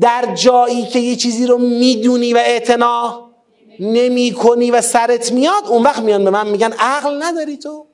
در 0.00 0.34
جایی 0.34 0.86
که 0.86 0.98
یه 0.98 1.16
چیزی 1.16 1.46
رو 1.46 1.58
می‌دونی 1.58 2.32
و 2.32 2.36
اعتنا 2.36 3.30
نمی 3.80 4.32
کنی 4.32 4.70
و 4.70 4.80
سرت 4.80 5.32
میاد 5.32 5.66
اون 5.68 5.82
وقت 5.82 6.02
میان 6.02 6.24
به 6.24 6.30
من 6.30 6.48
میگن 6.48 6.72
عقل 6.72 7.22
نداری 7.22 7.56
تو. 7.56 7.86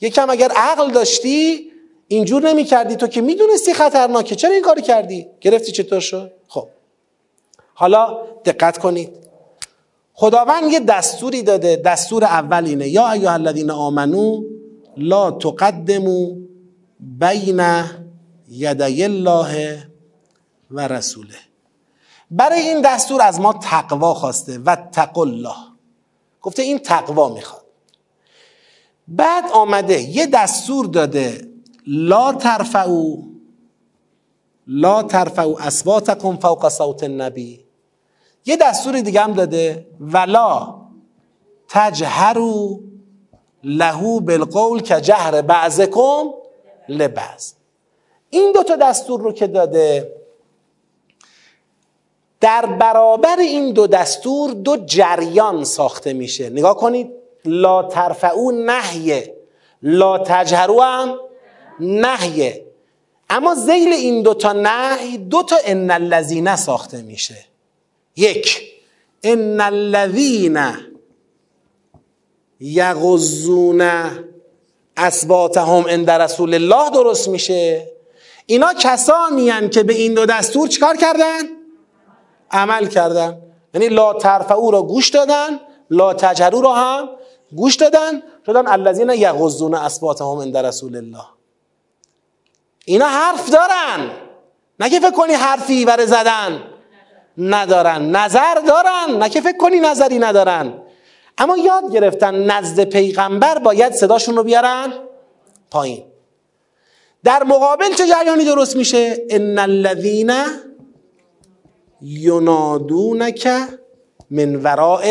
یکم 0.00 0.30
اگر 0.30 0.52
عقل 0.52 0.90
داشتی 0.90 1.71
اینجور 2.14 2.42
نمی 2.42 2.64
کردی 2.64 2.96
تو 2.96 3.06
که 3.06 3.20
می‌دونستی 3.20 3.74
خطرناکه 3.74 4.34
چرا 4.34 4.52
این 4.52 4.62
کار 4.62 4.80
کردی؟ 4.80 5.26
گرفتی 5.40 5.72
چطور 5.72 6.00
شد؟ 6.00 6.32
خب. 6.48 6.68
حالا 7.74 8.18
دقت 8.44 8.78
کنید. 8.78 9.10
خداوند 10.14 10.72
یه 10.72 10.80
دستوری 10.80 11.42
داده 11.42 11.76
دستور 11.76 12.24
اول 12.24 12.64
اینه. 12.66 12.88
یا 12.88 13.10
ایها 13.10 13.32
الذین 13.32 13.70
آمنو 13.70 14.42
لا 14.96 15.30
تقدمو 15.30 16.36
بین 17.00 17.84
یدی 18.48 19.04
الله 19.04 19.78
و 20.70 20.88
رسوله. 20.88 21.38
برای 22.30 22.60
این 22.60 22.80
دستور 22.80 23.22
از 23.22 23.40
ما 23.40 23.52
تقوا 23.52 24.14
خواسته 24.14 24.58
و 24.58 24.76
الله. 25.16 25.54
گفته 26.42 26.62
این 26.62 26.78
تقوا 26.78 27.28
می‌خواد. 27.28 27.62
بعد 29.08 29.44
آمده 29.52 30.02
یه 30.02 30.26
دستور 30.26 30.86
داده 30.86 31.51
لا 31.86 32.32
ترفعو 32.32 33.16
لا 34.66 35.02
ترفعو 35.02 35.56
اصواتکم 35.60 36.36
فوق 36.36 36.68
صوت 36.68 37.02
النبی. 37.02 37.64
یه 38.46 38.56
دستور 38.56 39.00
دیگه 39.00 39.20
هم 39.20 39.32
داده 39.32 39.86
ولا 40.00 40.74
تجهرو 41.68 42.80
لهو 43.64 44.20
بالقول 44.20 44.82
که 44.82 45.00
جهر 45.00 45.42
بعضکم 45.42 46.30
لبعض. 46.88 47.52
این 48.30 48.52
دوتا 48.52 48.76
دستور 48.76 49.20
رو 49.20 49.32
که 49.32 49.46
داده 49.46 50.12
در 52.40 52.66
برابر 52.66 53.36
این 53.38 53.72
دو 53.72 53.86
دستور 53.86 54.50
دو 54.50 54.76
جریان 54.76 55.64
ساخته 55.64 56.12
میشه. 56.12 56.50
نگاه 56.50 56.76
کنید 56.76 57.10
لا 57.44 57.82
ترفعو 57.82 58.52
نهیه 58.52 59.36
لا 59.82 60.18
تجهرو 60.18 60.80
هم 60.80 61.18
نهیه. 61.80 62.66
اما 63.30 63.54
زیل 63.54 63.92
این 63.92 64.22
دوتا 64.22 64.52
نهی 64.52 65.18
دوتا 65.18 65.56
ان 65.64 65.90
الذین 65.90 66.56
ساخته 66.56 67.02
میشه. 67.02 67.44
یک 68.16 68.62
ان 69.22 69.60
الذین 69.60 70.58
یغضون 72.60 73.90
اصواتهم 74.96 75.84
عند 75.88 76.10
رسول 76.10 76.54
الله 76.54 76.90
درست 76.90 77.28
میشه. 77.28 77.88
اینا 78.46 78.74
کسانی 78.74 79.68
که 79.68 79.82
به 79.82 79.94
این 79.94 80.14
دو 80.14 80.26
دستور 80.26 80.68
چیکار 80.68 80.96
کردن؟ 80.96 81.42
عمل 82.50 82.86
کردن. 82.86 83.42
یعنی 83.74 83.88
لا 83.88 84.14
ترفعو 84.14 84.70
را 84.70 84.82
گوش 84.82 85.08
دادن 85.08 85.60
لا 85.90 86.14
تجهرو 86.14 86.60
را 86.60 86.74
هم 86.74 87.08
گوش 87.56 87.76
دادن. 87.76 88.22
شدن 88.46 88.66
الذین 88.66 89.10
یغضون 89.10 89.74
اصواتهم 89.74 90.38
عند 90.38 90.56
رسول 90.56 90.96
الله. 90.96 91.24
اینا 92.84 93.06
حرف 93.06 93.50
دارن. 93.50 94.10
نه 94.80 94.90
که 94.90 95.00
فکر 95.00 95.10
کنی 95.10 95.32
حرفی 95.32 95.84
بر 95.84 96.06
زدن. 96.06 96.62
ندارن. 97.38 98.16
نظر 98.16 98.54
دارن. 98.54 99.18
نه 99.18 99.28
که 99.28 99.40
فکر 99.40 99.56
کنی 99.56 99.80
نظری 99.80 100.18
ندارن. 100.18 100.82
اما 101.38 101.56
یاد 101.56 101.92
گرفتن 101.92 102.34
نزد 102.34 102.84
پیغمبر 102.84 103.58
باید 103.58 103.92
صداشون 103.92 104.36
رو 104.36 104.42
بیارن 104.42 104.92
پایین. 105.70 106.04
در 107.24 107.42
مقابل 107.42 107.94
چه 107.94 108.06
جریانی 108.06 108.44
درست 108.44 108.76
میشه؟ 108.76 109.26
ان 109.30 109.58
الذین 109.58 110.32
ینادونک 112.02 113.48
من 114.30 114.56
وراء 114.56 115.02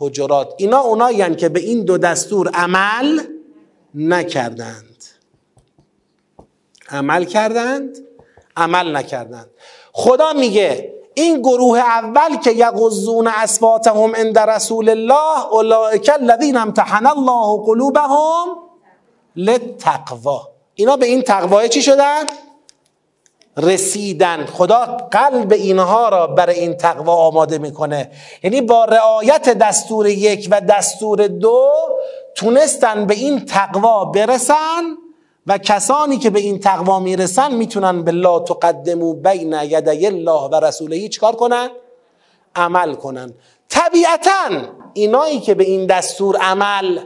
الحجرات. 0.00 0.54
اینا 0.58 0.78
اونایی 0.78 1.34
که 1.34 1.48
به 1.48 1.60
این 1.60 1.84
دو 1.84 1.98
دستور 1.98 2.48
عمل 2.48 3.20
نکردند 3.94 4.89
عمل 6.90 7.24
کردند 7.24 7.98
عمل 8.56 8.96
نکردند. 8.96 9.50
خدا 9.92 10.32
میگه 10.32 10.94
این 11.14 11.40
گروه 11.40 11.78
اول 11.78 12.36
که 12.36 12.50
یغضون 12.50 13.26
اصواتهم 13.26 14.16
عند 14.16 14.38
رسول 14.38 14.88
الله 14.88 15.46
اولئک 15.52 16.10
الذین 16.20 16.56
امتحن 16.56 17.06
الله 17.06 17.64
قلوبهم 17.66 18.46
للتقوا 19.36 20.48
اینا 20.74 20.96
به 20.96 21.06
این 21.06 21.22
تقوای 21.22 21.68
چی 21.68 21.82
شدن؟ 21.82 22.24
رسیدن. 23.56 24.46
خدا 24.46 24.84
قلب 25.10 25.52
اینها 25.52 26.08
را 26.08 26.26
برای 26.26 26.60
این 26.60 26.76
تقوا 26.76 27.14
آماده 27.14 27.58
می‌کنه. 27.58 28.10
یعنی 28.42 28.60
با 28.60 28.84
رعایت 28.84 29.48
دستور 29.48 30.06
یک 30.06 30.48
و 30.50 30.60
دستور 30.60 31.26
دو 31.26 31.72
تونستن 32.34 33.06
به 33.06 33.14
این 33.14 33.44
تقوا 33.44 34.04
برسن. 34.04 34.96
و 35.46 35.58
کسانی 35.58 36.18
که 36.18 36.30
به 36.30 36.40
این 36.40 36.60
تقوا 36.60 37.00
می‌رسن 37.00 37.54
می‌تونن 37.54 38.02
به 38.02 38.12
لا 38.12 38.40
تقدمو 38.40 39.14
بین 39.14 39.52
یدی 39.52 40.06
الله 40.06 40.48
و 40.48 40.60
رسوله 40.64 41.08
چیکار 41.08 41.36
کنن؟ 41.36 41.70
عمل 42.56 42.94
کنن. 42.94 43.34
طبیعتا 43.68 44.48
اینایی 44.94 45.40
که 45.40 45.54
به 45.54 45.64
این 45.64 45.86
دستور 45.86 46.36
عمل 46.36 47.00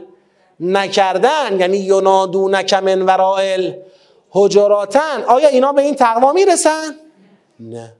نکردن 0.59 1.59
یعنی 1.59 1.77
ینادونک 1.77 2.73
من 2.73 3.01
ورائل 3.01 3.73
حجراتن 4.29 5.23
آیا 5.27 5.47
اینا 5.47 5.73
به 5.73 5.81
این 5.81 5.95
تقوا 5.95 6.33
می‌رسن؟ 6.33 6.95
نه. 7.59 7.93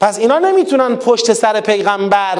پس 0.00 0.18
اینا 0.18 0.38
نمی‌تونن 0.38 0.96
پشت 0.96 1.32
سر 1.32 1.60
پیغمبر 1.60 2.38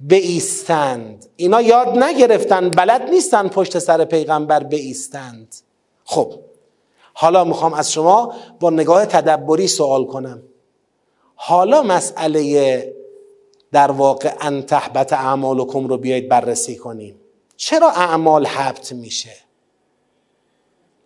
بیستند 0.00 1.26
اینا 1.36 1.62
یاد 1.62 1.98
نگرفتن 1.98 2.70
بلد 2.70 3.10
نیستن 3.10 3.48
پشت 3.48 3.78
سر 3.78 4.04
پیغمبر 4.04 4.62
بیستند 4.62 5.54
خب 6.04 6.32
حالا 7.14 7.44
می‌خوام 7.44 7.74
از 7.74 7.92
شما 7.92 8.34
با 8.60 8.70
نگاه 8.70 9.06
تدبری 9.06 9.68
سوال 9.68 10.04
کنم. 10.04 10.42
حالا 11.34 11.82
مسئله 11.82 12.94
در 13.72 13.90
واقع 13.90 14.32
ان 14.40 14.62
تحبت 14.62 15.12
اعمالکم 15.12 15.86
رو 15.86 15.96
بیایید 15.96 16.28
بررسی 16.28 16.76
کنیم. 16.76 17.20
چرا 17.56 17.90
اعمال 17.90 18.46
حبت 18.46 18.92
میشه؟ 18.92 19.32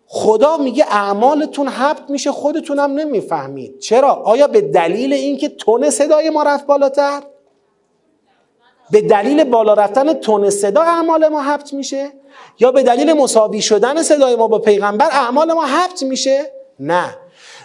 خدا 0.07 0.57
میگه 0.57 0.85
اعمالتون 0.89 1.67
حبت 1.67 2.09
میشه 2.09 2.31
خودتونم 2.31 2.91
نمی‌فهمید. 2.91 3.79
چرا؟ 3.79 4.13
آیا 4.13 4.47
به 4.47 4.61
دلیل 4.61 5.13
اینکه 5.13 5.49
تون 5.49 5.89
صدای 5.89 6.29
ما 6.29 6.43
رفت 6.43 6.65
بالاتر؟ 6.65 7.23
به 8.91 9.01
دلیل 9.01 9.43
بالا 9.43 9.73
رفتن 9.73 10.13
تون 10.13 10.49
صدا 10.49 10.81
اعمال 10.81 11.27
ما 11.27 11.41
حبت 11.41 11.73
میشه؟ 11.73 12.11
یا 12.59 12.71
به 12.71 12.83
دلیل 12.83 13.13
مساوی 13.13 13.61
شدن 13.61 14.03
صدای 14.03 14.35
ما 14.35 14.47
با 14.47 14.59
پیغمبر 14.59 15.09
اعمال 15.11 15.53
ما 15.53 15.65
حبت 15.65 16.03
میشه؟ 16.03 16.51
نه. 16.79 17.15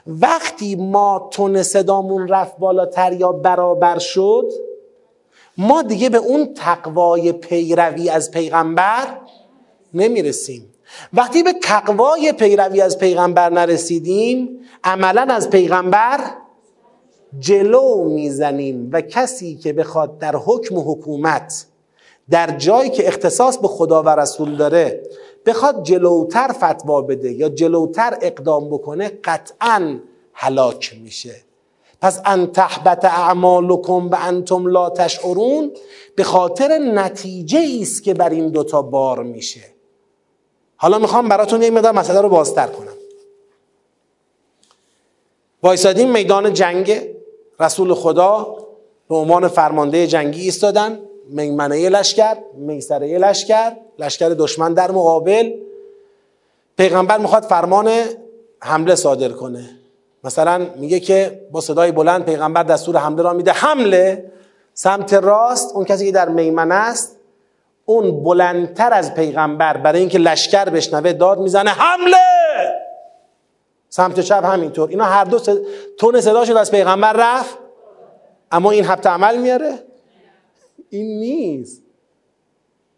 وقتی 0.07 0.77
ما 0.77 1.29
تون 1.33 1.63
صدامون 1.63 2.29
رفت 2.29 2.59
بالاتر 2.59 3.13
یا 3.13 3.33
برابر 3.33 3.99
شد 3.99 4.53
ما 5.59 5.83
دیگه 5.83 6.09
به 6.09 6.19
اون 6.19 6.55
تقوای 6.55 7.33
پیروی 7.33 8.09
از 8.09 8.31
پیغمبر 8.31 9.07
نمی‌رسیم. 9.95 10.73
وقتی 11.13 11.43
به 11.43 11.53
تقوای 11.53 12.33
پیروی 12.33 12.81
از 12.81 12.99
پیغمبر 12.99 13.51
نرسیدیم 13.51 14.61
عملا 14.85 15.27
از 15.35 15.51
پیغمبر 15.51 16.21
جلو 17.39 18.05
می‌زنیم 18.05 18.89
و 18.93 19.01
کسی 19.01 19.55
که 19.55 19.73
بخواد 19.73 20.19
در 20.19 20.37
حکم 20.37 20.79
حکومت 20.79 21.67
در 22.31 22.57
جایی 22.57 22.91
که 22.91 23.09
اختصاص 23.09 23.59
به 23.59 23.69
خدا 23.69 24.03
و 24.03 24.09
رسول 24.09 24.57
داره 24.57 25.03
بخواد 25.47 25.83
جلوتر 25.83 26.53
فتوا 26.53 27.03
بده 27.03 27.33
یا 27.33 27.49
جلوتر 27.49 28.19
اقدام 28.23 28.69
بکنه 28.69 29.13
قطعا 29.25 29.99
هلاک 30.33 30.99
میشه. 31.03 31.35
پس 32.01 32.21
ان 32.25 32.53
تحبت 32.53 33.05
اعمالکم 33.05 34.09
و 34.11 34.17
انتم 34.21 34.67
لا 34.67 34.91
تشعرون 34.91 35.73
به 36.15 36.25
خاطر 36.25 36.79
نتیجه 36.79 37.79
است 37.83 38.03
که 38.03 38.15
بر 38.15 38.31
این 38.31 38.49
دوتا 38.49 38.83
بار 38.83 39.23
میشه. 39.23 39.61
حالا 40.77 40.99
می‌خوام 40.99 41.29
براتون 41.29 41.63
یک 41.63 41.73
مقدار 41.73 41.93
مسئله 41.93 42.21
رو 42.21 42.29
بازتر 42.29 42.67
کنم. 42.67 42.93
وایسادیم 45.63 46.11
میدان 46.11 46.53
جنگ 46.53 47.16
رسول 47.61 47.95
خدا 47.95 48.57
به 49.09 49.17
عنوان 49.17 49.49
فرمانده 49.49 50.07
جنگی 50.07 50.43
ایستادن 50.43 50.99
میمنه 51.31 51.89
لشکر 51.89 52.37
میسره 52.55 53.19
لشکر 53.19 53.73
لشکر 53.99 54.29
دشمن 54.29 54.75
در 54.75 54.91
مقابل. 54.91 55.53
پیغمبر 56.77 57.19
می‌خواد 57.19 57.43
فرمان 57.43 57.91
حمله 58.61 58.95
صادر 58.95 59.29
کنه. 59.29 59.71
مثلا 60.25 60.67
میگه 60.77 61.01
که 61.01 61.41
با 61.53 61.61
صدای 61.61 61.93
بلند 61.93 62.25
پیغمبر 62.25 62.63
دستور 62.63 62.97
حمله 62.97 63.23
را 63.23 63.33
میده. 63.33 63.53
حمله 63.53 64.33
سمت 64.75 65.15
راست 65.15 65.75
اون 65.75 65.85
کسی 65.85 66.07
که 66.07 66.13
در 66.13 66.29
میمنه 66.29 66.75
است 66.75 67.17
اون 67.85 68.25
بلندتر 68.25 68.93
از 68.93 69.15
پیغمبر 69.15 69.77
برای 69.77 70.01
اینکه 70.01 70.19
لشکر 70.19 70.65
بشنوه 70.65 71.13
داد 71.13 71.39
می‌زنه. 71.39 71.71
حمله! 71.71 72.36
سمت 73.97 74.21
چپ 74.21 74.45
همینطور. 74.45 74.89
اینا 74.89 75.05
هر 75.05 75.25
دو 75.25 75.41
تون 75.99 76.21
صداشون 76.21 76.57
از 76.57 76.71
پیغمبر 76.71 77.13
رفت 77.13 77.59
اما 78.53 78.71
این 78.71 78.85
حبت 78.85 79.07
عمل 79.07 79.37
میاره؟ 79.37 79.85
این 80.91 81.21
نیست. 81.21 81.83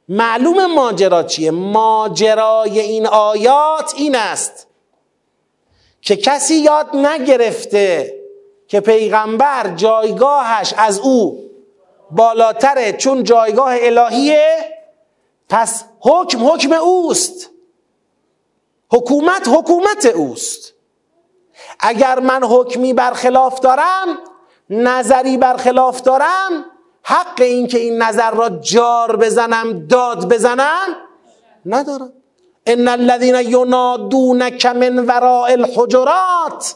معلوم 0.08 0.66
ماجرا 0.66 1.22
چیه؟ 1.22 1.50
ماجرای 1.50 2.80
این 2.80 3.06
آیات 3.06 3.94
این 3.96 4.16
است 4.16 4.66
که 6.00 6.16
کسی 6.16 6.54
یاد 6.54 6.96
نگرفته 6.96 8.14
که 8.68 8.80
پیغمبر 8.80 9.74
جایگاهش 9.76 10.74
از 10.76 10.98
او 10.98 11.50
بالاتره 12.10 12.92
چون 12.92 13.24
جایگاه 13.24 13.76
الهیه 13.80 14.74
پس 15.48 15.84
حکم 16.00 16.50
حکم 16.50 16.72
اوست. 16.72 17.50
حکومت 18.90 19.48
حکومت 19.48 20.06
اوست. 20.06 20.77
اگر 21.80 22.18
من 22.18 22.44
حکمی 22.44 22.92
برخلاف 22.92 23.60
دارم 23.60 24.06
نظری 24.70 25.36
برخلاف 25.36 26.00
دارم 26.00 26.64
حق 27.02 27.40
این 27.40 27.66
که 27.66 27.78
این 27.78 28.02
نظر 28.02 28.30
را 28.30 28.48
جار 28.48 29.16
بزنم 29.16 29.86
داد 29.86 30.28
بزنم 30.28 30.96
ندارم. 31.66 32.12
ان 32.66 32.88
الذين 32.88 33.34
ينادونك 33.34 34.66
من 34.66 34.98
وراء 34.98 35.50
الحجرات 35.52 36.74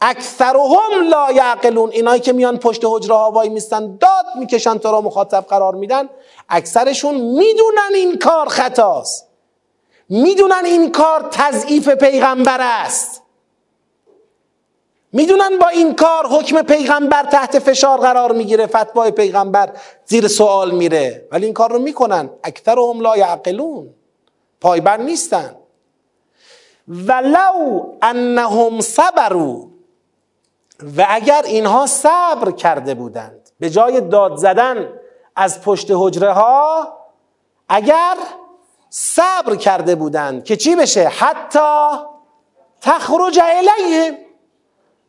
اکثرهم 0.00 1.02
لا 1.08 1.32
یعقلون. 1.32 1.90
اینایی 1.90 2.20
که 2.20 2.32
میان 2.32 2.58
پشت 2.58 2.80
حجره 2.84 3.16
ها 3.16 3.30
وای 3.30 3.48
میستن 3.48 3.96
داد 3.96 4.26
می‌کشن 4.38 4.78
تا 4.78 4.90
را 4.90 5.00
مخاطب 5.00 5.44
قرار 5.48 5.74
میدن. 5.74 6.08
اکثرشون 6.48 7.14
می‌دونن 7.14 7.94
این 7.94 8.18
کار 8.18 8.48
خطاست. 8.48 9.28
می‌دونن 10.08 10.62
این 10.64 10.92
کار 10.92 11.28
تضعیف 11.30 11.88
پیغمبر 11.88 12.58
است. 12.60 13.22
می‌دونن 15.12 15.58
با 15.58 15.68
این 15.68 15.94
کار 15.94 16.26
حکم 16.26 16.62
پیغمبر 16.62 17.22
تحت 17.22 17.58
فشار 17.58 17.98
قرار 17.98 18.32
می‌گیره 18.32 18.66
فتوای 18.66 19.10
پیغمبر 19.10 19.72
زیر 20.04 20.28
سوال 20.28 20.70
میره. 20.70 21.28
ولی 21.32 21.44
این 21.44 21.54
کار 21.54 21.72
رو 21.72 21.78
می‌کنن. 21.78 22.30
اکثرهم 22.44 23.00
لا 23.00 23.16
یعقلون. 23.16 23.94
پایبر 24.60 24.96
نیستن. 24.96 25.56
ولو 26.88 27.86
انهم 28.02 28.80
صبروا. 28.80 29.66
و 30.96 31.06
اگر 31.08 31.42
اینها 31.42 31.86
صبر 31.86 32.50
کرده 32.50 32.94
بودند 32.94 33.50
به 33.60 33.70
جای 33.70 34.00
داد 34.00 34.36
زدن 34.36 34.88
از 35.36 35.62
پشت 35.62 35.86
حجره 35.90 36.32
ها 36.32 36.98
اگر 37.68 38.16
صبر 38.90 39.56
کرده 39.56 39.94
بودند 39.94 40.44
که 40.44 40.56
چی 40.56 40.76
بشه؟ 40.76 41.08
حتی 41.08 41.98
تخرج 42.80 43.40
الیهم 43.42 44.27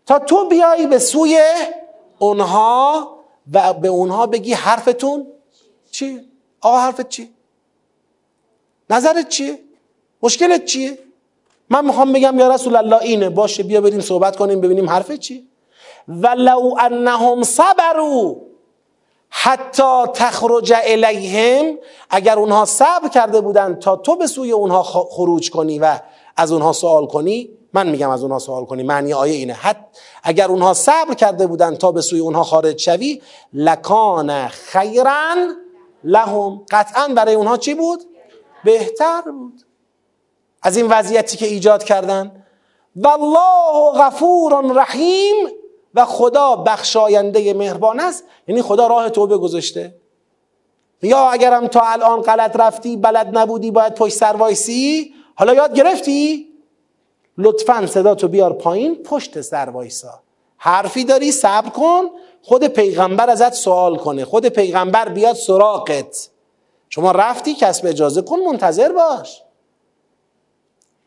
تا 0.09 0.19
تو 0.19 0.47
بیایی 0.47 0.87
به 0.87 0.99
سوی 0.99 1.41
اونها 2.19 3.09
و 3.53 3.73
به 3.73 3.87
اونها 3.87 4.27
بگی 4.27 4.53
حرفتون 4.53 5.27
چی؟ 5.91 6.21
آقا 6.61 6.79
حرفت 6.79 7.09
چی؟ 7.09 7.29
نظرت 8.89 9.29
چیه؟ 9.29 9.59
مشکلت 10.23 10.65
چیه؟ 10.65 10.99
من 11.69 11.85
می‌خوام 11.85 12.13
بگم 12.13 12.39
یا 12.39 12.53
رسول 12.53 12.75
الله 12.75 13.01
اینه 13.01 13.29
باشه 13.29 13.63
بیا 13.63 13.81
بریم 13.81 14.01
صحبت 14.01 14.35
کنیم 14.35 14.61
ببینیم 14.61 14.89
حرفت 14.89 15.19
چیه؟ 15.19 15.43
ولو 16.07 16.75
انهم 16.79 17.43
صبروا 17.43 18.35
حتی 19.29 20.05
تخرج 20.13 20.73
الیهم 20.83 21.77
اگر 22.09 22.39
اونها 22.39 22.65
صبر 22.65 23.07
کرده 23.07 23.41
بودند 23.41 23.79
تا 23.79 23.95
تو 23.95 24.15
به 24.15 24.27
سوی 24.27 24.51
اونها 24.51 24.83
خروج 24.83 25.51
کنی 25.51 25.79
و 25.79 25.99
از 26.37 26.51
اونها 26.51 26.73
سوال 26.73 27.05
کنی 27.05 27.58
من 27.73 27.89
میگم 27.89 28.09
از 28.09 28.21
اونها 28.23 28.39
سوال 28.39 28.65
کنی 28.65 28.83
معنی 28.83 29.13
آیه 29.13 29.33
اینه. 29.33 29.53
حت 29.53 29.77
اگر 30.23 30.47
اونها 30.47 30.73
صبر 30.73 31.13
کرده 31.13 31.47
بودند 31.47 31.77
تا 31.77 31.91
به 31.91 32.01
سوی 32.01 32.19
اونها 32.19 32.43
خارج 32.43 32.79
شوی 32.79 33.21
لکان 33.53 34.47
خیرا 34.47 35.35
لهم. 36.03 36.61
قطعا 36.71 37.07
برای 37.07 37.33
اونها 37.33 37.57
چی 37.57 37.73
بود؟ 37.73 37.99
بهتر 38.63 39.21
بود. 39.21 39.61
از 40.61 40.77
این 40.77 40.87
وضعیتی 40.87 41.37
که 41.37 41.45
ایجاد 41.45 41.83
کردن. 41.83 42.45
والله 42.95 43.99
غفور 43.99 44.73
رحیم 44.73 45.35
و 45.93 46.05
خدا 46.05 46.55
بخشاینده 46.55 47.53
مهربان 47.53 47.99
است. 47.99 48.23
یعنی 48.47 48.61
خدا 48.61 48.87
راه 48.87 49.09
توبه 49.09 49.37
گذاشته. 49.37 49.95
یا 51.01 51.29
اگرم 51.29 51.67
تا 51.67 51.81
الان 51.81 52.21
غلط 52.21 52.55
رفتی 52.55 52.97
بلد 52.97 53.37
نبودی 53.37 53.71
باید 53.71 53.95
پشت 53.95 54.13
سر 54.13 54.33
وایسی 54.33 55.13
حالا 55.35 55.53
یاد 55.53 55.73
گرفتی؟ 55.73 56.48
لطفا 57.39 57.87
صدا 57.87 58.15
تو 58.15 58.27
بیار 58.27 58.53
پایین 58.53 58.95
پشت 58.95 59.41
سر 59.41 59.69
وایسا. 59.69 60.19
حرفی 60.57 61.03
داری؟ 61.03 61.31
صبر 61.31 61.69
کن. 61.69 62.05
خود 62.41 62.67
پیغمبر 62.67 63.29
ازت 63.29 63.53
سوال 63.53 63.97
کنه. 63.97 64.25
خود 64.25 64.45
پیغمبر 64.45 65.09
بیاد 65.09 65.35
سراغت. 65.35 66.29
شما 66.89 67.11
رفتی؟ 67.11 67.53
کسب 67.53 67.85
اجازه 67.87 68.21
کن 68.21 68.39
منتظر 68.39 68.91
باش. 68.91 69.41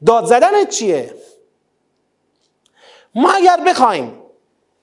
داد 0.07 0.26
زدنت 0.26 0.68
چیه؟ 0.68 1.14
ما 3.14 3.33
اگر 3.33 3.61
بخوایم 3.66 4.18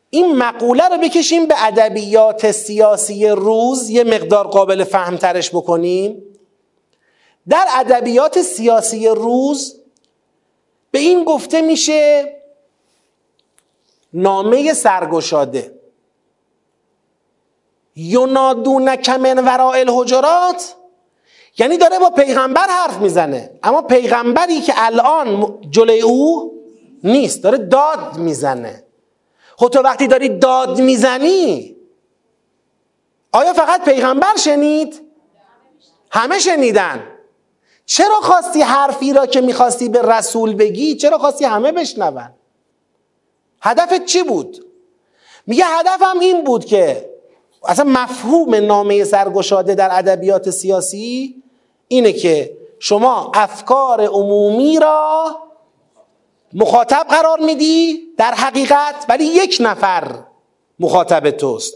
این 0.10 0.36
مقوله 0.36 0.88
رو 0.88 0.98
بکشیم 0.98 1.46
به 1.46 1.56
ادبیات 1.58 2.52
سیاسی 2.52 3.28
روز 3.28 3.90
یه 3.90 4.04
مقدار 4.04 4.48
قابل 4.48 4.84
فهمترش 4.84 5.50
بکنیم. 5.50 6.24
در 7.50 7.66
ادبیات 7.76 8.42
سیاسی 8.42 9.08
روز 9.08 9.79
به 10.92 11.00
این 11.00 11.24
گفته 11.24 11.62
میشه 11.62 12.36
نامه 14.14 14.74
سرگشاده. 14.74 15.80
ینادونک 17.96 19.10
من 19.10 19.40
وراء 19.46 19.74
الحجرات 19.74 20.76
یعنی 21.58 21.78
داره 21.78 22.00
با 22.00 22.10
پیغمبر 22.10 22.68
حرف 22.68 22.98
می‌زنه. 22.98 23.52
اما 23.64 23.82
پیغمبری 23.82 24.62
که 24.62 24.74
الان 24.76 25.58
جلوی 25.70 26.02
او 26.02 26.54
نیست 27.04 27.44
داره 27.44 27.58
داد 27.58 28.18
می‌زنه. 28.18 28.84
خب 29.58 29.68
تو 29.68 29.80
وقتی 29.80 30.08
داری 30.08 30.30
داد 30.30 30.82
می‌زنی 30.82 31.76
آیا 33.32 33.54
فقط 33.54 33.86
پیغمبر 33.86 34.36
شنید؟ 34.36 35.02
همه 36.12 36.40
شنیدن. 36.40 37.19
چرا 37.90 38.22
خواستی 38.22 38.62
حرفی 38.62 39.14
را 39.14 39.26
که 39.26 39.42
می‌خواستی 39.42 39.90
به 39.90 40.02
رسول 40.02 40.54
بگی 40.54 40.96
چرا 40.96 41.18
خواستی 41.18 41.46
همه 41.46 41.72
بشنون؟ 41.72 42.30
هدفت 43.62 44.06
چی 44.06 44.24
بود؟ 44.24 44.66
میگه 45.48 45.66
هدفم 45.66 46.20
این 46.20 46.44
بود 46.44 46.66
که 46.66 47.10
اصلا 47.68 47.86
مفهوم 47.90 48.56
نامه 48.56 49.04
سرگشاده 49.04 49.76
در 49.76 49.90
ادبیات 49.92 50.50
سیاسی 50.50 51.44
اینه 51.88 52.14
که 52.14 52.58
شما 52.80 53.32
افکار 53.34 54.02
عمومی 54.02 54.80
را 54.80 55.26
مخاطب 56.54 57.06
قرار 57.10 57.40
میدی 57.40 58.02
در 58.18 58.34
حقیقت 58.34 59.06
ولی 59.10 59.26
یک 59.26 59.58
نفر 59.60 60.24
مخاطب 60.80 61.32
توست. 61.32 61.74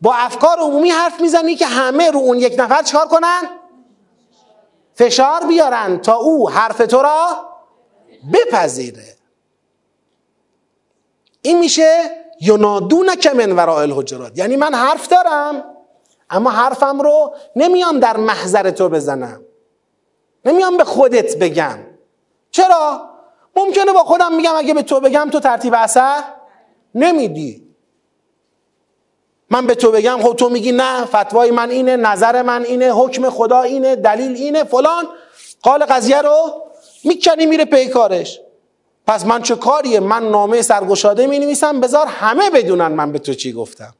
با 0.00 0.14
افکار 0.14 0.58
عمومی 0.58 0.90
حرف 0.90 1.20
می‌زنی 1.20 1.56
که 1.56 1.66
همه 1.66 2.10
رو 2.10 2.18
اون 2.18 2.38
یک 2.38 2.54
نفر 2.58 2.82
چکار 2.82 3.08
کنن؟ 3.08 3.59
فشار 5.00 5.46
بیارن 5.48 5.98
تا 5.98 6.14
او 6.14 6.50
حرف 6.50 6.78
تو 6.78 7.02
را 7.02 7.48
بپذیره. 8.32 9.16
این 11.42 11.58
میشه 11.58 12.10
ینادونک 12.40 13.26
من 13.26 13.52
وراء 13.52 13.78
الحجرات. 13.78 14.38
یعنی 14.38 14.56
من 14.56 14.74
حرف 14.74 15.08
دارم 15.08 15.64
اما 16.30 16.50
حرفم 16.50 17.00
رو 17.00 17.34
نمیام 17.56 18.00
در 18.00 18.16
محضر 18.16 18.70
تو 18.70 18.88
بزنم. 18.88 19.40
نمیام 20.44 20.76
به 20.76 20.84
خودت 20.84 21.36
بگم. 21.38 21.78
چرا؟ 22.50 23.10
ممکنه 23.56 23.92
با 23.92 24.04
خودم 24.04 24.34
میگم 24.36 24.56
اگه 24.56 24.74
به 24.74 24.82
تو 24.82 25.00
بگم 25.00 25.28
تو 25.32 25.40
ترتیب 25.40 25.74
اثر 25.76 26.22
نمیدی. 26.94 27.69
من 29.50 29.66
به 29.66 29.74
تو 29.74 29.92
بگم 29.92 30.18
خب 30.22 30.36
تو 30.36 30.48
میگی 30.48 30.72
نه 30.72 31.04
فتوای 31.04 31.50
من 31.50 31.70
اینه 31.70 31.96
نظر 31.96 32.42
من 32.42 32.64
اینه 32.64 32.92
حکم 32.92 33.30
خدا 33.30 33.62
اینه 33.62 33.96
دلیل 33.96 34.36
اینه 34.36 34.64
فلان. 34.64 35.08
قال 35.62 35.84
قضیه 35.84 36.22
رو 36.22 36.62
می‌کنی 37.04 37.46
میره 37.46 37.64
پیکارش 37.64 38.40
پس 39.06 39.26
من 39.26 39.42
چه 39.42 39.56
کاریه؟ 39.56 40.00
من 40.00 40.30
نامه 40.30 40.62
سرگشاده 40.62 41.26
می 41.26 41.38
نویسم 41.38 41.80
بذار 41.80 42.06
همه 42.06 42.50
بدونن 42.50 42.86
من 42.86 43.12
به 43.12 43.18
تو 43.18 43.34
چی 43.34 43.52
گفتم. 43.52 43.94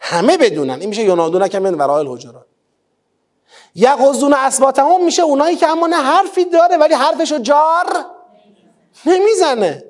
همه 0.00 0.36
بدونن. 0.36 0.80
این 0.80 0.88
میشه 0.88 1.02
یونادونه 1.02 1.48
که 1.48 1.58
من 1.58 1.74
ورای 1.74 2.06
الحجرات 2.06 2.46
یغضون 3.74 4.32
اسباتهم 4.32 5.04
میشه 5.04 5.22
اونایی 5.22 5.56
که 5.56 5.68
اما 5.68 5.86
نه 5.86 5.96
حرفی 5.96 6.44
داره 6.44 6.76
ولی 6.76 6.94
حرفشو 6.94 7.38
جار 7.38 7.86
نمی‌زنه. 9.06 9.84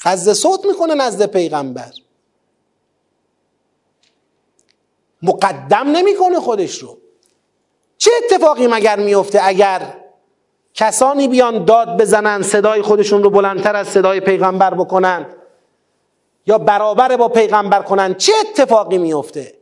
خزد 0.00 0.32
صوت 0.32 0.64
می‌کنه 0.64 0.94
نزد 0.94 1.26
پیغمبر. 1.26 1.90
مقدم 5.24 5.88
نمی‌کنه 5.88 6.40
خودش 6.40 6.78
رو. 6.78 6.98
چه 7.98 8.10
اتفاقی 8.24 8.66
مگر 8.66 8.98
میفته 8.98 9.40
اگر 9.42 9.94
کسانی 10.74 11.28
بیان 11.28 11.64
داد 11.64 12.00
بزنن 12.00 12.42
صدای 12.42 12.82
خودشون 12.82 13.22
رو 13.22 13.30
بلندتر 13.30 13.76
از 13.76 13.88
صدای 13.88 14.20
پیغمبر 14.20 14.74
بکنن 14.74 15.26
یا 16.46 16.58
برابر 16.58 17.16
با 17.16 17.28
پیغمبر 17.28 17.82
کنن؟ 17.82 18.14
چه 18.14 18.32
اتفاقی 18.40 18.98
میفته 18.98 19.54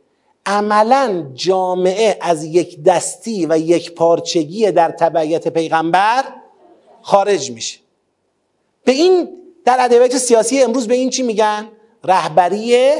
عملا 0.45 1.25
جامعه 1.33 2.17
از 2.21 2.43
یک 2.43 2.83
دستی 2.83 3.45
و 3.45 3.57
یک 3.57 3.95
پارچگی 3.95 4.71
در 4.71 4.91
تبعیت 4.91 5.47
پیغمبر 5.47 6.23
خارج 7.01 7.51
میشه. 7.51 7.79
به 8.85 8.91
این 8.91 9.29
در 9.65 9.77
ادبیات 9.79 10.17
سیاسی 10.17 10.61
امروز 10.61 10.87
به 10.87 10.93
این 10.93 11.09
چی 11.09 11.23
میگن؟ 11.23 11.67
رهبری 12.03 12.93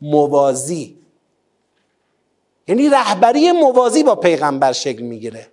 موازی. 0.00 0.97
یعنی 2.68 2.88
رهبری 2.88 3.52
موازی 3.52 4.02
با 4.02 4.14
پیغمبر 4.14 4.72
شکل 4.72 5.02
می‌گیره. 5.02 5.46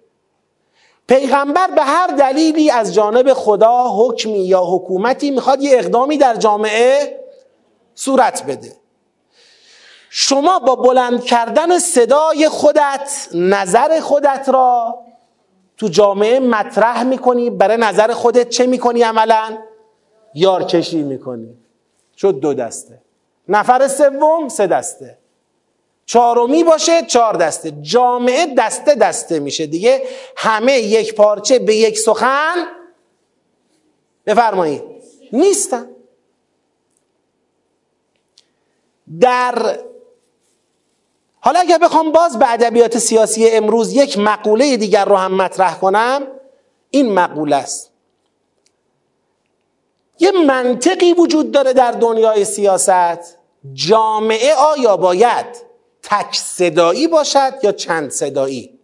پیغمبر 1.07 1.67
به 1.67 1.81
هر 1.81 2.07
دلیلی 2.07 2.71
از 2.71 2.93
جانب 2.93 3.33
خدا 3.33 3.85
حکمی 3.89 4.39
یا 4.39 4.63
حکومتی 4.63 5.31
می‌خواد 5.31 5.61
یه 5.61 5.77
اقدامی 5.77 6.17
در 6.17 6.35
جامعه 6.35 7.19
صورت 7.95 8.43
بده. 8.43 8.71
شما 10.09 10.59
با 10.59 10.75
بلند 10.75 11.23
کردن 11.23 11.79
صدای 11.79 12.49
خودت 12.49 13.27
نظر 13.33 13.99
خودت 13.99 14.49
را 14.53 14.99
تو 15.77 15.87
جامعه 15.87 16.39
مطرح 16.39 17.03
می‌کنی 17.03 17.49
برای 17.49 17.77
نظر 17.77 18.13
خودت 18.13 18.49
چه 18.49 18.65
می‌کنی 18.67 19.01
عملا؟ 19.01 19.57
یارکشی 20.33 21.03
می‌کنی. 21.03 21.57
شد 22.17 22.39
دو 22.39 22.53
دسته. 22.53 23.01
نفر 23.47 23.87
سوم 23.87 24.49
سه 24.49 24.67
دسته. 24.67 25.17
چهارمی 26.05 26.63
باشه 26.63 27.01
چهار 27.01 27.33
دسته. 27.33 27.73
جامعه 27.81 28.53
دسته 28.57 28.95
دسته 28.95 29.39
میشه 29.39 29.65
دیگه. 29.65 30.03
همه 30.37 30.79
یک 30.79 31.15
پارچه 31.15 31.59
به 31.59 31.75
یک 31.75 31.99
سخن 31.99 32.67
بفرمایید 34.25 34.83
نیستن. 35.33 35.89
در 39.19 39.79
حالا 41.39 41.59
اگر 41.59 41.77
بخوام 41.77 42.11
باز 42.11 42.39
به 42.39 42.51
ادبیات 42.51 42.97
سیاسی 42.97 43.49
امروز 43.49 43.93
یک 43.93 44.17
مقوله 44.17 44.77
دیگر 44.77 45.05
رو 45.05 45.15
هم 45.15 45.35
مطرح 45.35 45.79
کنم 45.79 46.27
این 46.89 47.13
مقوله 47.13 47.55
است. 47.55 47.91
یه 50.19 50.31
منطقی 50.31 51.13
وجود 51.13 51.51
داره 51.51 51.73
در 51.73 51.91
دنیای 51.91 52.45
سیاست. 52.45 53.37
جامعه 53.73 54.53
آیا 54.53 54.97
باید 54.97 55.45
تک 56.09 56.35
صدایی 56.35 57.07
باشد 57.07 57.53
یا 57.63 57.71
چند 57.71 58.09
صدایی؟ 58.11 58.79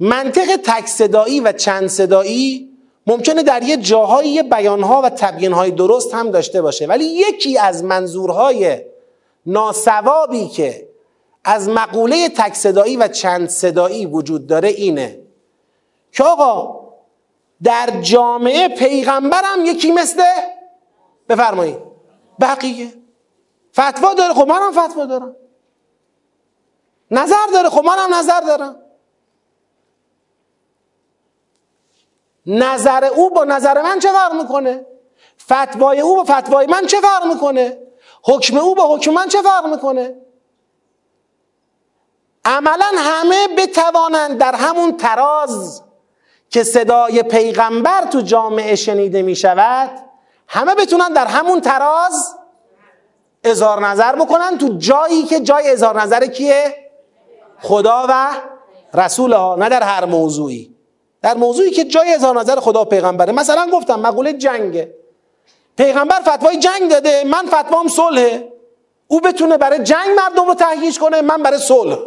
منطق 0.00 0.56
تک 0.64 0.86
صدایی 0.86 1.40
و 1.40 1.52
چند 1.52 1.86
صدایی 1.86 2.72
ممکنه 3.06 3.42
در 3.42 3.62
یه 3.62 3.76
جاهایی 3.76 4.42
بیانها 4.42 5.02
و 5.02 5.10
تبیینهای 5.10 5.70
درست 5.70 6.14
هم 6.14 6.30
داشته 6.30 6.62
باشه 6.62 6.86
ولی 6.86 7.04
یکی 7.04 7.58
از 7.58 7.84
منظورهای 7.84 8.80
ناسوابی 9.46 10.48
که 10.48 10.88
از 11.44 11.68
مقوله 11.68 12.28
تک 12.28 12.54
صدایی 12.54 12.96
و 12.96 13.08
چند 13.08 13.48
صدایی 13.48 14.06
وجود 14.06 14.46
داره 14.46 14.68
اینه 14.68 15.20
که 16.12 16.24
آقا 16.24 16.82
در 17.62 18.00
جامعه 18.00 18.68
پیغمبرم 18.68 19.64
یکی 19.64 19.92
مثل 19.92 20.22
بفرمایید 21.28 21.78
بقیه. 22.40 22.92
فتوا 23.72 24.14
داره 24.14 24.34
خب 24.34 24.48
منم 24.48 24.72
فتوا 24.72 25.06
دارم. 25.06 25.36
نظر 27.12 27.46
داره. 27.52 27.68
خب 27.68 27.84
منم 27.84 28.14
نظر 28.14 28.40
دارم. 28.40 28.76
نظر 32.46 33.04
او 33.04 33.30
با 33.30 33.44
نظر 33.44 33.82
من 33.82 33.98
چه 33.98 34.12
فرق 34.12 34.34
می‌کنه؟ 34.34 34.86
فتوای 35.44 36.00
او 36.00 36.16
با 36.16 36.24
فتوای 36.24 36.66
من 36.66 36.86
چه 36.86 37.00
فرق 37.00 37.26
می‌کنه؟ 37.26 37.78
حکم 38.22 38.56
او 38.56 38.74
با 38.74 38.96
حکم 38.96 39.10
من 39.10 39.28
چه 39.28 39.42
فرق 39.42 39.66
می‌کنه؟ 39.66 40.16
عملا 42.44 42.92
همه 42.96 43.48
بتوانند 43.58 44.38
در 44.38 44.54
همون 44.54 44.96
تراز 44.96 45.82
که 46.50 46.64
صدای 46.64 47.22
پیغمبر 47.22 48.04
تو 48.04 48.20
جامعه 48.20 48.74
شنیده 48.74 49.22
می 49.22 49.36
شود 49.36 49.90
همه 50.48 50.74
بتونن 50.74 51.08
در 51.08 51.26
همون 51.26 51.60
تراز 51.60 52.36
اظهار 53.44 53.86
نظر 53.86 54.16
بکنن 54.16 54.58
تو 54.58 54.68
جایی 54.78 55.22
که 55.22 55.40
جای 55.40 55.70
اظهار 55.70 56.02
نظر 56.02 56.26
کیه؟ 56.26 56.81
خدا 57.62 58.06
و 58.08 58.30
رسول 58.94 59.32
ها 59.32 59.56
نه 59.58 59.68
در 59.68 59.82
هر 59.82 60.04
موضوعی. 60.04 60.74
در 61.22 61.34
موضوعی 61.34 61.70
که 61.70 61.84
جای 61.84 62.14
اظهار 62.14 62.40
نظر 62.40 62.60
خدا 62.60 62.84
پیغمبره. 62.84 63.32
مثلا 63.32 63.70
گفتم 63.72 64.00
مقوله 64.00 64.32
جنگه. 64.32 64.94
پیغمبر 65.76 66.20
فتوای 66.20 66.58
جنگ 66.58 66.90
داده 66.90 67.24
من 67.24 67.46
فتوام 67.46 67.88
صلحه. 67.88 68.52
او 69.08 69.20
بتونه 69.20 69.58
برای 69.58 69.82
جنگ 69.82 70.08
مردم 70.16 70.46
رو 70.46 70.54
تهییج 70.54 70.98
کنه 70.98 71.22
من 71.22 71.42
برای 71.42 71.58
صلح. 71.58 71.98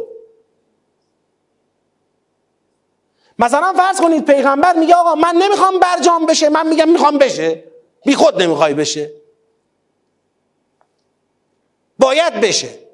مثلا 3.40 3.74
فرض 3.74 4.02
کنید 4.02 4.26
پیغمبر 4.26 4.76
میگه 4.76 4.96
آقا 4.96 5.16
من 5.16 5.36
نمی‌خوام 5.36 5.80
برجام 5.80 6.26
بشه 6.26 6.50
من 6.50 6.68
میگم 6.68 6.90
می‌خوام 6.90 7.18
بشه. 7.18 7.64
بی 8.06 8.16
خود 8.16 8.42
نمی‌خوای 8.42 8.74
بشه. 8.74 9.12
باید 12.00 12.34
بشه. 12.34 12.85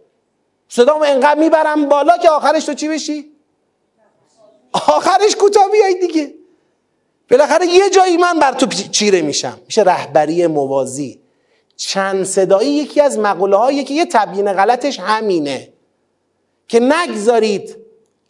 صدامو 0.73 1.03
انقدر 1.03 1.39
می‌برم 1.39 1.89
بالا 1.89 2.17
که 2.17 2.29
آخرش 2.29 2.65
تو 2.65 2.73
چی 2.73 2.87
بشی؟ 2.87 3.31
آخرش 4.73 5.35
کوتاه 5.39 5.71
بیای 5.71 5.93
دیگه. 6.07 6.33
بالاخره 7.31 7.65
یه 7.65 7.89
جایی 7.89 8.17
من 8.17 8.39
بر 8.39 8.53
تو 8.53 8.65
چیره 8.67 9.21
میشم. 9.21 9.59
میشه 9.65 9.81
رهبری 9.81 10.47
موازی. 10.47 11.19
چند 11.77 12.23
صدایی 12.23 12.69
یکی 12.69 13.01
از 13.01 13.19
مقوله 13.19 13.57
هایی 13.57 13.83
که 13.83 13.93
یه 13.93 14.05
تبیین 14.05 14.53
غلطش 14.53 14.99
همینه. 14.99 15.73
که 16.67 16.79
نگذارید 16.79 17.77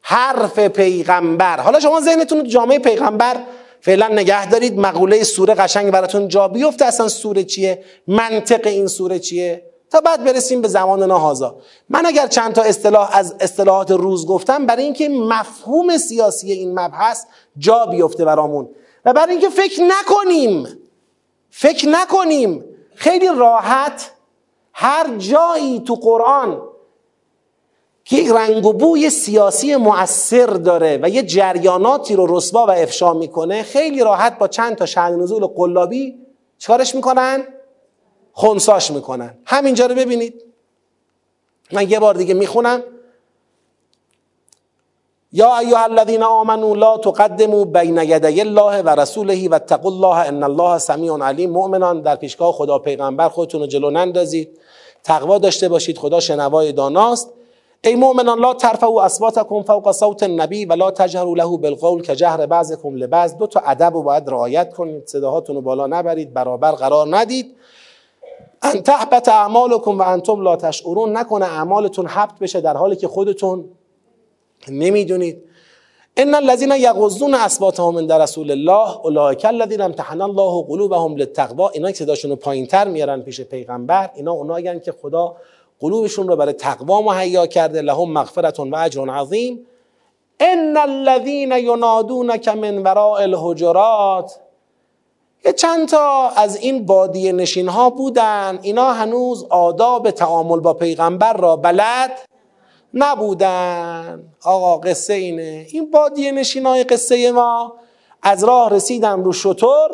حرف 0.02 0.60
پیغمبر. 0.60 1.60
حالا 1.60 1.80
شما 1.80 2.02
ذهنتون 2.02 2.44
جامعه 2.44 2.80
پیغمبر 2.80 3.44
فعلا 3.82 4.08
نگه 4.08 4.50
دارید. 4.50 4.80
مقوله 4.80 5.24
سوره 5.24 5.54
قشنگ 5.54 5.92
براتون 5.92 6.28
جا 6.28 6.48
بیفته. 6.48 6.86
اصلا 6.86 7.08
سوره 7.08 7.44
چیه؟ 7.44 7.84
منطق 8.08 8.68
این 8.68 8.88
سوره 8.88 9.20
چیه؟ 9.20 9.71
تا 9.92 10.02
بعد 10.02 10.24
برسیم 10.24 10.62
به 10.62 10.68
زمان 10.68 11.04
نهازا 11.04 11.56
من 11.90 12.06
اگر 12.06 12.28
چند 12.28 12.54
تا 12.54 12.62
اصطلاح 12.62 13.18
از 13.18 13.36
اصطلاحات 13.40 13.92
روز 13.92 14.28
گفتم 14.28 14.66
برای 14.66 14.84
اینکه 14.84 15.10
مفهوم 15.10 15.98
سیاسی 15.98 16.52
این 16.52 16.80
مبحث 16.80 17.26
جا 17.58 17.86
بیفته 17.86 18.26
برامون 18.26 18.70
و 19.06 19.14
برای 19.14 19.32
اینکه 19.32 19.50
فکر 19.50 19.82
نکنیم 19.84 20.68
فکر 21.50 21.90
نکنیم 21.90 22.66
خیلی 22.96 23.28
راحت 23.28 24.12
هر 24.74 25.18
جایی 25.18 25.80
تو 25.80 25.96
قرآن 25.96 26.62
که 28.06 28.16
یک 28.18 28.30
رنگ 28.30 28.66
و 28.66 28.74
بوی 28.74 29.10
سیاسی 29.10 29.76
مؤثر 29.76 30.46
داره 30.46 31.00
و 31.02 31.10
یه 31.10 31.24
جریاناتی 31.24 32.16
رو 32.16 32.38
رسوا 32.38 32.66
و 32.66 32.72
افشا 32.72 33.14
می‌کنه 33.14 33.64
خیلی 33.64 34.04
راحت 34.04 34.38
با 34.38 34.48
چند 34.48 34.76
تا 34.76 34.86
شهن 34.86 35.16
نزول 35.16 35.46
قلابی 35.46 36.16
چکارش 36.58 36.96
می‌کنن؟ 36.96 37.44
خونساش 38.34 38.92
می‌کنن. 38.92 39.38
همینجا 39.46 39.86
رو 39.86 39.96
ببینید. 39.96 40.44
من 41.72 41.90
یه 41.90 42.00
بار 42.00 42.14
دیگه 42.14 42.34
می‌خونم. 42.34 42.84
یا 45.34 45.58
ایها 45.58 45.84
الذین 45.84 46.24
آمنوا 46.24 46.74
لا 46.74 46.98
تقدموا 46.98 47.64
بین 47.64 47.98
یدی 47.98 48.42
الله 48.42 48.82
و 48.82 48.90
رسوله 48.90 49.50
و 49.50 49.54
اتقوا 49.54 49.92
الله 49.92 50.28
ان 50.28 50.44
الله 50.44 50.78
سمیع 50.78 51.18
علیم. 51.18 51.50
مؤمنان 51.52 52.02
در 52.02 52.16
پیشگاه 52.16 52.54
خدا 52.54 52.80
پیغمبر 52.80 53.30
خودتون 53.30 53.62
رو 53.62 53.68
جلو 53.68 53.90
نندازید. 53.90 54.60
تقوا 55.04 55.38
داشته 55.38 55.70
باشید. 55.70 55.98
خدا 55.98 56.20
شنوای 56.20 56.72
داناست. 56.72 57.30
ای 57.84 57.96
مؤمنان 57.96 58.40
لا 58.40 58.54
ترفعوا 58.54 59.04
اصواتکم 59.04 59.64
فوق 59.64 59.92
صوت 59.92 60.24
النبی 60.24 60.66
و 60.66 60.74
لا 60.74 60.92
تجهروا 60.92 61.36
له 61.36 61.58
بالقول 61.58 62.02
که 62.02 62.16
جهر 62.16 62.46
بعضکم 62.46 62.96
لبعض. 62.96 63.36
دو 63.36 63.48
تا 63.48 63.60
ادب 63.60 63.94
رو 63.94 64.04
باید 64.04 64.30
رعایت 64.30 64.74
کنید. 64.74 65.08
صداهاتون 65.08 65.56
رو 65.56 65.62
بالا 65.62 65.88
نبرید. 65.88 66.34
برابر 66.34 66.72
قرار 66.72 67.18
ندید. 67.18 67.56
ان 68.64 68.82
تحبط 68.82 69.30
اعمالکم 69.30 70.00
و 70.00 70.02
انتم 70.02 70.42
لا 70.42 70.56
تشعرون. 70.56 71.18
نکنه 71.18 71.46
اعمالتون 71.46 72.08
حبط 72.08 72.40
بشه 72.40 72.62
در 72.62 72.78
حالی 72.78 72.96
که 72.96 73.08
خودتون 73.08 73.66
نمی‌دونید. 74.70 75.44
ان 76.18 76.36
الذين 76.36 76.72
یغضون 76.72 77.34
اصواتهم 77.34 77.98
عند 77.98 78.12
رسول 78.12 78.52
الله 78.52 78.98
اولئک 79.04 79.46
الذین 79.46 79.82
امتحن 79.82 80.22
الله 80.22 80.64
قلوبهم 80.64 81.16
للتقوا 81.16 81.70
اینا 81.70 81.92
که 81.92 81.98
صداشون 81.98 82.32
رو 82.32 82.38
پایینتر 82.38 82.88
میارن 82.88 83.22
پیش 83.22 83.42
پیغمبر 83.42 84.10
اینا 84.16 84.32
اونایین 84.32 84.80
که 84.80 84.92
خدا 84.92 85.36
قلوبشون 85.80 86.28
رو 86.28 86.36
برای 86.36 86.54
تقوا 86.54 87.02
مهیا 87.02 87.48
کرده 87.48 87.82
لهم 87.82 88.14
مغفرت 88.14 88.60
و 88.60 88.76
اجر 88.76 89.10
عظیم. 89.10 89.68
ان 90.40 90.78
الذين 90.78 91.52
ينادونك 91.52 92.48
من 92.48 92.78
وراء 92.78 93.22
الحجرات. 93.22 94.34
یه 95.46 95.54
چند 95.54 95.88
تا 95.88 96.30
از 96.30 96.56
این 96.56 96.86
بادی 96.86 97.32
نشین 97.32 97.68
ها 97.70 97.90
بودن 97.90 98.60
اینا 98.62 98.94
هنوز 98.94 99.46
آداب 99.50 100.12
تعامل 100.12 100.60
با 100.60 100.74
پیغمبر 100.74 101.34
را 101.34 101.56
بلد 101.56 102.20
نبودن. 102.94 104.24
آقا 104.44 104.78
قصه 104.78 105.14
اینه. 105.14 105.66
این 105.70 105.92
بادی 105.92 106.32
نشین 106.32 106.66
های 106.66 106.84
قصه 106.84 107.32
ما 107.32 107.74
از 108.24 108.44
راه 108.44 108.70
رسیدن 108.70 109.24
رو 109.24 109.34
شطور. 109.34 109.90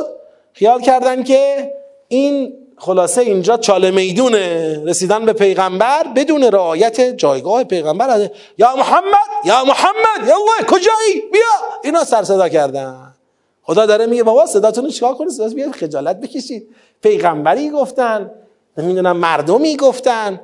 خیال 0.53 0.81
کردن 0.81 1.23
که 1.23 1.73
این 2.07 2.53
خلاصه 2.77 3.21
اینجا 3.21 3.57
چاله 3.57 3.91
می‌دونه. 3.91 4.79
رسیدن 4.85 5.25
به 5.25 5.33
پیغمبر 5.33 6.03
بدون 6.15 6.43
رعایت 6.43 7.01
جایگاه 7.01 7.63
پیغمبر. 7.63 8.29
یا 8.57 8.75
محمد 8.75 9.45
یا 9.45 9.65
محمد 9.65 10.27
یا 10.27 10.35
الله 10.35 10.67
کجایی؟ 10.67 11.21
بیا. 11.31 11.79
اینا 11.83 12.03
سر 12.03 12.23
صدا 12.23 12.49
کردن. 12.49 13.16
خدا 13.68 13.86
داره 13.86 14.05
میگه 14.05 14.24
بابا 14.24 14.45
صداتون 14.45 14.86
رو 14.86 14.91
چیکار 14.91 15.13
کنید 15.13 15.30
صدا 15.32 15.47
بیاد 15.49 15.72
خجالت 15.72 16.20
بکشید. 16.22 16.76
پیغمبری 17.01 17.70
گفتن 17.70 18.32
نمی‌دونم 18.78 19.18
مردمی 19.18 19.78
گفتن. 19.78 20.41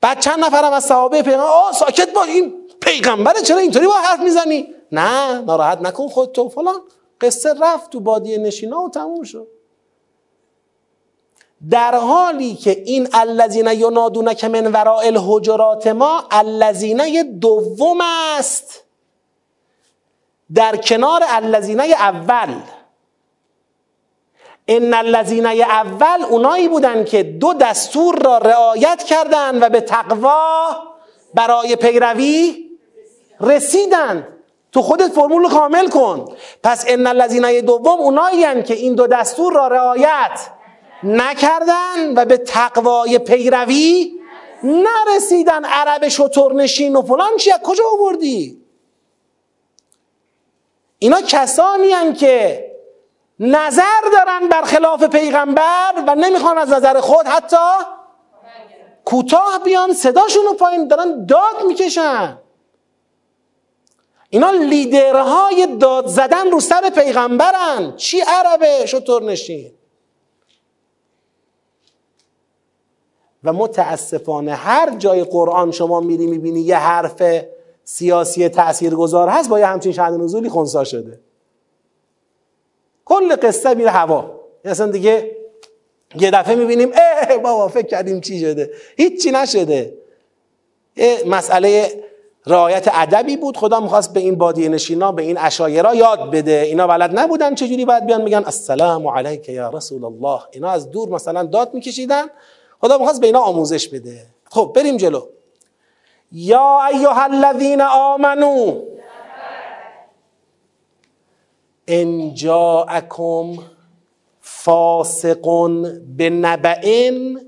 بعد 0.00 0.20
چند 0.20 0.44
نفرم 0.44 0.72
از 0.72 0.84
صحابه 0.84 1.22
پیغمبر 1.22 1.44
آه 1.44 1.72
ساکت 1.72 2.12
باش 2.12 2.28
این 2.28 2.54
پیغمبره 2.80 3.40
چرا 3.40 3.58
اینطوری 3.58 3.86
با 3.86 3.92
حرف 3.92 4.20
می‌زنی؟ 4.20 4.74
نه 4.92 5.40
ناراحت 5.40 5.80
نکن 5.80 6.08
خودتو 6.08 6.48
فلان. 6.48 6.80
قصه 7.20 7.54
رفت 7.60 7.90
تو 7.90 8.00
بادی 8.00 8.38
نشینا 8.38 8.80
و 8.80 8.88
تموم 8.90 9.22
شد. 9.22 9.46
در 11.70 11.94
حالی 11.94 12.54
که 12.54 12.82
این 12.86 13.08
الذین 13.12 13.66
ینادون 13.66 14.34
که 14.34 14.48
من 14.48 14.66
وراء 14.72 15.02
الحجرات 15.06 15.86
ما 15.86 16.24
الذین 16.30 17.38
دوم 17.38 17.98
است. 18.38 18.85
در 20.54 20.76
کنار 20.76 21.22
الذین 21.28 21.80
اول. 21.80 22.54
ان 24.68 24.94
الذین 24.94 25.46
اول 25.46 26.22
اونایی 26.30 26.68
بودن 26.68 27.04
که 27.04 27.22
دو 27.22 27.52
دستور 27.52 28.18
را 28.24 28.38
رعایت 28.38 29.02
کردند 29.02 29.62
و 29.62 29.68
به 29.68 29.80
تقوا 29.80 30.68
برای 31.34 31.76
پیروی 31.76 32.66
رسیدند 33.40 34.28
تو 34.72 34.82
خودت 34.82 35.08
فرمول 35.08 35.42
رو 35.42 35.48
کامل 35.48 35.88
کن. 35.88 36.36
پس 36.62 36.84
ان 36.88 37.06
الذین 37.06 37.60
دوم 37.60 38.00
اونایی 38.00 38.62
که 38.62 38.74
این 38.74 38.94
دو 38.94 39.06
دستور 39.06 39.52
را 39.52 39.68
رعایت 39.68 40.50
نکردن 41.02 42.14
و 42.16 42.24
به 42.24 42.36
تقوای 42.36 43.18
پیروی 43.18 44.12
نرسیدن. 44.62 45.64
عرب 45.64 46.08
شطور 46.08 46.54
نشین 46.54 46.96
و 46.96 47.02
فلان 47.02 47.36
چی؟ 47.36 47.50
کجا 47.62 47.84
آوردی؟ 47.92 48.65
اینا 50.98 51.20
کسانی 51.20 51.90
هن 51.92 52.14
که 52.14 52.66
نظر 53.40 54.00
دارن 54.12 54.48
بر 54.48 54.62
خلاف 54.62 55.04
پیغمبر 55.04 55.92
و 56.06 56.14
نمی‌خوان 56.14 56.58
از 56.58 56.72
نظر 56.72 57.00
خود 57.00 57.26
حتی 57.26 57.84
کوتاه 59.04 59.60
بیان 59.64 59.92
صداشون 59.92 60.44
رو 60.44 60.54
پایین 60.54 60.88
دارن 60.88 61.26
داد 61.26 61.64
می‌کشن. 61.66 62.38
اینا 64.30 64.50
لیدرهای 64.50 65.76
داد 65.80 66.06
زدن 66.06 66.50
رو 66.50 66.60
سر 66.60 66.90
پیغمبرن. 66.90 67.96
چی 67.96 68.20
عربه 68.20 68.86
شطور 68.86 69.22
نشین؟ 69.22 69.72
و 73.44 73.52
متاسفانه 73.52 74.54
هر 74.54 74.96
جای 74.96 75.24
قرآن 75.24 75.70
شما 75.70 76.00
میری 76.00 76.26
می‌بینی 76.26 76.60
یه 76.60 76.76
حرف 76.76 77.22
سیاسی 77.88 78.48
تاثیرگذار 78.48 79.28
هست 79.28 79.48
با 79.48 79.58
یه 79.58 79.66
همچین 79.66 79.92
شهد 79.92 80.12
نزولی 80.12 80.48
خونسا 80.48 80.84
شده. 80.84 81.20
کل 83.04 83.36
قصه 83.36 83.74
میره 83.74 83.90
هوا. 83.90 84.40
اصلا 84.64 84.90
دیگه 84.90 85.36
یه 86.20 86.30
دفعه 86.30 86.54
می‌بینیم 86.54 86.92
اه 86.94 87.38
بابا 87.38 87.68
فکر 87.68 87.86
کردیم 87.86 88.20
چی 88.20 88.40
شده. 88.40 88.70
هیچی 88.96 89.30
نشده. 89.30 89.98
یه 90.96 91.18
مسئله 91.26 92.02
رعایت 92.46 92.88
ادبی 92.92 93.36
بود. 93.36 93.56
خدا 93.56 93.80
می‌خواست 93.80 94.12
به 94.12 94.20
این 94.20 94.34
بادی 94.34 94.68
نشینا 94.68 95.12
به 95.12 95.22
این 95.22 95.38
اشایرا 95.38 95.94
یاد 95.94 96.30
بده. 96.30 96.62
اینا 96.66 96.86
بلد 96.86 97.18
نبودن 97.18 97.54
چجوری 97.54 97.84
باید 97.84 98.06
بیان 98.06 98.22
میگن 98.22 98.42
السلام 98.44 99.08
علیک 99.08 99.48
یا 99.48 99.70
رسول 99.70 100.04
الله. 100.04 100.40
اینا 100.50 100.70
از 100.70 100.90
دور 100.90 101.08
مثلا 101.08 101.42
داد 101.42 101.74
میکشیدن. 101.74 102.24
خدا 102.80 102.98
می‌خواست 102.98 103.20
به 103.20 103.26
اینا 103.26 103.40
آموزش 103.40 103.88
بده. 103.88 104.26
خب 104.50 104.72
بریم 104.76 104.96
جلو. 104.96 105.22
یا 106.32 106.80
ایها 106.92 107.24
الذین 107.24 107.80
آمنو 107.80 108.82
ان 111.88 112.34
جاءکم 112.34 113.56
فاسق 114.40 115.46
بنبئن 116.16 117.40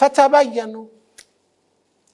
فتبینوا. 0.00 0.84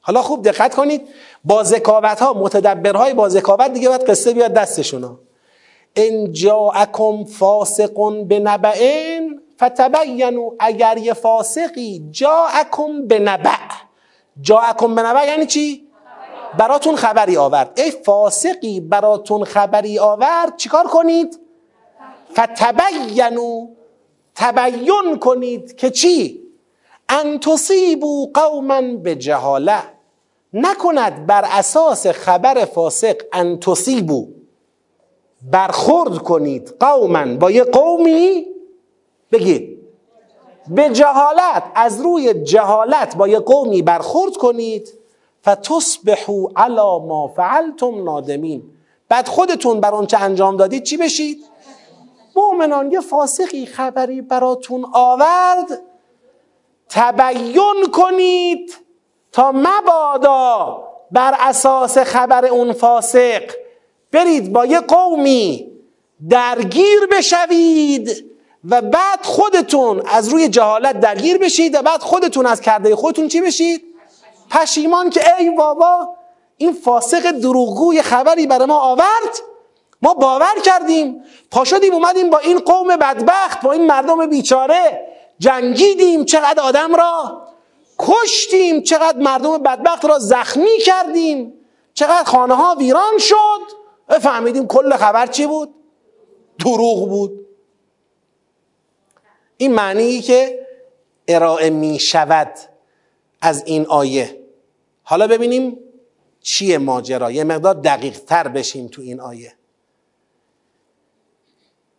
حالا 0.01 0.23
خوب 0.23 0.45
دقت 0.49 0.75
کنید 0.75 1.09
با 1.45 1.63
ذکاوت 1.63 2.23
ها 2.23 2.33
متدبرهای 2.33 3.15
با 3.15 3.29
ذکاوت 3.29 3.73
دیگه 3.73 3.89
باید 3.89 4.11
قصه 4.11 4.33
بیاد 4.33 4.53
دستشون 4.55 5.19
ان 5.97 6.33
جاءکم 6.33 7.25
فاسق 7.25 8.25
بنبئن 8.29 9.41
فتبینوا. 9.61 10.53
اگر 10.61 10.99
یه 10.99 11.13
فاسقی 11.13 12.09
جاءکم 12.11 13.09
بنبع 13.09 13.57
جاءکم 14.41 14.95
بنبع 14.95 15.27
یعنی 15.27 15.47
چی؟ 15.47 15.84
براتون 16.59 16.97
خبری 16.97 17.37
آورد. 17.37 17.81
ای 17.81 17.91
فاسقی 17.91 18.81
براتون 18.81 19.45
خبری 19.45 19.99
آورد 19.99 20.57
چیکار 20.57 20.85
کنید؟ 20.85 21.41
فتبینوا 22.33 23.67
تبین 24.35 25.19
کنید 25.19 25.77
که 25.77 25.91
چی؟ 25.91 26.41
ان 27.09 27.41
تصیبوا 27.41 28.27
قوما 28.35 28.81
به 28.81 29.17
جهاله 29.17 29.83
نکند 30.53 31.27
بر 31.27 31.45
اساس 31.45 32.07
خبر 32.07 32.65
فاسق 32.65 33.17
ان 33.33 33.61
تصیبوا. 33.61 34.25
برخورد 35.51 36.19
کنید 36.19 36.75
قوما. 36.81 37.37
با 37.37 37.51
یه 37.51 37.65
قومی 37.65 38.47
بگید. 39.33 39.79
به 40.69 40.89
جهالت 40.91 41.63
از 41.75 42.01
روی 42.01 42.35
جهالت 42.35 43.17
با 43.17 43.29
یه 43.29 43.39
قومی 43.39 43.83
برخورد 43.83 44.37
کنید. 44.37 45.04
فتصبحوا 45.45 46.49
علی 46.57 47.07
ما 47.09 47.33
فعلتم 47.37 48.05
نادمین. 48.05 48.63
بعد 49.09 49.29
خودتون 49.29 49.81
بر 49.81 49.91
آنچه 49.91 50.19
انجام 50.19 50.57
دادید 50.57 50.83
چی 50.83 50.97
بشید؟ 50.97 51.45
مؤمنان 52.37 52.93
یه 52.93 53.01
فاسقی 53.01 53.67
خبری 53.67 54.21
براتون 54.21 54.87
آورد. 54.93 55.81
تبین 56.89 57.87
کنید 57.93 58.77
تا 59.33 59.53
مبادا 59.53 60.85
بر 61.11 61.35
اساس 61.41 61.99
خبر 61.99 62.47
اون 62.47 62.73
فاسق. 62.73 63.43
برید 64.13 64.53
با 64.53 64.67
یه 64.67 64.81
قومی 64.81 65.73
درگیر 66.31 67.07
بشوید 67.13 68.25
و 68.71 68.83
بعد 68.83 69.23
خودتون 69.23 70.03
از 70.07 70.29
روی 70.29 70.49
جهالت 70.49 71.01
درگیر 71.01 71.39
بشید 71.39 71.75
و 71.75 71.83
بعد 71.83 72.01
خودتون 72.01 72.47
از 72.47 72.61
کرده 72.61 72.97
خودتون 72.97 73.29
چی 73.29 73.41
بشید؟ 73.41 73.94
پشیمان 74.51 75.11
که 75.11 75.39
ای 75.39 75.51
بابا 75.51 76.09
این 76.57 76.73
فاسق 76.73 77.31
دروغگوی 77.31 78.03
خبری 78.03 78.47
برای 78.47 78.67
ما 78.67 78.79
آورد. 78.79 79.41
ما 80.03 80.15
باور 80.15 80.61
کردیم. 80.65 81.25
پا 81.51 81.65
شدیم 81.65 81.95
اومدیم 81.95 82.31
با 82.31 82.39
این 82.39 82.59
قوم 82.59 82.97
بدبخت 82.97 83.61
با 83.61 83.73
این 83.73 83.87
مردم 83.87 84.27
بیچاره. 84.27 85.09
جنگیدیم 85.39 86.25
چقدر 86.25 86.63
آدم 86.63 86.95
را. 86.95 87.43
کشتیم 87.99 88.83
چقدر 88.83 89.19
مردم 89.19 89.59
بدبخت 89.59 90.05
را 90.05 90.19
زخمی 90.19 90.79
کردیم. 90.87 91.53
چقدر 91.95 92.25
خانه 92.25 92.55
ها 92.55 92.75
ویران 92.79 93.19
شد. 93.19 93.61
فهمیدیم 94.21 94.67
کل 94.67 94.97
خبر 94.97 95.27
چی 95.27 95.47
بود؟ 95.47 95.75
دروغ 96.65 97.09
بود. 97.09 97.47
این 99.57 99.75
معنی 99.75 100.21
که 100.21 100.67
ارائه 101.29 101.71
می 101.71 101.99
شود 101.99 102.53
از 103.45 103.63
این 103.67 103.87
آیه. 103.87 104.39
حالا 105.03 105.27
ببینیم 105.27 105.79
چیه 106.41 106.79
ماجرا. 106.79 107.31
یه 107.31 107.45
مقدار 107.45 107.75
دقیق 107.75 108.19
تر 108.19 108.49
بشیم 108.49 108.89
تو 108.89 109.03
این 109.03 109.21
آیه. 109.21 109.53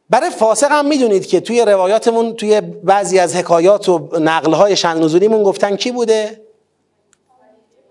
برای 0.09 0.29
فاسق 0.29 0.71
هم 0.71 0.85
می‌دونید 0.85 1.25
که 1.25 1.39
توی 1.39 1.61
روایاتمون 1.61 2.33
توی 2.33 2.61
بعضی 2.61 3.19
از 3.19 3.35
حکایات 3.35 3.89
و 3.89 4.09
نقلهای 4.19 4.75
شن 4.75 5.03
نزولیمون 5.03 5.43
گفتن 5.43 5.75
کی 5.75 5.91
بوده؟ 5.91 6.41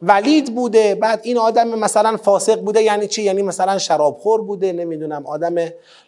ولید 0.03 0.55
بوده. 0.55 0.95
بعد 0.95 1.21
این 1.23 1.39
آدم 1.39 1.69
مثلا 1.69 2.17
فاسق 2.17 2.61
بوده 2.61 2.83
یعنی 2.83 3.07
چی؟ 3.07 3.23
یعنی 3.23 3.43
مثلا 3.43 3.79
شرابخور 3.79 4.43
بوده 4.43 4.73
نمی‌دونم 4.73 5.27
آدم 5.27 5.55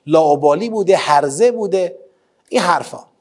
لاوبالی 0.06 0.70
بوده 0.70 0.96
هرزه 0.96 1.50
بوده. 1.50 1.98
این 2.48 2.60
حرفا. 2.60 3.15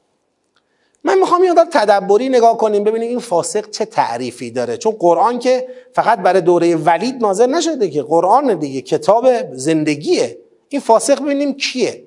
من 1.06 1.18
می‌خوام 1.18 1.44
یه 1.44 1.54
تدبری 1.54 2.28
نگاه 2.28 2.56
کنیم 2.56 2.84
ببینیم 2.84 3.08
این 3.08 3.18
فاسق 3.18 3.70
چه 3.70 3.84
تعریفی 3.84 4.50
داره. 4.50 4.76
چون 4.76 4.92
قرآن 4.98 5.38
که 5.38 5.68
فقط 5.92 6.18
برای 6.18 6.40
دوره 6.40 6.76
ولید 6.76 7.22
نازل 7.22 7.54
نشده 7.54 7.90
که 7.90 8.02
قرآن 8.02 8.58
دیگه 8.58 8.80
کتاب 8.80 9.28
زندگیه. 9.52 10.38
این 10.68 10.80
فاسق 10.80 11.22
ببینیم 11.22 11.54
کیه. 11.54 12.04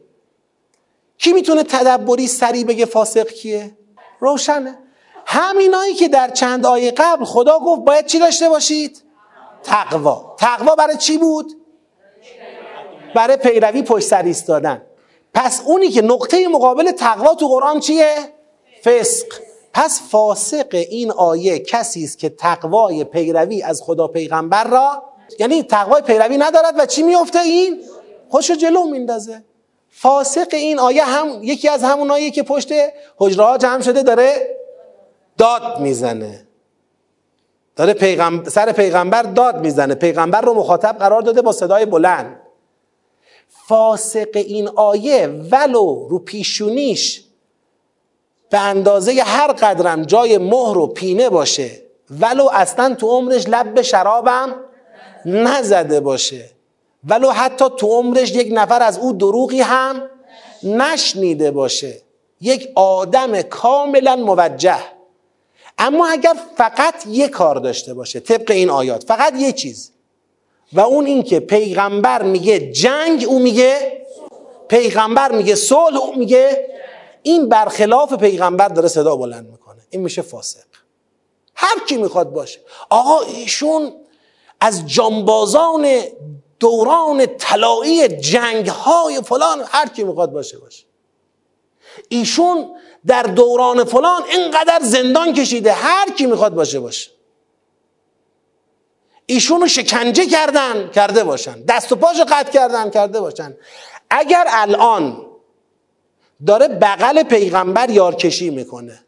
کی 1.17 1.33
می‌تونه 1.33 1.63
تدبری 1.63 2.27
سریع 2.27 2.65
بگه 2.65 2.85
فاسق 2.85 3.27
کیه؟ 3.27 3.71
روشنه. 4.19 4.77
همینایی 5.25 5.93
که 5.93 6.07
در 6.07 6.29
چند 6.29 6.65
آیه 6.65 6.91
قبل 6.91 7.25
خدا 7.25 7.59
گفت 7.59 7.81
باید 7.81 8.05
چی 8.05 8.19
داشته 8.19 8.49
باشید؟ 8.49 9.03
تقوا. 9.63 10.35
تقوا 10.39 10.75
برای 10.75 10.97
چی 10.97 11.17
بود؟ 11.17 11.53
برای 13.15 13.37
پیروی 13.37 13.81
پشت 13.81 14.07
سر 14.07 14.23
ایستادن. 14.23 14.81
پس 15.33 15.61
اونی 15.65 15.89
که 15.89 16.01
نقطه 16.01 16.47
مقابل 16.47 16.91
تقوا 16.91 17.35
تو 17.35 17.47
قرآن 17.47 17.79
چیه؟ 17.79 18.38
فسق. 18.83 19.25
پس 19.73 20.01
فاسق 20.11 20.67
این 20.71 21.11
آیه 21.11 21.59
کسی 21.59 22.03
است 22.03 22.19
که 22.19 22.29
تقوای 22.29 23.03
پیروی 23.03 23.63
از 23.63 23.81
خدا 23.81 24.07
پیغمبر 24.07 24.63
را 24.63 25.03
یعنی 25.39 25.63
تقوای 25.63 26.01
پیروی 26.01 26.37
ندارد 26.37 26.73
و 26.77 26.85
چی 26.85 27.03
میفته 27.03 27.39
این؟ 27.39 27.83
خوشو 28.29 28.55
جلو 28.55 28.83
میندازه. 28.83 29.43
فاسق 29.89 30.47
این 30.51 30.79
آیه 30.79 31.03
هم 31.03 31.43
یکی 31.43 31.69
از 31.69 31.83
همون 31.83 32.11
آیه 32.11 32.31
که 32.31 32.43
پشت 32.43 32.69
حجره 33.17 33.45
ها 33.45 33.57
جمع 33.57 33.81
شده 33.81 34.03
داره 34.03 34.57
داد 35.37 35.79
می‌زنه. 35.79 36.47
داره 37.75 37.93
پیغمبر 37.93 38.49
سر 38.49 38.71
پیغمبر 38.71 39.23
داد 39.23 39.61
می‌زنه. 39.61 39.95
پیغمبر 39.95 40.41
رو 40.41 40.53
مخاطب 40.53 40.95
قرار 40.99 41.21
داده 41.21 41.41
با 41.41 41.51
صدای 41.51 41.85
بلند. 41.85 42.41
فاسق 43.67 44.29
این 44.33 44.67
آیه 44.67 45.27
ولو 45.27 46.07
رو 46.09 46.19
پیشونیش 46.19 47.23
به 48.49 48.59
اندازه 48.59 49.11
هر 49.11 49.51
قدرم 49.51 50.03
جای 50.03 50.37
مهر 50.37 50.77
و 50.77 50.87
پینه 50.87 51.29
باشه 51.29 51.69
ولو 52.19 52.49
اصلا 52.53 52.95
تو 52.95 53.07
عمرش 53.07 53.43
لب 53.47 53.73
به 53.73 53.83
شرابم 53.83 54.55
نزده 55.25 55.99
باشه. 55.99 56.45
ولو 57.07 57.29
حتی 57.29 57.65
تو 57.77 57.87
عمرش 57.87 58.31
یک 58.31 58.49
نفر 58.51 58.83
از 58.83 58.99
او 58.99 59.13
دروغی 59.13 59.61
هم 59.61 60.01
نشنیده 60.63 61.51
باشه. 61.51 61.93
یک 62.41 62.69
آدم 62.75 63.41
کاملا 63.41 64.15
موجه. 64.15 64.79
اما 65.77 66.07
اگر 66.07 66.35
فقط 66.57 67.07
یک 67.07 67.29
کار 67.29 67.55
داشته 67.55 67.93
باشه 67.93 68.19
طبق 68.19 68.51
این 68.51 68.69
آیات 68.69 69.03
فقط 69.03 69.33
یه 69.35 69.51
چیز. 69.51 69.91
و 70.73 70.79
اون 70.79 71.05
این 71.05 71.23
که 71.23 71.39
پیغمبر 71.39 72.23
میگه 72.23 72.71
جنگ 72.71 73.25
او 73.27 73.39
میگه 73.39 73.99
پیغمبر 74.67 75.31
میگه 75.31 75.55
صلح 75.55 75.97
او 75.97 76.15
میگه 76.15 76.67
این 77.23 77.49
برخلاف 77.49 78.13
پیغمبر 78.13 78.67
داره 78.67 78.87
صدا 78.87 79.15
بلند 79.15 79.49
می‌کنه. 79.49 79.81
این 79.89 80.01
میشه 80.01 80.21
فاسق. 80.21 80.63
هر 81.55 81.79
کی 81.87 81.97
می‌خواد 81.97 82.29
باشه. 82.29 82.59
آقا 82.89 83.21
ایشون 83.21 83.93
از 84.61 84.87
جانبازان 84.87 85.87
دوران 86.59 87.25
طلایی 87.25 88.07
جنگ 88.07 88.67
های 88.67 89.21
فلان 89.21 89.63
هر 89.67 89.87
کی 89.87 90.03
می‌خواد 90.03 90.31
باشه 90.31 90.57
باشه. 90.57 90.85
ایشون 92.09 92.75
در 93.05 93.23
دوران 93.23 93.83
فلان 93.83 94.23
اینقدر 94.23 94.79
زندان 94.83 95.33
کشیده 95.33 95.73
هر 95.73 96.09
کی 96.09 96.25
می‌خواد 96.25 96.53
باشه 96.53 96.79
باشه. 96.79 97.11
ایشونو 99.25 99.67
شکنجه 99.67 100.25
کردن 100.25 100.89
کرده 100.89 101.23
باشن. 101.23 101.61
دست 101.61 101.91
و 101.91 101.95
پاشو 101.95 102.23
قطع 102.23 102.51
کردن 102.51 102.89
کرده 102.89 103.21
باشن. 103.21 103.57
اگر 104.09 104.45
الان 104.49 105.28
داره 106.45 106.67
بغل 106.67 107.23
پیغمبر 107.23 107.89
یارکشی 107.89 108.49
می‌کنه. 108.49 108.99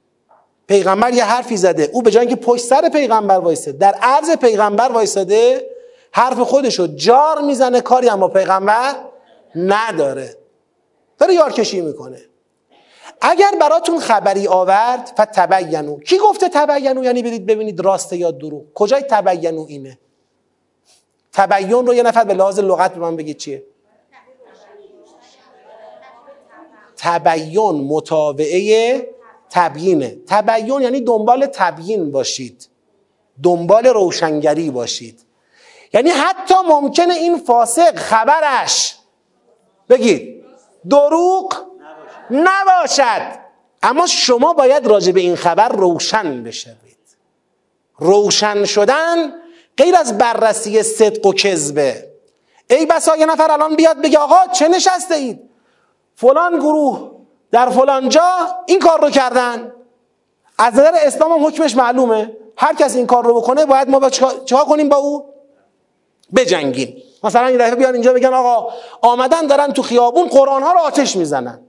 پیغمبر 0.67 1.13
یه 1.13 1.25
حرفی 1.25 1.57
زده. 1.57 1.89
او 1.93 2.01
به 2.01 2.11
جای 2.11 2.27
که 2.27 2.35
پشت 2.35 2.65
سر 2.65 2.89
پیغمبر 2.89 3.37
وایسته 3.37 3.71
در 3.71 3.93
عرض 4.01 4.31
پیغمبر 4.31 4.91
وایساده 4.91 5.65
حرف 6.11 6.39
خودشو 6.39 6.87
جار 6.87 7.41
می‌زنه 7.41 7.81
کاری 7.81 8.09
اما 8.09 8.27
پیغمبر 8.27 8.95
نداره. 9.55 10.35
داره 11.19 11.33
یارکشی 11.33 11.81
می‌کنه. 11.81 12.21
اگر 13.21 13.51
براتون 13.61 13.99
خبری 13.99 14.47
آورد 14.47 15.11
فتبینو 15.21 15.99
کی 15.99 16.17
گفته 16.17 16.49
تبینو 16.49 17.03
یعنی 17.03 17.23
برید 17.23 17.45
ببینید 17.45 17.79
راسته 17.79 18.17
یا 18.17 18.31
دروغ. 18.31 18.63
کجای 18.73 19.01
تبینو 19.01 19.65
اینه؟ 19.69 19.99
تبین 21.33 21.87
رو 21.87 21.93
یه 21.93 22.03
نفر 22.03 22.23
به 22.23 22.33
لحاظ 22.33 22.59
لغت 22.59 22.93
به 22.93 22.99
من 22.99 23.15
بگید 23.15 23.37
چیه؟ 23.37 23.63
تبین 27.01 27.87
متابعه 27.87 29.07
تبیینه 29.49 30.17
تبین 30.27 30.81
یعنی 30.81 31.01
دنبال 31.01 31.45
تبیین 31.45 32.11
باشید. 32.11 32.67
دنبال 33.43 33.85
روشنگری 33.87 34.71
باشید. 34.71 35.19
یعنی 35.93 36.09
حتی 36.09 36.55
ممکنه 36.69 37.13
این 37.13 37.37
فاسق 37.37 37.95
خبرش 37.95 38.95
بگید 39.89 40.43
دروغ 40.89 41.55
نباشد. 42.31 43.41
اما 43.83 44.07
شما 44.07 44.53
باید 44.53 44.85
راجع 44.85 45.11
به 45.11 45.19
این 45.19 45.35
خبر 45.35 45.69
روشن 45.69 46.43
بشوید. 46.43 46.97
روشن 47.97 48.65
شدن 48.65 49.33
غیر 49.77 49.95
از 49.95 50.17
بررسی 50.17 50.83
صدق 50.83 51.25
و 51.25 51.33
کذبه. 51.33 52.11
ای 52.69 52.85
بسا 52.85 53.15
یه 53.15 53.25
نفر 53.25 53.51
الان 53.51 53.75
بیاد 53.75 54.01
بگه 54.01 54.17
آقا 54.17 54.47
چه 54.53 54.67
نشسته 54.67 55.15
اید 55.15 55.50
فلان 56.21 56.59
گروه 56.59 57.11
در 57.51 57.69
فلان 57.69 58.09
جا 58.09 58.21
این 58.65 58.79
کار 58.79 59.01
رو 59.01 59.09
کردن. 59.09 59.73
از 60.57 60.73
نظر 60.73 60.91
اسلام 60.95 61.31
هم 61.31 61.45
حکمش 61.45 61.75
معلومه. 61.75 62.37
هر 62.57 62.75
کس 62.75 62.95
این 62.95 63.07
کار 63.07 63.25
رو 63.25 63.41
بکنه 63.41 63.65
باید 63.65 63.89
ما 63.89 64.09
چه 64.09 64.57
کنیم 64.69 64.89
با 64.89 64.97
او؟ 64.97 65.25
بجنگیم. 66.35 67.03
مثلا 67.23 67.47
این 67.47 67.57
دفعه 67.57 67.75
بیان 67.75 67.93
اینجا 67.93 68.13
بگن 68.13 68.33
آقا 68.33 68.73
آمدن 69.01 69.47
دارن 69.47 69.73
تو 69.73 69.81
خیابون 69.81 70.27
قرآن 70.27 70.63
ها 70.63 70.71
رو 70.71 70.79
آتش 70.79 71.15
می‌زنن. 71.15 71.59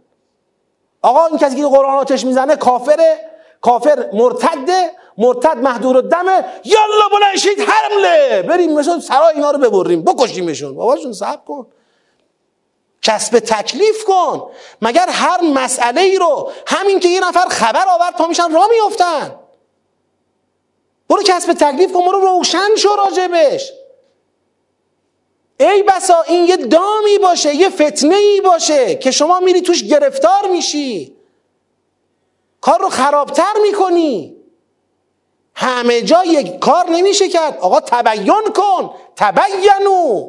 آقا 1.02 1.26
این 1.26 1.38
کسی 1.38 1.56
که 1.56 1.66
قرآن 1.66 1.94
آتش 1.94 2.24
می‌زنه 2.24 2.56
کافره 2.56 3.30
کافر 3.60 4.10
مرتده 4.12 4.90
مرتد 5.18 5.56
محدور 5.56 6.00
دمه 6.00 6.44
یالا 6.64 7.08
بلنشید 7.12 7.58
حمله. 7.60 8.42
بریم 8.42 8.72
مثلا 8.72 9.00
سرای 9.00 9.34
اینا 9.34 9.50
رو 9.50 9.58
ببریم 9.58 10.04
بکشیمشون. 10.04 10.74
باباشون 10.74 11.12
صبر 11.12 11.44
کن. 11.46 11.66
کسب 13.02 13.38
تکلیف 13.38 14.04
کن. 14.04 14.50
مگر 14.82 15.08
هر 15.08 15.40
مسئله 15.40 16.00
ای 16.00 16.18
رو 16.18 16.52
همین 16.66 17.00
که 17.00 17.08
یه 17.08 17.20
نفر 17.20 17.48
خبر 17.48 17.88
آورد 17.88 18.16
پا 18.16 18.26
میشن 18.26 18.52
را 18.52 18.68
میفتن 18.70 19.38
برو 21.08 21.22
کسب 21.22 21.52
تکلیف 21.52 21.92
کن 21.92 22.04
برو 22.04 22.20
روشن 22.20 22.76
شو 22.76 22.88
راجبش. 22.88 23.72
ای 25.60 25.82
بسا 25.82 26.22
این 26.22 26.46
یه 26.46 26.56
دامی 26.56 27.18
باشه 27.18 27.54
یه 27.54 27.68
فتنه 27.68 28.14
ای 28.14 28.40
باشه 28.40 28.94
که 28.94 29.10
شما 29.10 29.40
میری 29.40 29.60
توش 29.60 29.84
گرفتار 29.84 30.48
میشی. 30.50 31.16
کار 32.60 32.80
رو 32.80 32.88
خرابتر 32.88 33.52
می‌کنی. 33.62 34.36
همه 35.54 36.02
جا 36.02 36.24
یک 36.24 36.58
کار 36.58 36.90
نمیشه 36.90 37.28
کرد. 37.28 37.58
آقا 37.60 37.80
تبین 37.80 38.52
کن. 38.54 38.94
تبینو. 39.16 40.28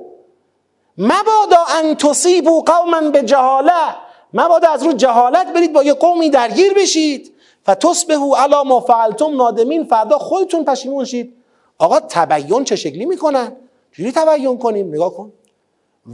مبادا 0.98 1.64
ان 1.80 1.96
تصیبوا 1.96 2.62
قوما 2.62 3.02
به 3.02 3.22
جهاله 3.22 3.96
مبادا 4.34 4.70
از 4.70 4.84
رو 4.84 4.94
جهالت 4.94 5.54
برید 5.54 5.74
با 5.74 5.84
یه 5.84 5.94
قومی 5.94 6.30
درگیر 6.30 6.74
بشید. 6.74 7.34
فتصبحوا 7.66 8.38
علی 8.38 8.64
ما 8.66 8.80
فعلتم 8.80 9.36
نادمین. 9.36 9.84
فردا 9.84 10.18
خودتون 10.18 10.66
پشیمون 10.66 11.06
شید. 11.06 11.36
آقا 11.78 12.00
تبین 12.00 12.64
چه 12.64 12.76
شکلی 12.76 13.06
می‌کنن؟ 13.06 13.56
چجوری 13.92 14.12
تبین 14.12 14.58
کنیم؟ 14.58 14.88
نگاه 14.88 15.14
کن. 15.18 15.34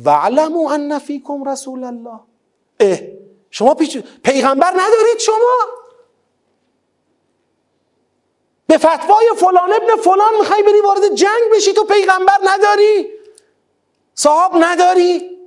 وعلموا 0.05 0.71
ان 0.71 0.99
فیکم 0.99 1.49
رسول 1.49 1.83
الله. 1.83 2.19
اه 2.79 2.97
شما 3.51 3.73
پیش... 3.73 3.97
پیغمبر 4.23 4.71
ندارید 4.71 5.19
شما؟ 5.19 5.57
به 8.67 8.77
فتوای 8.77 9.25
فلان 9.37 9.73
ابن 9.73 10.01
فلان 10.01 10.33
می‌خوای 10.39 10.63
بری 10.63 10.81
وارد 10.81 11.15
جنگ 11.15 11.41
بشی 11.55 11.73
تو 11.73 11.83
پیغمبر 11.83 12.39
نداری؟ 12.43 13.18
صاحب 14.21 14.51
نداری؟ 14.55 15.37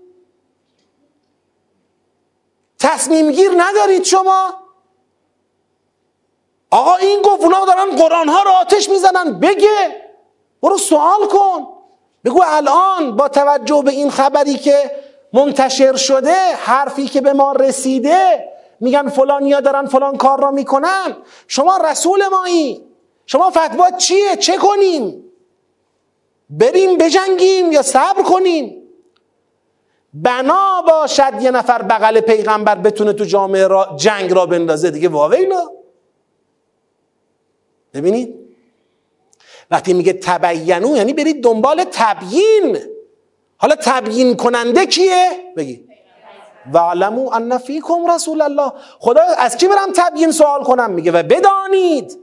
تصمیم 2.78 3.30
گیر 3.30 3.50
ندارید 3.56 4.04
شما؟ 4.04 4.54
آقا 6.70 6.96
این 6.96 7.22
گفت 7.22 7.42
اونا 7.42 7.64
دارن 7.64 7.90
قرآن 7.90 8.28
ها 8.28 8.42
رو 8.42 8.50
آتش 8.50 8.88
می‌زنن. 8.88 9.40
بگه. 9.40 10.02
برو 10.62 10.78
سوال 10.78 11.26
کن. 11.26 11.68
بگو 12.24 12.42
الان 12.46 13.16
با 13.16 13.28
توجه 13.28 13.82
به 13.82 13.90
این 13.90 14.10
خبری 14.10 14.54
که 14.54 14.96
منتشر 15.32 15.96
شده 15.96 16.54
حرفی 16.54 17.08
که 17.08 17.20
به 17.20 17.32
ما 17.32 17.52
رسیده 17.52 18.48
میگن 18.80 19.08
فلانیا 19.08 19.60
دارن 19.60 19.86
فلان 19.86 20.16
کار 20.16 20.40
را 20.40 20.50
می‌کنن. 20.50 21.16
شما 21.48 21.76
رسول 21.76 22.28
مایی. 22.28 22.84
شما 23.26 23.50
فتوا 23.50 23.90
چیه؟ 23.90 24.36
چه 24.36 24.56
کنیم؟ 24.56 25.31
بریم 26.58 26.98
بجنگیم 26.98 27.72
یا 27.72 27.82
صبر 27.82 28.22
کنیم. 28.22 28.82
بنا 30.14 30.82
باشد 30.88 31.32
یه 31.40 31.50
نفر 31.50 31.82
بغل 31.82 32.20
پیغمبر 32.20 32.74
بتونه 32.74 33.12
تو 33.12 33.24
جامعه 33.24 33.66
را 33.66 33.94
جنگ 33.96 34.32
را 34.32 34.46
بندازه. 34.46 34.90
دیگه 34.90 35.08
واویلا 35.08 35.68
ببینید. 37.94 38.34
وقتی 39.70 39.92
میگه 39.92 40.12
تبینو 40.12 40.96
یعنی 40.96 41.12
برید 41.12 41.44
دنبال 41.44 41.84
تبیین. 41.92 42.78
حالا 43.58 43.74
تبیین 43.82 44.36
کننده 44.36 44.86
کیه؟ 44.86 45.52
بگی 45.56 45.88
وعلمو 46.72 47.30
ان 47.32 47.58
فیکم 47.58 48.10
رسول 48.10 48.40
الله. 48.40 48.72
خدا 48.98 49.22
از 49.38 49.56
کی 49.56 49.68
برم 49.68 49.92
تبیین 49.94 50.32
سوال 50.32 50.64
کنم؟ 50.64 50.90
میگه. 50.90 51.12
و 51.12 51.22
بدانید 51.22 52.18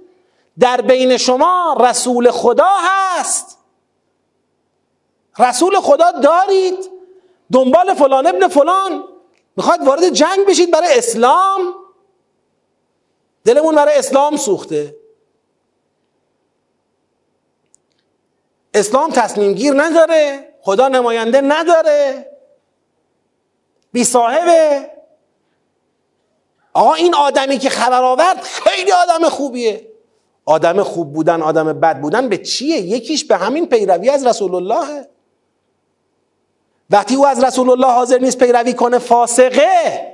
در 0.60 0.82
بین 0.82 1.18
شما 1.18 1.78
رسول 1.80 2.32
خدا 2.32 2.70
هست. 2.80 3.59
رسول 5.40 5.80
خدا 5.80 6.12
دارید. 6.12 6.90
دنبال 7.52 7.94
فلان 7.94 8.28
ابن 8.28 8.48
فلان. 8.48 9.04
می‌خواد 9.58 9.88
وارد 9.88 10.10
جنگ 10.10 10.46
بشید 10.48 10.72
برای 10.72 10.98
اسلام. 10.98 11.74
دلمون 13.46 13.76
برای 13.76 13.98
اسلام 13.98 14.38
سوخته. 14.38 14.96
اسلام 18.74 19.12
تصمیم 19.12 19.54
گیر 19.54 19.74
نداره. 19.78 20.54
خدا 20.62 20.88
نماینده 20.88 21.42
نداره. 21.42 22.32
بی 23.92 24.04
صاحبه. 24.04 24.92
آقا 26.74 26.94
این 26.94 27.16
آدمی 27.16 27.58
که 27.58 27.70
خبر 27.70 28.04
آورد 28.04 28.42
خیلی 28.42 28.92
آدم 28.92 29.30
خوبیه. 29.30 29.90
آدم 30.46 30.84
خوب 30.84 31.14
بودن 31.14 31.42
آدم 31.42 31.74
بد 31.74 32.02
بودن 32.02 32.30
به 32.30 32.38
چیه؟ 32.38 32.82
یکیش 32.82 33.26
به 33.26 33.38
همین 33.38 33.66
پیروی 33.66 34.10
از 34.10 34.28
رسول 34.28 34.56
اللهه 34.56 35.10
وقتی 36.90 37.16
او 37.16 37.28
از 37.28 37.44
رسول 37.44 37.70
الله 37.70 37.88
حاضر 37.88 38.18
نیست 38.18 38.38
پیروی 38.38 38.74
کنه 38.74 38.98
فاسقه. 38.98 40.10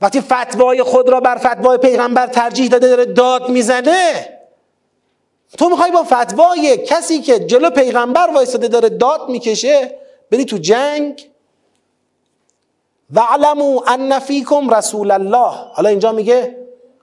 وقتی 0.00 0.20
فتوای 0.20 0.82
خود 0.82 1.08
را 1.08 1.20
بر 1.20 1.36
فتوای 1.36 1.78
پیغمبر 1.78 2.26
ترجیح 2.26 2.68
داده 2.68 2.88
داره 2.88 3.04
داد 3.04 3.48
می‌زنه. 3.48 4.38
تو 5.58 5.68
می‌خوای 5.68 5.90
با 5.90 6.02
فتوای 6.02 6.76
کسی 6.76 7.20
که 7.20 7.38
جلو 7.38 7.70
پیغمبر 7.70 8.30
وایستاده 8.34 8.68
داره 8.68 8.88
داد 8.88 9.28
می‌کشه 9.28 9.98
بری 10.30 10.44
تو 10.44 10.58
جنگ؟ 10.58 11.30
وعلمو 13.14 13.80
ان 13.86 14.18
فیکم 14.18 14.70
رسول 14.70 15.10
الله. 15.10 15.50
حالا 15.72 15.88
اینجا 15.88 16.12
میگه 16.12 16.58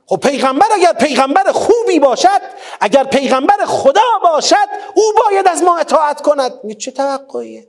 خب 0.07 0.17
پیغمبر 0.17 0.65
اگر 0.73 0.93
پیغمبر 0.93 1.51
خوبی 1.51 1.99
باشد 1.99 2.41
اگر 2.81 3.03
پیغمبر 3.03 3.65
خدا 3.65 4.01
باشد 4.23 4.67
او 4.95 5.03
باید 5.25 5.47
از 5.47 5.63
ما 5.63 5.77
اطاعت 5.77 6.21
کند. 6.21 6.77
چه 6.77 6.91
توقعیه؟ 6.91 7.67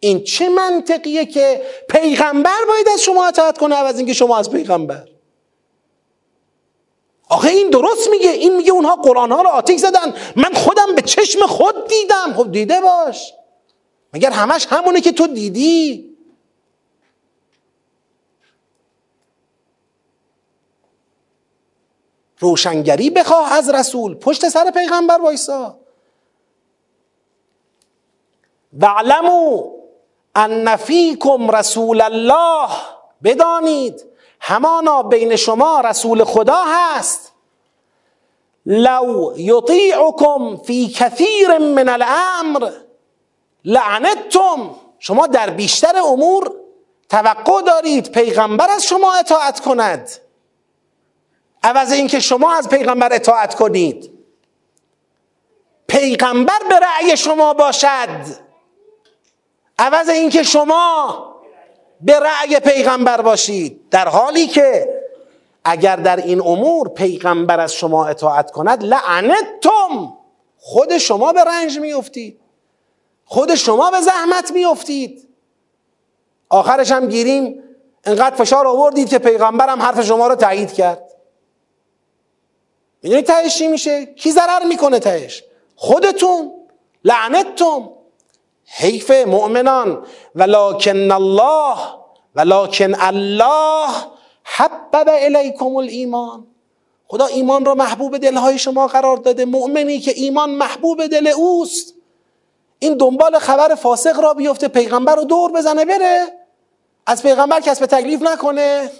این 0.00 0.24
چه 0.24 0.48
منطقیه 0.48 1.26
که 1.26 1.62
پیغمبر 1.88 2.64
باید 2.68 2.88
از 2.88 3.02
شما 3.02 3.26
اطاعت 3.26 3.58
کنه 3.58 3.74
از 3.74 3.98
اینکه 3.98 4.12
شما 4.12 4.38
از 4.38 4.50
پیغمبر؟ 4.50 5.08
آخه 7.28 7.48
این 7.48 7.70
درست 7.70 8.10
میگه 8.10 8.30
این 8.30 8.56
میگه 8.56 8.72
اونها 8.72 8.96
قرآن 8.96 9.32
ها 9.32 9.42
رو 9.42 9.48
آتیک 9.48 9.78
زدن. 9.78 10.14
من 10.36 10.52
خودم 10.54 10.94
به 10.94 11.02
چشم 11.02 11.46
خود 11.46 11.88
دیدم. 11.88 12.34
خب 12.36 12.52
دیده 12.52 12.80
باش. 12.80 13.32
مگر 14.14 14.30
همش 14.30 14.66
همونه 14.70 15.00
که 15.00 15.12
تو 15.12 15.26
دیدی؟ 15.26 16.16
روشنگری 22.38 23.10
بخواه 23.10 23.52
از 23.52 23.70
رسول. 23.70 24.14
پشت 24.14 24.48
سر 24.48 24.70
پیغمبر 24.70 25.18
وایسا. 25.20 25.78
وعلمو 28.80 29.75
ان 30.36 30.76
فیکم 30.76 31.50
رسول 31.50 32.00
الله. 32.00 32.68
بدانید 33.24 34.04
همانا 34.40 35.02
بین 35.02 35.36
شما 35.36 35.80
رسول 35.80 36.24
خدا 36.24 36.64
هست. 36.66 37.32
لو 38.66 39.32
یطیعکم 39.36 40.56
فی 40.56 40.88
کثیر 40.88 41.58
من 41.58 41.88
الامر 41.88 42.70
لعنتم. 43.64 44.70
شما 44.98 45.26
در 45.26 45.50
بیشتر 45.50 45.96
امور 45.98 46.52
توقع 47.08 47.62
دارید 47.62 48.12
پیغمبر 48.12 48.70
از 48.70 48.84
شما 48.84 49.14
اطاعت 49.14 49.60
کند. 49.60 50.10
عوض 51.62 51.92
اینکه 51.92 52.20
شما 52.20 52.52
از 52.52 52.68
پیغمبر 52.68 53.12
اطاعت 53.12 53.54
کنید. 53.54 54.10
پیغمبر 55.88 56.58
به 56.68 56.78
رأی 56.78 57.16
شما 57.16 57.54
باشد. 57.54 58.45
عوض 59.78 60.08
اینکه 60.08 60.42
شما 60.42 61.36
به 62.00 62.20
رأی 62.20 62.60
پیغمبر 62.60 63.20
باشید 63.20 63.88
در 63.90 64.08
حالی 64.08 64.46
که 64.46 65.02
اگر 65.64 65.96
در 65.96 66.16
این 66.16 66.40
امور 66.40 66.88
پیغمبر 66.88 67.60
از 67.60 67.74
شما 67.74 68.06
اطاعت 68.06 68.50
کند 68.50 68.82
لعنتم! 68.82 70.18
خود 70.58 70.98
شما 70.98 71.32
به 71.32 71.44
رنج 71.44 71.78
میافتید 71.78 72.40
خود 73.26 73.54
شما 73.54 73.90
به 73.90 74.00
زحمت 74.00 74.50
میافتید. 74.50 75.28
آخرش 76.48 76.92
هم 76.92 77.08
گیریم. 77.08 77.62
انقدر 78.04 78.36
فشار 78.36 78.66
آوردید 78.66 79.08
که 79.08 79.18
پیغمبرم 79.18 79.82
حرف 79.82 80.00
شما 80.00 80.28
رو 80.28 80.34
تایید 80.34 80.72
کرد. 80.72 81.10
می‌دونی 83.02 83.22
تهش 83.22 83.58
چی 83.58 83.68
میشه؟ 83.68 84.06
کی 84.06 84.32
ضرر 84.32 84.64
می‌کنه 84.64 84.98
تهش؟ 84.98 85.44
خودتون. 85.76 86.52
لعنتتم 87.04 87.90
حیف 88.66 89.10
مؤمنان. 89.10 90.06
ولکن 90.34 91.10
الله 91.12 91.76
ولکن 92.34 92.94
الله 93.00 93.88
حبب 94.44 95.08
الیکم 95.08 95.76
الایمان. 95.76 96.46
خدا 97.08 97.26
ایمان 97.26 97.64
را 97.64 97.74
محبوب 97.74 98.18
دلهای 98.18 98.58
شما 98.58 98.86
قرار 98.86 99.16
داده. 99.16 99.44
مؤمنی 99.44 99.98
که 99.98 100.12
ایمان 100.16 100.50
محبوب 100.50 101.06
دل 101.06 101.26
اوست. 101.26 101.94
این 102.78 102.96
دنبال 102.96 103.38
خبر 103.38 103.74
فاسق 103.74 104.20
را 104.20 104.34
بیفته. 104.34 104.68
پیغمبر 104.68 105.14
رو 105.14 105.24
دور 105.24 105.52
بزنه 105.52 105.84
بره. 105.84 106.26
از 107.06 107.22
پیغمبر 107.22 107.60
کسب 107.60 107.86
تکلیف 107.86 108.22
نکنه. 108.22 108.90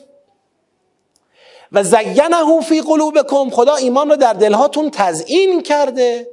و 1.73 1.83
زینه 1.83 2.61
فی 2.61 2.81
قلوبکم. 2.81 3.51
خدا 3.51 3.75
ایمان 3.75 4.11
رو 4.11 4.17
در 4.17 4.33
دلهاتون 4.33 4.91
تزیین 4.91 5.63
کرده. 5.63 6.29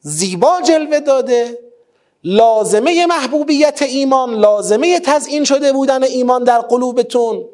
زیبا 0.00 0.60
جلوه 0.60 1.00
داده. 1.00 1.69
لازمه 2.24 3.06
محبوبیت 3.06 3.82
ایمان 3.82 4.34
لازمه 4.34 5.00
تزیین 5.00 5.44
شده 5.44 5.72
بودن 5.72 6.02
ایمان 6.02 6.44
در 6.44 6.60
قلوبتون 6.60 7.44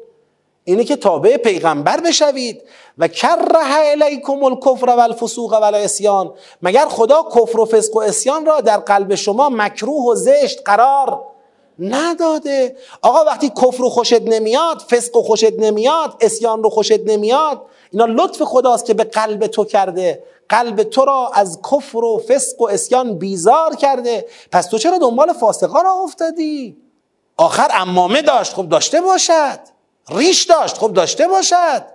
اینه 0.63 0.83
که 0.83 0.95
تابع 0.95 1.37
پیغمبر 1.37 1.99
بشوید 1.99 2.61
و 2.97 3.07
کره 3.07 3.91
الیکم 3.91 4.43
الکفر 4.43 4.89
و 4.89 4.99
الفسوق 4.99 5.53
و 5.53 5.63
الاسیان 5.63 6.33
مگر 6.61 6.85
خدا 6.85 7.23
کفر 7.35 7.59
و 7.59 7.65
فسق 7.65 7.95
و 7.95 7.99
اسیان 7.99 8.45
را 8.45 8.61
در 8.61 8.77
قلب 8.77 9.15
شما 9.15 9.49
مکروه 9.49 10.11
و 10.11 10.15
زشت 10.15 10.61
قرار 10.65 11.23
نداده؟ 11.79 12.75
آقا 13.01 13.25
وقتی 13.25 13.49
کفر 13.49 13.77
رو 13.77 13.89
خوشت 13.89 14.21
نمیاد 14.21 14.79
فسق 14.79 15.15
و 15.15 15.21
خوشت 15.21 15.53
نمیاد 15.59 16.13
اسیان 16.21 16.63
رو 16.63 16.69
خوشت 16.69 16.99
نمیاد 17.05 17.61
اینا 17.91 18.05
لطف 18.05 18.41
خداست 18.41 18.85
که 18.85 18.93
به 18.93 19.03
قلب 19.03 19.47
تو 19.47 19.65
کرده. 19.65 20.23
قلب 20.49 20.83
تو 20.83 21.05
را 21.05 21.31
از 21.33 21.59
کفر 21.71 21.97
و 21.97 22.23
فسق 22.27 22.61
و 22.61 22.67
اسیان 22.67 23.17
بیزار 23.17 23.75
کرده. 23.75 24.25
پس 24.51 24.67
تو 24.67 24.77
چرا 24.77 24.97
دنبال 24.97 25.33
فاسقا 25.33 25.81
را 25.81 25.93
افتادی؟ 25.93 26.77
آخر 27.37 27.67
امامه 27.73 28.21
داشت 28.21 28.53
خب 28.53 28.69
داشته 28.69 29.01
باشد. 29.01 29.59
ریش 30.09 30.43
داشت 30.43 30.77
خب 30.77 30.93
داشته 30.93 31.27
باشد. 31.27 31.85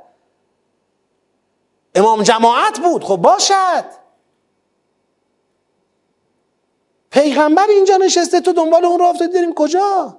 امام 1.94 2.22
جماعت 2.22 2.80
بود 2.80 3.04
خب 3.04 3.16
باشد. 3.16 3.84
پیغمبر 7.10 7.66
اینجا 7.68 7.96
نشسته 7.96 8.40
تو 8.40 8.52
دنبال 8.52 8.84
اون 8.84 8.98
رو 8.98 9.04
افتادی 9.04 9.32
داریم 9.32 9.54
کجا؟ 9.54 10.18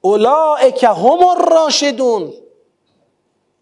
اولائک 0.00 0.84
هم 0.84 1.26
الراشدون. 1.26 2.32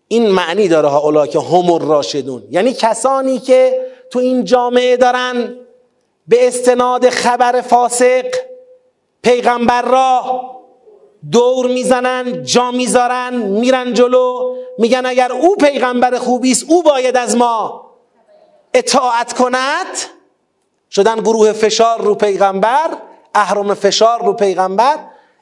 این 0.09 0.31
معنی 0.31 0.69
داره 0.69 0.89
ها 0.89 0.99
اولائک 0.99 1.35
هم 1.35 1.71
الراشدون. 1.71 2.43
یعنی 2.51 2.73
کسانی 2.73 3.39
که 3.39 3.87
تو 4.11 4.19
این 4.19 4.45
جامعه 4.45 4.97
دارن 4.97 5.57
به 6.29 6.49
استناد 6.49 7.09
خبر 7.09 7.61
فاسق 7.61 8.35
پیغمبر 9.23 9.83
را 9.83 10.41
دور 11.33 11.67
می‌زنن 11.67 12.43
جا 12.43 12.71
می‌ذارن 12.71 13.35
میرن 13.35 13.95
جلو 13.95 14.57
میگن 14.79 15.07
اگر 15.07 15.33
او 15.33 15.57
پیغمبر 15.57 16.19
خوبی 16.19 16.53
است 16.53 16.65
او 16.69 16.83
باید 16.83 17.17
از 17.17 17.37
ما 17.37 17.87
اطاعت 18.75 19.33
کند. 19.33 19.87
شدن 20.91 21.17
گروه 21.17 21.53
فشار 21.53 22.01
رو 22.01 22.15
پیغمبر 22.15 22.91
اهرم 23.35 23.75
فشار 23.75 24.25
رو 24.25 24.33
پیغمبر. 24.33 24.99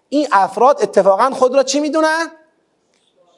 این 0.08 0.28
افراد 0.32 0.82
اتفاقا 0.82 1.30
خود 1.30 1.54
را 1.54 1.62
چی 1.62 1.80
می‌دونن؟ 1.80 2.30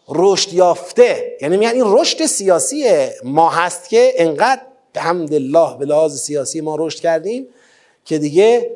رشد 0.09 0.53
یافته. 0.53 1.37
یعنی 1.41 1.57
میگن 1.57 1.71
این 1.71 1.85
رشد 1.87 2.27
سیاسی 2.27 2.85
ما 3.25 3.51
هست 3.51 3.89
که 3.89 4.13
انقدر 4.17 4.63
به 4.93 5.01
حمد 5.01 5.35
الله 5.35 5.77
به 5.79 5.85
لحاظ 5.85 6.21
سیاسی 6.21 6.61
ما 6.61 6.77
رشد 6.79 7.01
کردیم 7.01 7.49
که 8.05 8.19
دیگه 8.19 8.71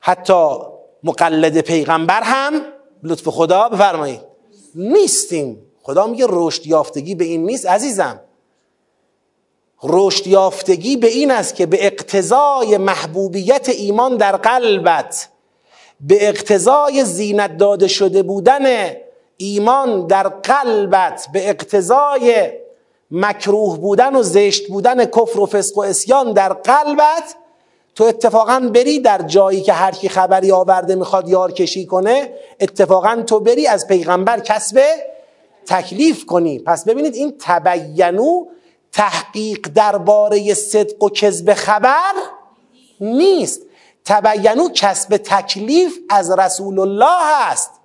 حتی 0.00 0.58
مقلد 1.04 1.60
پیغمبر 1.60 2.22
هم 2.22 2.62
لطف 3.02 3.28
خدا 3.28 3.68
بفرمایید 3.68 4.20
نیستیم. 4.74 5.62
خدا 5.82 6.06
میگه 6.06 6.26
رشد 6.28 6.66
یافتگی 6.66 7.14
به 7.14 7.24
این 7.24 7.46
نیست 7.46 7.66
عزیزم. 7.66 8.20
رشد 9.82 10.26
یافتگی 10.26 10.96
به 10.96 11.06
این 11.06 11.30
است 11.30 11.54
که 11.54 11.66
به 11.66 11.86
اقتضای 11.86 12.76
محبوبیت 12.76 13.68
ایمان 13.68 14.16
در 14.16 14.36
قلبت 14.36 15.28
به 16.00 16.28
اقتضای 16.28 17.04
زینت 17.04 17.56
داده 17.56 17.88
شده 17.88 18.22
بودن 18.22 18.92
ایمان 19.42 20.06
در 20.06 20.28
قلبت 20.28 21.28
به 21.32 21.48
اقتضای 21.48 22.52
مکروه 23.10 23.78
بودن 23.78 24.16
و 24.16 24.22
زشت 24.22 24.68
بودن 24.68 25.04
کفر 25.04 25.40
و 25.40 25.46
فسق 25.46 25.78
و 25.78 25.80
اسیان 25.80 26.32
در 26.32 26.52
قلبت 26.52 27.34
تو 27.94 28.04
اتفاقا 28.04 28.70
بری 28.74 29.00
در 29.00 29.22
جایی 29.22 29.60
که 29.60 29.72
هر 29.72 29.90
کی 29.90 30.08
خبری 30.08 30.52
آورده 30.52 30.94
می‌خواد 30.94 31.28
یار 31.28 31.52
کشی 31.52 31.86
کنه 31.86 32.32
اتفاقا 32.60 33.22
تو 33.26 33.40
بری 33.40 33.66
از 33.66 33.86
پیغمبر 33.86 34.40
کسب 34.40 34.82
تکلیف 35.66 36.26
کنی. 36.26 36.58
پس 36.58 36.84
ببینید 36.84 37.14
این 37.14 37.34
تبینو 37.40 38.46
تحقیق 38.92 39.68
درباره 39.74 40.54
صدق 40.54 41.02
و 41.02 41.10
کذب 41.10 41.54
خبر 41.54 42.14
نیست. 43.00 43.62
تبینو 44.04 44.68
کسب 44.74 45.16
تکلیف 45.16 45.98
از 46.10 46.30
رسول 46.30 46.78
الله 46.78 47.50
است. 47.50 47.79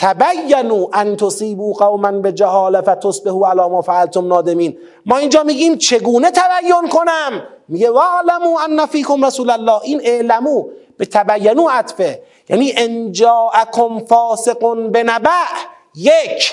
تبینو 0.00 0.88
ان 0.92 1.16
تصیبوا 1.16 1.72
قوما 1.72 2.12
به 2.12 2.32
جهاله 2.32 2.80
فتصبحوا 2.80 3.50
علی 3.50 3.60
ما 3.60 3.82
فعلتم 3.82 4.26
نادمین. 4.26 4.78
ما 5.06 5.16
اینجا 5.16 5.42
میگیم 5.42 5.76
چگونه 5.76 6.30
تبین 6.30 6.88
کنم؟ 6.88 7.42
میگه 7.68 7.90
واعلموا 7.90 8.60
ان 8.60 8.86
فیکم 8.86 9.24
رسول 9.24 9.50
الله. 9.50 9.80
این 9.82 10.00
اعلمو 10.04 10.64
به 10.98 11.06
تبینو 11.06 11.68
عطفه. 11.68 12.22
یعنی 12.48 12.72
ان 12.76 13.12
جاءکم 13.12 13.98
فاسق 13.98 14.74
بنبع 14.92 15.46
یک. 15.94 16.52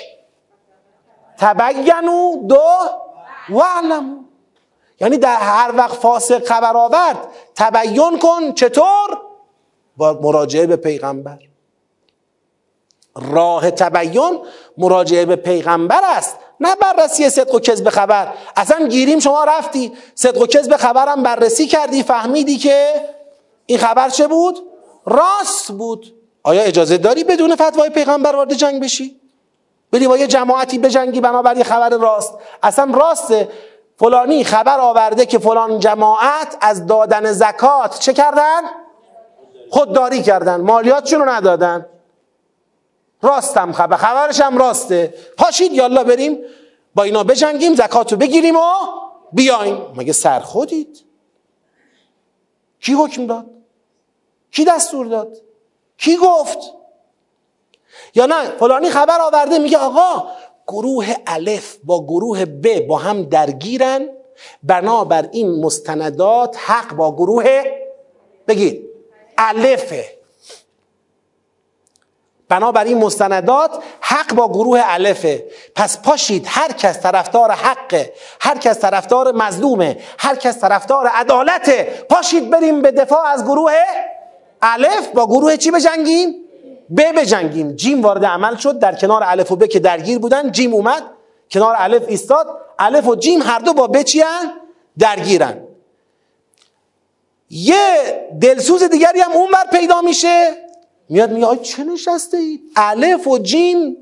تبینو. 1.38 2.36
دو. 2.48 2.62
واعلموا 3.50 4.16
یعنی 5.02 5.18
در 5.18 5.36
هر 5.36 5.74
وقت 5.78 5.96
فاسق 5.96 6.46
خبر 6.46 6.78
آورد 6.78 7.18
تبین 7.56 8.20
کن. 8.20 8.54
چطور؟ 8.54 9.18
با 9.98 10.20
مراجعه 10.22 10.66
به 10.66 10.76
پیغمبر. 10.76 11.38
راه 13.32 13.72
تبین 13.72 14.40
مراجعه 14.78 15.26
به 15.26 15.36
پیغمبر 15.36 16.02
است 16.04 16.36
نه 16.60 16.76
بررسی 16.76 17.30
صدق 17.30 17.56
و 17.56 17.60
کذب 17.60 17.90
خبر. 17.90 18.28
اصلا 18.56 18.88
گیریم 18.88 19.20
شما 19.20 19.44
رفتی 19.44 19.94
صدق 20.16 20.42
و 20.42 20.48
کذب 20.48 20.78
خبرم 20.78 21.24
بررسی 21.24 21.68
کردی 21.68 22.04
فهمیدی 22.04 22.58
که 22.58 22.94
این 23.66 23.78
خبر 23.78 24.10
چه 24.10 24.28
بود؟ 24.28 24.60
راست 25.06 25.72
بود. 25.72 26.14
آیا 26.44 26.62
اجازه 26.62 26.98
داری 26.98 27.24
بدون 27.24 27.56
فتوای 27.56 27.90
پیغمبر 27.90 28.36
وارد 28.36 28.54
جنگ 28.54 28.84
بشی؟ 28.84 29.20
بری 29.92 30.08
با 30.08 30.18
یه 30.18 30.28
جماعتی 30.28 30.78
بجنگی 30.78 31.22
بنابر 31.22 31.64
خبر 31.64 31.90
راست. 31.90 32.34
اصلا 32.64 32.92
راسته 32.94 33.50
فلانی 34.00 34.44
خبر 34.44 34.80
آورده 34.80 35.26
که 35.26 35.40
فلان 35.40 35.80
جماعت 35.80 36.58
از 36.62 36.86
دادن 36.86 37.32
زکات 37.32 38.00
چه 38.00 38.14
کردن؟ 38.14 38.62
خودداری 39.70 40.22
کردن. 40.22 40.62
مالیاتشون 40.62 41.20
رو 41.20 41.30
ندادن. 41.30 41.86
راستم 43.22 43.72
خبر 43.72 43.98
خبرش 43.98 44.42
هم 44.42 44.58
راسته. 44.58 45.14
پاشید 45.38 45.74
یالا 45.74 46.04
بریم 46.04 46.40
با 46.96 47.04
اینا 47.04 47.24
بجنگیم 47.24 47.76
زکات 47.76 48.12
رو 48.12 48.18
بگیریم 48.18 48.56
و 48.56 48.72
بیایم. 49.34 49.78
مگه 49.96 50.14
سر 50.14 50.40
خودید؟ 50.40 51.04
کی 52.80 52.94
حکم 52.94 53.28
داد؟ 53.28 53.46
کی 54.52 54.66
دستور 54.66 55.06
داد؟ 55.06 55.38
کی 55.98 56.18
گفت؟ 56.18 56.58
یا 58.16 58.26
نه 58.26 58.44
فلانی 58.60 58.90
خبر 58.90 59.22
آورده 59.22 59.60
میگه 59.60 59.78
آقا 59.78 60.32
گروه 60.68 61.14
الف 61.28 61.78
با 61.84 62.04
گروه 62.04 62.46
ب 62.46 62.88
با 62.88 62.98
هم 62.98 63.24
درگیرن 63.24 64.10
بنابر 64.64 65.30
این 65.32 65.62
مستندات 65.62 66.58
حق 66.60 66.94
با 66.94 67.16
گروه 67.16 67.64
بگید 68.48 68.90
الفه. 69.38 70.17
بنابراین 72.50 72.98
مستندات 72.98 73.84
حق 74.02 74.34
با 74.34 74.48
گروه 74.48 74.82
الفه. 74.84 75.46
پس 75.76 76.02
پاشید 76.02 76.46
هر 76.48 76.72
کس 76.72 77.00
طرفدار 77.00 77.52
حقه 77.52 78.14
هر 78.42 78.58
کس 78.58 78.80
طرفدار 78.80 79.32
مظلومه 79.32 79.98
هر 80.20 80.36
کس 80.36 80.60
طرفدار 80.60 81.08
عدالته 81.08 82.06
پاشید 82.10 82.50
بریم 82.50 82.82
به 82.82 82.92
دفاع 82.92 83.28
از 83.28 83.44
گروه 83.44 83.74
الف. 84.62 85.08
با 85.08 85.28
گروه 85.28 85.58
چی 85.58 85.72
بجنگیم؟ 85.72 86.36
ب 86.98 87.02
بجنگیم. 87.02 87.76
جیم 87.76 88.02
وارد 88.02 88.26
عمل 88.26 88.56
شد 88.56 88.80
در 88.80 88.96
کنار 88.96 89.24
الف 89.26 89.52
و 89.52 89.56
ب 89.56 89.66
که 89.66 89.80
درگیر 89.80 90.20
بودن 90.20 90.52
جیم 90.52 90.74
اومد 90.74 91.04
کنار 91.52 91.76
الف 91.80 92.04
ایستاد. 92.08 92.48
الف 92.80 93.08
و 93.08 93.16
جیم 93.16 93.42
هر 93.42 93.60
دو 93.60 93.74
با 93.74 93.88
ب 93.88 94.02
چی 94.02 94.24
درگیرن 95.00 95.68
یه 97.50 98.28
دلسوز 98.42 98.84
دیگری 98.84 99.20
هم 99.20 99.32
اون 99.32 99.52
بر 99.52 99.80
پیدا 99.80 100.02
میشه. 100.02 100.67
میاد 101.10 101.32
میگه 101.32 101.46
آی 101.46 101.58
چه 101.58 101.84
نشسته 101.84 102.38
اید 102.38 102.62
الف 102.76 103.28
و 103.28 103.38
جیم 103.38 103.98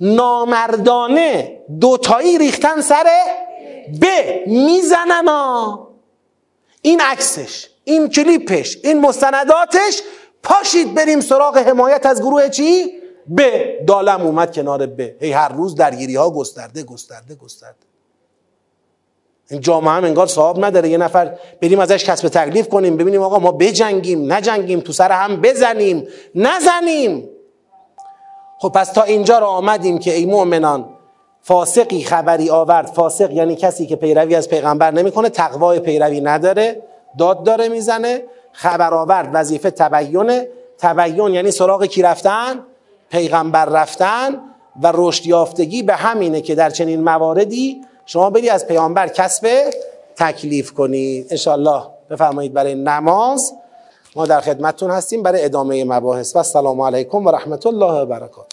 نامردانه 0.00 1.62
دوتایی 1.80 2.38
ریختن 2.38 2.80
سر 2.80 3.06
ب. 4.00 4.04
می‌زنن 4.46 5.28
ها. 5.28 5.90
این 6.82 7.00
عکسش 7.00 7.68
این 7.84 8.08
کلیپش 8.08 8.78
این 8.84 9.00
مستنداتش. 9.00 10.02
پاشید 10.42 10.94
بریم 10.94 11.20
سراغ 11.20 11.58
حمایت 11.58 12.06
از 12.06 12.22
گروه 12.22 12.48
چی؟ 12.48 12.92
ب. 13.36 13.42
دالم 13.86 14.26
اومد 14.26 14.54
کنار 14.54 14.86
ب. 14.86 15.00
هی 15.00 15.32
هر 15.32 15.48
روز 15.48 15.74
درگیری 15.74 16.16
ها 16.16 16.30
گسترده 16.30 16.82
گسترده 16.82 17.34
گسترده. 17.34 17.89
این 19.50 19.60
جامعه 19.60 19.90
هم 19.90 20.04
انگار 20.04 20.26
صاحب 20.26 20.64
نداره. 20.64 20.88
یه 20.88 20.98
نفر 20.98 21.34
بریم 21.62 21.80
ازش 21.80 22.04
کسب 22.04 22.28
تکلیف 22.28 22.68
کنیم 22.68 22.96
ببینیم 22.96 23.22
آقا 23.22 23.38
ما 23.38 23.52
بجنگیم 23.52 24.32
نجنگیم 24.32 24.80
تو 24.80 24.92
سر 24.92 25.12
هم 25.12 25.40
بزنیم 25.40 26.06
نزنیم. 26.34 27.28
خب 28.58 28.68
پس 28.68 28.92
تا 28.92 29.02
اینجا 29.02 29.38
رو 29.38 29.46
آمدیم 29.46 29.98
که 29.98 30.14
ای 30.14 30.26
مؤمنان 30.26 30.84
فاسقی 31.40 32.02
خبری 32.02 32.50
آورد. 32.50 32.86
فاسق 32.86 33.30
یعنی 33.30 33.56
کسی 33.56 33.86
که 33.86 33.96
پیروی 33.96 34.34
از 34.34 34.48
پیغمبر 34.48 34.90
نمی‌کنه 34.90 35.28
تقوای 35.28 35.78
پیروی 35.78 36.20
نداره 36.20 36.82
داد 37.18 37.44
داره 37.44 37.68
می‌زنه 37.68 38.22
خبر 38.52 38.94
آورد 38.94 39.30
وظیفه 39.32 39.70
تبینه 39.70 40.48
تبین 40.78 41.34
یعنی 41.34 41.50
سراغ 41.50 41.84
کی 41.84 42.02
رفتن؟ 42.02 42.60
پیغمبر 43.10 43.64
رفتن 43.64 44.40
و 44.82 44.92
رشد 44.94 45.26
یافتگی 45.26 45.82
به 45.82 45.94
همینه 45.94 46.40
که 46.40 46.54
در 46.54 46.70
چنین 46.70 47.02
مواردی 47.04 47.80
شما 48.10 48.30
بری 48.30 48.48
از 48.48 48.66
پیامبر 48.66 49.08
کسب 49.08 49.70
تکلیف 50.16 50.72
کنید 50.72 51.26
انشالله 51.30 51.82
بفرمایید 52.10 52.52
برای 52.52 52.74
نماز. 52.74 53.52
ما 54.16 54.26
در 54.26 54.40
خدمتتون 54.40 54.90
هستیم 54.90 55.22
برای 55.22 55.44
ادامه 55.44 55.84
مباحث. 55.84 56.34
و 56.34 56.38
السلام 56.38 56.80
علیکم 56.80 57.26
و 57.26 57.30
رحمت 57.30 57.66
الله 57.66 57.92
و 57.92 58.06
برکاته. 58.06 58.48